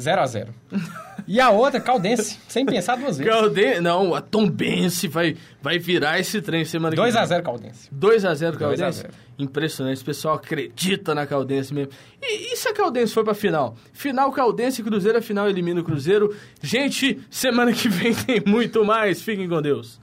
0 0.00 0.20
a 0.20 0.26
0 0.26 0.52
E 1.26 1.40
a 1.40 1.50
outra, 1.50 1.80
Caldense, 1.80 2.38
sem 2.48 2.66
pensar 2.66 2.96
duas 2.96 3.18
vezes. 3.18 3.32
Caldense, 3.32 3.80
não, 3.80 4.14
a 4.14 4.20
Tombense 4.20 5.08
vai, 5.08 5.36
vai 5.62 5.78
virar 5.78 6.18
esse 6.18 6.40
trem 6.40 6.64
semana 6.64 6.94
2 6.94 7.14
que 7.14 7.20
vem. 7.20 7.28
2x0 7.28 7.42
Caldense. 7.42 7.90
2x0 7.94 8.56
Caldense. 8.56 9.02
2 9.02 9.14
Impressionante, 9.38 10.00
o 10.00 10.04
pessoal 10.04 10.36
acredita 10.36 11.14
na 11.14 11.26
Caldense 11.26 11.74
mesmo. 11.74 11.92
E, 12.22 12.52
e 12.52 12.56
se 12.56 12.68
a 12.68 12.74
Caldense 12.74 13.12
foi 13.12 13.24
pra 13.24 13.34
final? 13.34 13.76
Final 13.92 14.30
Caldense 14.32 14.80
e 14.80 14.84
Cruzeiro, 14.84 15.18
a 15.18 15.22
final 15.22 15.48
elimina 15.48 15.80
o 15.80 15.84
Cruzeiro. 15.84 16.34
Gente, 16.62 17.20
semana 17.30 17.72
que 17.72 17.88
vem 17.88 18.14
tem 18.14 18.42
muito 18.46 18.84
mais. 18.84 19.22
Fiquem 19.22 19.48
com 19.48 19.60
Deus. 19.60 20.00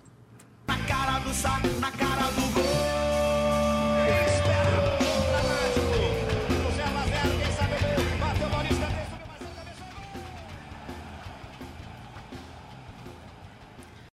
Na 0.68 0.78
cara 0.80 1.20
do 1.20 1.34
saco, 1.34 1.68
na 1.80 1.92
cara 1.92 2.11